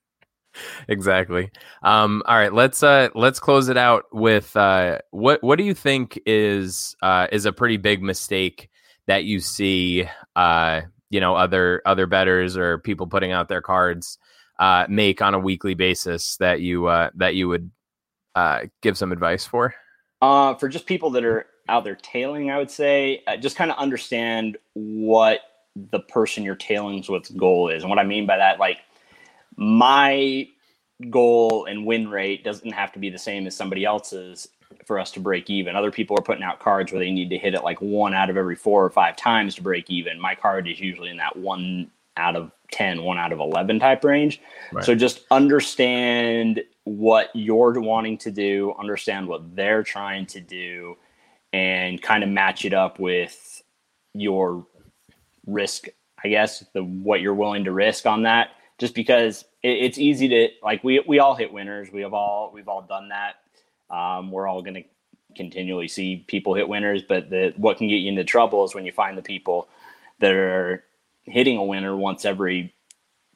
exactly. 0.88 1.50
Um, 1.82 2.22
all 2.26 2.36
right, 2.36 2.52
let's 2.52 2.82
uh, 2.82 3.08
let's 3.14 3.40
close 3.40 3.68
it 3.68 3.76
out 3.76 4.04
with 4.12 4.56
uh, 4.56 4.98
what 5.10 5.42
what 5.42 5.56
do 5.56 5.64
you 5.64 5.74
think 5.74 6.20
is 6.24 6.96
uh, 7.02 7.26
is 7.32 7.46
a 7.46 7.52
pretty 7.52 7.76
big 7.76 8.02
mistake 8.02 8.70
that 9.06 9.24
you 9.24 9.40
see 9.40 10.08
uh, 10.36 10.82
you 11.10 11.20
know 11.20 11.34
other 11.34 11.82
other 11.84 12.06
betters 12.06 12.56
or 12.56 12.78
people 12.78 13.06
putting 13.06 13.32
out 13.32 13.48
their 13.48 13.62
cards 13.62 14.18
uh, 14.58 14.86
make 14.88 15.20
on 15.20 15.34
a 15.34 15.38
weekly 15.38 15.74
basis 15.74 16.36
that 16.36 16.60
you 16.60 16.86
uh, 16.86 17.10
that 17.16 17.34
you 17.34 17.48
would 17.48 17.70
uh, 18.34 18.60
give 18.82 18.96
some 18.96 19.12
advice 19.12 19.44
for? 19.44 19.74
Uh, 20.24 20.54
for 20.54 20.70
just 20.70 20.86
people 20.86 21.10
that 21.10 21.22
are 21.22 21.44
out 21.68 21.84
there 21.84 21.96
tailing, 21.96 22.50
I 22.50 22.56
would 22.56 22.70
say 22.70 23.22
uh, 23.26 23.36
just 23.36 23.56
kind 23.56 23.70
of 23.70 23.76
understand 23.76 24.56
what 24.72 25.40
the 25.74 26.00
person 26.00 26.44
you're 26.44 26.54
tailing 26.54 27.04
with 27.06 27.36
goal 27.36 27.68
is, 27.68 27.82
and 27.82 27.90
what 27.90 27.98
I 27.98 28.04
mean 28.04 28.24
by 28.24 28.38
that, 28.38 28.58
like 28.58 28.78
my 29.56 30.48
goal 31.10 31.66
and 31.66 31.84
win 31.84 32.08
rate 32.08 32.42
doesn't 32.42 32.72
have 32.72 32.90
to 32.94 32.98
be 32.98 33.10
the 33.10 33.18
same 33.18 33.46
as 33.46 33.54
somebody 33.54 33.84
else's 33.84 34.48
for 34.86 34.98
us 34.98 35.10
to 35.10 35.20
break 35.20 35.50
even. 35.50 35.76
Other 35.76 35.90
people 35.90 36.18
are 36.18 36.22
putting 36.22 36.42
out 36.42 36.58
cards 36.58 36.90
where 36.90 37.00
they 37.00 37.10
need 37.10 37.28
to 37.28 37.36
hit 37.36 37.52
it 37.52 37.62
like 37.62 37.82
one 37.82 38.14
out 38.14 38.30
of 38.30 38.38
every 38.38 38.56
four 38.56 38.82
or 38.82 38.88
five 38.88 39.16
times 39.16 39.54
to 39.56 39.62
break 39.62 39.90
even. 39.90 40.18
My 40.18 40.34
card 40.34 40.66
is 40.66 40.80
usually 40.80 41.10
in 41.10 41.18
that 41.18 41.36
one 41.36 41.90
out 42.16 42.34
of 42.34 42.50
10, 42.72 43.02
one 43.02 43.18
out 43.18 43.30
of 43.30 43.40
11 43.40 43.78
type 43.78 44.02
range. 44.02 44.40
Right. 44.72 44.84
So 44.86 44.94
just 44.94 45.26
understand 45.30 46.62
what 46.84 47.30
you're 47.34 47.80
wanting 47.80 48.18
to 48.18 48.30
do, 48.30 48.74
understand 48.78 49.26
what 49.26 49.56
they're 49.56 49.82
trying 49.82 50.26
to 50.26 50.40
do, 50.40 50.96
and 51.52 52.00
kind 52.00 52.22
of 52.22 52.28
match 52.30 52.64
it 52.64 52.74
up 52.74 52.98
with 52.98 53.62
your 54.12 54.66
risk, 55.46 55.86
I 56.22 56.28
guess, 56.28 56.64
the 56.72 56.82
what 56.82 57.20
you're 57.20 57.34
willing 57.34 57.64
to 57.64 57.72
risk 57.72 58.06
on 58.06 58.22
that. 58.22 58.50
Just 58.78 58.94
because 58.94 59.44
it, 59.62 59.84
it's 59.84 59.98
easy 59.98 60.28
to 60.28 60.48
like 60.62 60.84
we 60.84 61.02
we 61.06 61.18
all 61.18 61.34
hit 61.34 61.52
winners. 61.52 61.90
We 61.92 62.02
have 62.02 62.14
all 62.14 62.50
we've 62.52 62.68
all 62.68 62.82
done 62.82 63.08
that. 63.08 63.36
Um, 63.94 64.30
we're 64.30 64.46
all 64.46 64.62
going 64.62 64.74
to 64.74 64.84
continually 65.36 65.88
see 65.88 66.24
people 66.26 66.54
hit 66.54 66.68
winners, 66.68 67.02
but 67.02 67.30
the 67.30 67.54
what 67.56 67.78
can 67.78 67.88
get 67.88 67.96
you 67.96 68.08
into 68.08 68.24
trouble 68.24 68.64
is 68.64 68.74
when 68.74 68.84
you 68.84 68.92
find 68.92 69.16
the 69.16 69.22
people 69.22 69.68
that 70.20 70.32
are 70.32 70.84
hitting 71.24 71.56
a 71.56 71.64
winner 71.64 71.96
once 71.96 72.24
every 72.24 72.73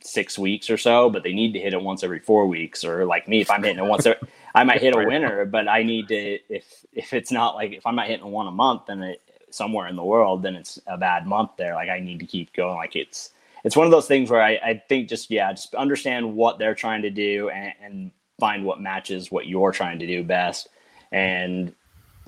six 0.01 0.39
weeks 0.39 0.71
or 0.71 0.77
so, 0.77 1.11
but 1.11 1.23
they 1.23 1.33
need 1.33 1.53
to 1.53 1.61
hit 1.61 1.73
it 1.73 1.81
once 1.81 2.03
every 2.03 2.21
four 2.21 2.47
weeks. 2.47 2.85
Or 2.85 3.05
like 3.05 3.29
me, 3.29 3.41
if 3.41 3.51
I'm 3.51 3.63
hitting 3.63 3.85
it 3.85 3.89
once, 3.89 4.07
I 4.55 4.65
might 4.65 4.81
hit 4.81 4.95
a 4.95 5.05
winner, 5.05 5.45
but 5.45 5.69
I 5.69 5.83
need 5.83 6.09
to 6.09 6.39
if 6.49 6.87
if 6.93 7.13
it's 7.13 7.33
not 7.33 7.55
like 7.55 7.73
if 7.73 7.87
I'm 7.87 7.97
not 7.97 8.07
hitting 8.07 8.27
one 8.27 8.47
a 8.47 8.53
month, 8.53 8.83
then 8.87 9.03
it 9.03 9.23
somewhere 9.51 9.87
in 9.89 9.97
the 9.97 10.05
world, 10.05 10.43
then 10.43 10.55
it's 10.55 10.79
a 10.87 10.97
bad 10.97 11.27
month 11.27 11.51
there. 11.57 11.75
Like 11.75 11.89
I 11.89 12.01
need 12.01 12.19
to 12.21 12.27
keep 12.27 12.53
going. 12.53 12.77
Like 12.77 12.97
it's 12.97 13.31
it's 13.65 13.77
one 13.77 13.87
of 13.87 13.91
those 13.91 14.07
things 14.07 14.31
where 14.31 14.43
I, 14.43 14.53
I 14.65 14.83
think 14.89 15.09
just 15.09 15.31
yeah, 15.31 15.53
just 15.53 15.75
understand 15.75 16.35
what 16.35 16.59
they're 16.59 16.75
trying 16.75 17.03
to 17.03 17.11
do 17.11 17.49
and, 17.51 17.73
and 17.83 18.11
find 18.39 18.65
what 18.65 18.81
matches 18.81 19.31
what 19.31 19.47
you're 19.47 19.73
trying 19.73 19.99
to 19.99 20.07
do 20.07 20.23
best. 20.23 20.69
And 21.11 21.75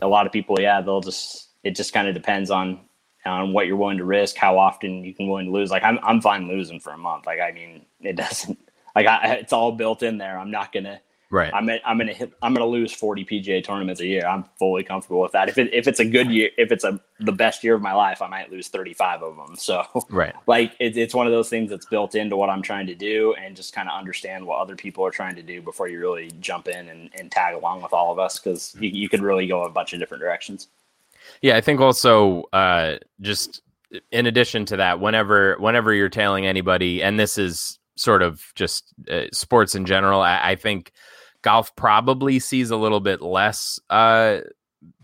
a 0.02 0.08
lot 0.08 0.26
of 0.26 0.32
people, 0.32 0.60
yeah, 0.60 0.80
they'll 0.80 1.00
just 1.00 1.48
it 1.62 1.76
just 1.76 1.92
kind 1.92 2.08
of 2.08 2.14
depends 2.14 2.50
on 2.50 2.80
on 3.24 3.52
what 3.52 3.66
you're 3.66 3.76
willing 3.76 3.98
to 3.98 4.04
risk, 4.04 4.36
how 4.36 4.58
often 4.58 5.04
you 5.04 5.14
can 5.14 5.28
willing 5.28 5.46
to 5.46 5.52
lose. 5.52 5.70
Like 5.70 5.84
I'm, 5.84 5.98
I'm 6.02 6.20
fine 6.20 6.48
losing 6.48 6.80
for 6.80 6.92
a 6.92 6.98
month. 6.98 7.26
Like 7.26 7.40
I 7.40 7.52
mean, 7.52 7.84
it 8.00 8.16
doesn't 8.16 8.58
like 8.94 9.06
I, 9.06 9.34
it's 9.34 9.52
all 9.52 9.72
built 9.72 10.02
in 10.02 10.18
there. 10.18 10.38
I'm 10.38 10.50
not 10.50 10.72
gonna. 10.72 11.00
Right. 11.32 11.54
I'm 11.54 11.70
I'm 11.84 11.96
gonna 11.96 12.12
hit. 12.12 12.32
I'm 12.42 12.52
gonna 12.54 12.66
lose 12.66 12.92
40 12.92 13.24
PGA 13.24 13.62
tournaments 13.62 14.00
a 14.00 14.06
year. 14.06 14.26
I'm 14.26 14.46
fully 14.58 14.82
comfortable 14.82 15.20
with 15.20 15.30
that. 15.30 15.48
If 15.48 15.58
it 15.58 15.72
if 15.72 15.86
it's 15.86 16.00
a 16.00 16.04
good 16.04 16.28
year, 16.28 16.50
if 16.58 16.72
it's 16.72 16.82
a 16.82 16.98
the 17.20 17.30
best 17.30 17.62
year 17.62 17.76
of 17.76 17.82
my 17.82 17.92
life, 17.92 18.20
I 18.20 18.26
might 18.26 18.50
lose 18.50 18.66
35 18.66 19.22
of 19.22 19.36
them. 19.36 19.54
So 19.54 19.84
right. 20.08 20.34
Like 20.48 20.74
it, 20.80 20.96
it's 20.96 21.14
one 21.14 21.26
of 21.26 21.32
those 21.32 21.48
things 21.48 21.70
that's 21.70 21.86
built 21.86 22.16
into 22.16 22.36
what 22.36 22.50
I'm 22.50 22.62
trying 22.62 22.88
to 22.88 22.96
do, 22.96 23.34
and 23.34 23.54
just 23.54 23.72
kind 23.72 23.88
of 23.88 23.96
understand 23.96 24.44
what 24.44 24.58
other 24.58 24.74
people 24.74 25.06
are 25.06 25.12
trying 25.12 25.36
to 25.36 25.42
do 25.42 25.62
before 25.62 25.86
you 25.86 26.00
really 26.00 26.32
jump 26.40 26.66
in 26.66 26.88
and, 26.88 27.10
and 27.16 27.30
tag 27.30 27.54
along 27.54 27.82
with 27.82 27.92
all 27.92 28.10
of 28.10 28.18
us, 28.18 28.40
because 28.40 28.72
hmm. 28.72 28.82
you, 28.82 28.90
you 28.90 29.08
could 29.08 29.22
really 29.22 29.46
go 29.46 29.62
a 29.62 29.70
bunch 29.70 29.92
of 29.92 30.00
different 30.00 30.22
directions. 30.22 30.66
Yeah, 31.42 31.56
I 31.56 31.60
think 31.60 31.80
also 31.80 32.44
uh, 32.52 32.96
just 33.20 33.62
in 34.12 34.26
addition 34.26 34.64
to 34.66 34.76
that, 34.76 35.00
whenever 35.00 35.56
whenever 35.58 35.92
you're 35.92 36.08
tailing 36.08 36.46
anybody, 36.46 37.02
and 37.02 37.18
this 37.18 37.38
is 37.38 37.78
sort 37.96 38.22
of 38.22 38.42
just 38.54 38.94
uh, 39.10 39.24
sports 39.32 39.74
in 39.74 39.84
general, 39.84 40.20
I, 40.20 40.50
I, 40.50 40.56
think 40.56 40.92
golf 41.42 41.74
probably 41.76 42.38
sees 42.38 42.70
a 42.70 42.76
little 42.76 43.00
bit 43.00 43.20
less 43.20 43.78
uh, 43.90 44.40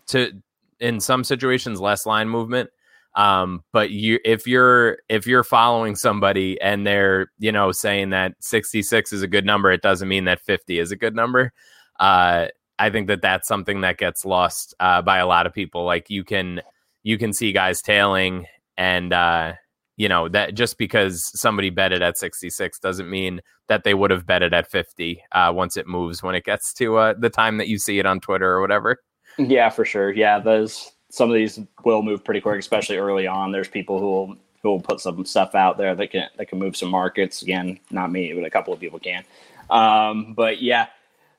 to 0.08 0.32
in 0.80 1.00
some 1.00 1.24
situations 1.24 1.80
less 1.80 2.06
line 2.06 2.28
movement. 2.28 2.70
Um, 3.14 3.64
but 3.72 3.90
you 3.90 4.18
if 4.24 4.46
you're 4.46 4.98
if 5.08 5.26
you're 5.26 5.44
following 5.44 5.96
somebody 5.96 6.60
and 6.60 6.86
they're 6.86 7.32
you 7.38 7.50
know 7.50 7.72
saying 7.72 8.10
that 8.10 8.34
66 8.40 9.12
is 9.12 9.22
a 9.22 9.28
good 9.28 9.46
number, 9.46 9.70
it 9.72 9.82
doesn't 9.82 10.08
mean 10.08 10.24
that 10.26 10.40
50 10.40 10.78
is 10.78 10.92
a 10.92 10.96
good 10.96 11.14
number. 11.14 11.52
Uh, 11.98 12.48
I 12.78 12.90
think 12.90 13.08
that 13.08 13.22
that's 13.22 13.48
something 13.48 13.80
that 13.80 13.98
gets 13.98 14.24
lost 14.24 14.74
uh, 14.80 15.02
by 15.02 15.18
a 15.18 15.26
lot 15.26 15.46
of 15.46 15.54
people. 15.54 15.84
Like 15.84 16.10
you 16.10 16.24
can 16.24 16.62
you 17.02 17.18
can 17.18 17.32
see 17.32 17.52
guys 17.52 17.80
tailing, 17.82 18.46
and 18.76 19.12
uh, 19.12 19.54
you 19.96 20.08
know 20.08 20.28
that 20.28 20.54
just 20.54 20.78
because 20.78 21.30
somebody 21.38 21.70
betted 21.70 22.02
at 22.02 22.18
66 22.18 22.78
doesn't 22.78 23.08
mean 23.08 23.40
that 23.68 23.84
they 23.84 23.94
would 23.94 24.10
have 24.10 24.26
betted 24.26 24.54
at 24.54 24.70
50 24.70 25.22
uh, 25.32 25.52
once 25.54 25.76
it 25.76 25.86
moves 25.86 26.22
when 26.22 26.34
it 26.34 26.44
gets 26.44 26.72
to 26.74 26.96
uh, 26.96 27.14
the 27.18 27.30
time 27.30 27.56
that 27.56 27.68
you 27.68 27.78
see 27.78 27.98
it 27.98 28.06
on 28.06 28.20
Twitter 28.20 28.50
or 28.50 28.60
whatever. 28.60 28.98
Yeah, 29.38 29.70
for 29.70 29.84
sure. 29.84 30.12
Yeah, 30.12 30.38
those 30.38 30.92
some 31.10 31.30
of 31.30 31.34
these 31.34 31.60
will 31.84 32.02
move 32.02 32.24
pretty 32.24 32.40
quick, 32.40 32.58
especially 32.58 32.96
early 32.96 33.26
on. 33.26 33.52
There's 33.52 33.68
people 33.68 33.98
who 33.98 34.06
will 34.06 34.36
who 34.62 34.70
will 34.70 34.80
put 34.80 35.00
some 35.00 35.24
stuff 35.24 35.54
out 35.54 35.78
there 35.78 35.94
that 35.94 36.10
can 36.10 36.28
that 36.36 36.48
can 36.48 36.58
move 36.58 36.76
some 36.76 36.90
markets. 36.90 37.42
Again, 37.42 37.78
not 37.90 38.12
me, 38.12 38.32
but 38.32 38.44
a 38.44 38.50
couple 38.50 38.72
of 38.72 38.80
people 38.80 38.98
can. 38.98 39.24
Um, 39.70 40.34
but 40.34 40.62
yeah, 40.62 40.86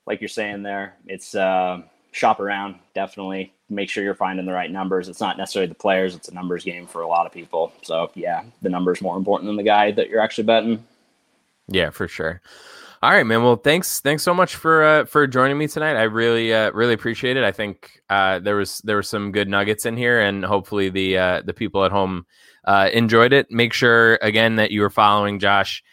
like 0.08 0.20
you're 0.20 0.28
saying 0.28 0.62
there, 0.62 0.96
it's 1.06 1.34
uh, 1.34 1.82
shop 2.12 2.40
around. 2.40 2.76
Definitely 2.94 3.52
make 3.68 3.90
sure 3.90 4.02
you're 4.02 4.14
finding 4.14 4.46
the 4.46 4.52
right 4.52 4.70
numbers. 4.70 5.08
It's 5.08 5.20
not 5.20 5.36
necessarily 5.36 5.68
the 5.68 5.74
players; 5.74 6.16
it's 6.16 6.28
a 6.28 6.34
numbers 6.34 6.64
game 6.64 6.86
for 6.86 7.02
a 7.02 7.06
lot 7.06 7.26
of 7.26 7.32
people. 7.32 7.72
So 7.82 8.10
yeah, 8.14 8.42
the 8.62 8.70
numbers 8.70 9.02
more 9.02 9.16
important 9.16 9.48
than 9.48 9.56
the 9.56 9.62
guy 9.62 9.92
that 9.92 10.08
you're 10.08 10.20
actually 10.20 10.44
betting. 10.44 10.82
Yeah, 11.68 11.90
for 11.90 12.08
sure. 12.08 12.40
All 13.00 13.10
right, 13.10 13.24
man. 13.24 13.44
Well, 13.44 13.54
thanks, 13.54 14.00
thanks 14.00 14.24
so 14.24 14.34
much 14.34 14.56
for 14.56 14.82
uh, 14.82 15.04
for 15.04 15.26
joining 15.26 15.58
me 15.58 15.68
tonight. 15.68 15.94
I 15.94 16.04
really, 16.04 16.52
uh, 16.52 16.72
really 16.72 16.94
appreciate 16.94 17.36
it. 17.36 17.44
I 17.44 17.52
think 17.52 18.00
uh, 18.10 18.40
there 18.40 18.56
was 18.56 18.78
there 18.78 18.96
were 18.96 19.04
some 19.04 19.30
good 19.30 19.48
nuggets 19.48 19.86
in 19.86 19.96
here, 19.96 20.20
and 20.20 20.44
hopefully 20.44 20.88
the 20.88 21.18
uh, 21.18 21.42
the 21.42 21.54
people 21.54 21.84
at 21.84 21.92
home 21.92 22.26
uh, 22.64 22.88
enjoyed 22.92 23.32
it. 23.32 23.50
Make 23.50 23.72
sure 23.72 24.18
again 24.20 24.56
that 24.56 24.72
you 24.72 24.82
are 24.82 24.90
following 24.90 25.38
Josh 25.38 25.84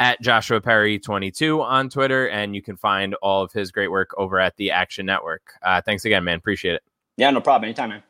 at 0.00 0.20
Joshua 0.22 0.62
Perry 0.62 0.98
22 0.98 1.60
on 1.60 1.90
Twitter, 1.90 2.26
and 2.26 2.56
you 2.56 2.62
can 2.62 2.76
find 2.76 3.14
all 3.16 3.42
of 3.42 3.52
his 3.52 3.70
great 3.70 3.90
work 3.90 4.10
over 4.16 4.40
at 4.40 4.56
the 4.56 4.70
Action 4.70 5.04
Network. 5.04 5.52
Uh, 5.62 5.82
thanks 5.82 6.06
again, 6.06 6.24
man. 6.24 6.38
Appreciate 6.38 6.74
it. 6.74 6.82
Yeah, 7.16 7.30
no 7.30 7.42
problem. 7.42 7.68
Anytime, 7.68 7.90
man. 7.90 8.02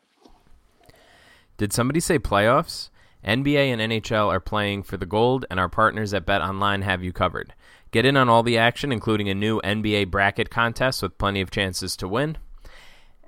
Did 1.57 1.73
somebody 1.73 1.99
say 1.99 2.17
playoffs? 2.17 2.89
NBA 3.25 3.67
and 3.67 3.81
NHL 3.81 4.29
are 4.29 4.39
playing 4.39 4.83
for 4.83 4.95
the 4.97 5.05
gold, 5.05 5.45
and 5.51 5.59
our 5.59 5.69
partners 5.69 6.13
at 6.13 6.25
Bet 6.25 6.41
Online 6.41 6.81
have 6.81 7.03
you 7.03 7.11
covered. 7.11 7.53
Get 7.91 8.05
in 8.05 8.15
on 8.15 8.29
all 8.29 8.41
the 8.41 8.57
action, 8.57 8.93
including 8.93 9.29
a 9.29 9.35
new 9.35 9.59
NBA 9.61 10.09
bracket 10.09 10.49
contest 10.49 11.03
with 11.03 11.17
plenty 11.17 11.41
of 11.41 11.51
chances 11.51 11.97
to 11.97 12.07
win. 12.07 12.37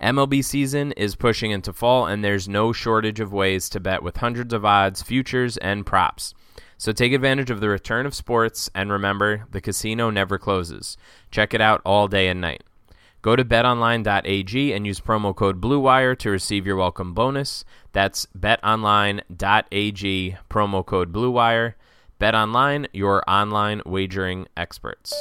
MLB 0.02 0.44
season 0.44 0.94
is 0.94 1.16
pushing 1.16 1.52
into 1.52 1.74
fall, 1.74 2.08
and 2.08 2.24
there's 2.24 2.48
no 2.48 2.72
shortage 2.72 3.20
of 3.20 3.34
ways 3.34 3.68
to 3.70 3.82
bet 3.82 4.02
with 4.02 4.18
hundreds 4.18 4.54
of 4.54 4.64
odds, 4.64 5.04
futures, 5.04 5.58
and 5.58 5.86
props. 5.86 6.34
So 6.78 6.92
take 6.92 7.14
advantage 7.14 7.50
of 7.50 7.62
the 7.62 7.70
return 7.70 8.06
of 8.06 8.14
sports 8.14 8.70
and 8.76 8.92
remember, 8.92 9.46
the 9.52 9.62
casino 9.62 10.10
never 10.10 10.38
closes. 10.38 10.98
Check 11.32 11.54
it 11.54 11.62
out 11.62 11.82
all 11.86 12.08
day 12.08 12.28
and 12.28 12.42
night. 12.42 12.64
Go 13.22 13.38
to 13.38 13.46
betonline.ag 13.46 14.74
and 14.74 14.86
use 14.86 15.00
promo 15.00 15.34
code 15.34 15.62
BLUEWIRE 15.62 16.18
to 16.20 16.30
receive 16.30 16.68
your 16.68 16.76
welcome 16.76 17.14
bonus. 17.14 17.64
That's 17.94 18.28
betonline.ag, 18.38 19.28
promo 20.50 20.86
code 20.86 21.14
BLUEWIRE. 21.14 21.76
BetOnline, 22.20 22.88
your 22.94 23.24
online 23.28 23.82
wagering 23.86 24.48
experts. 24.56 25.14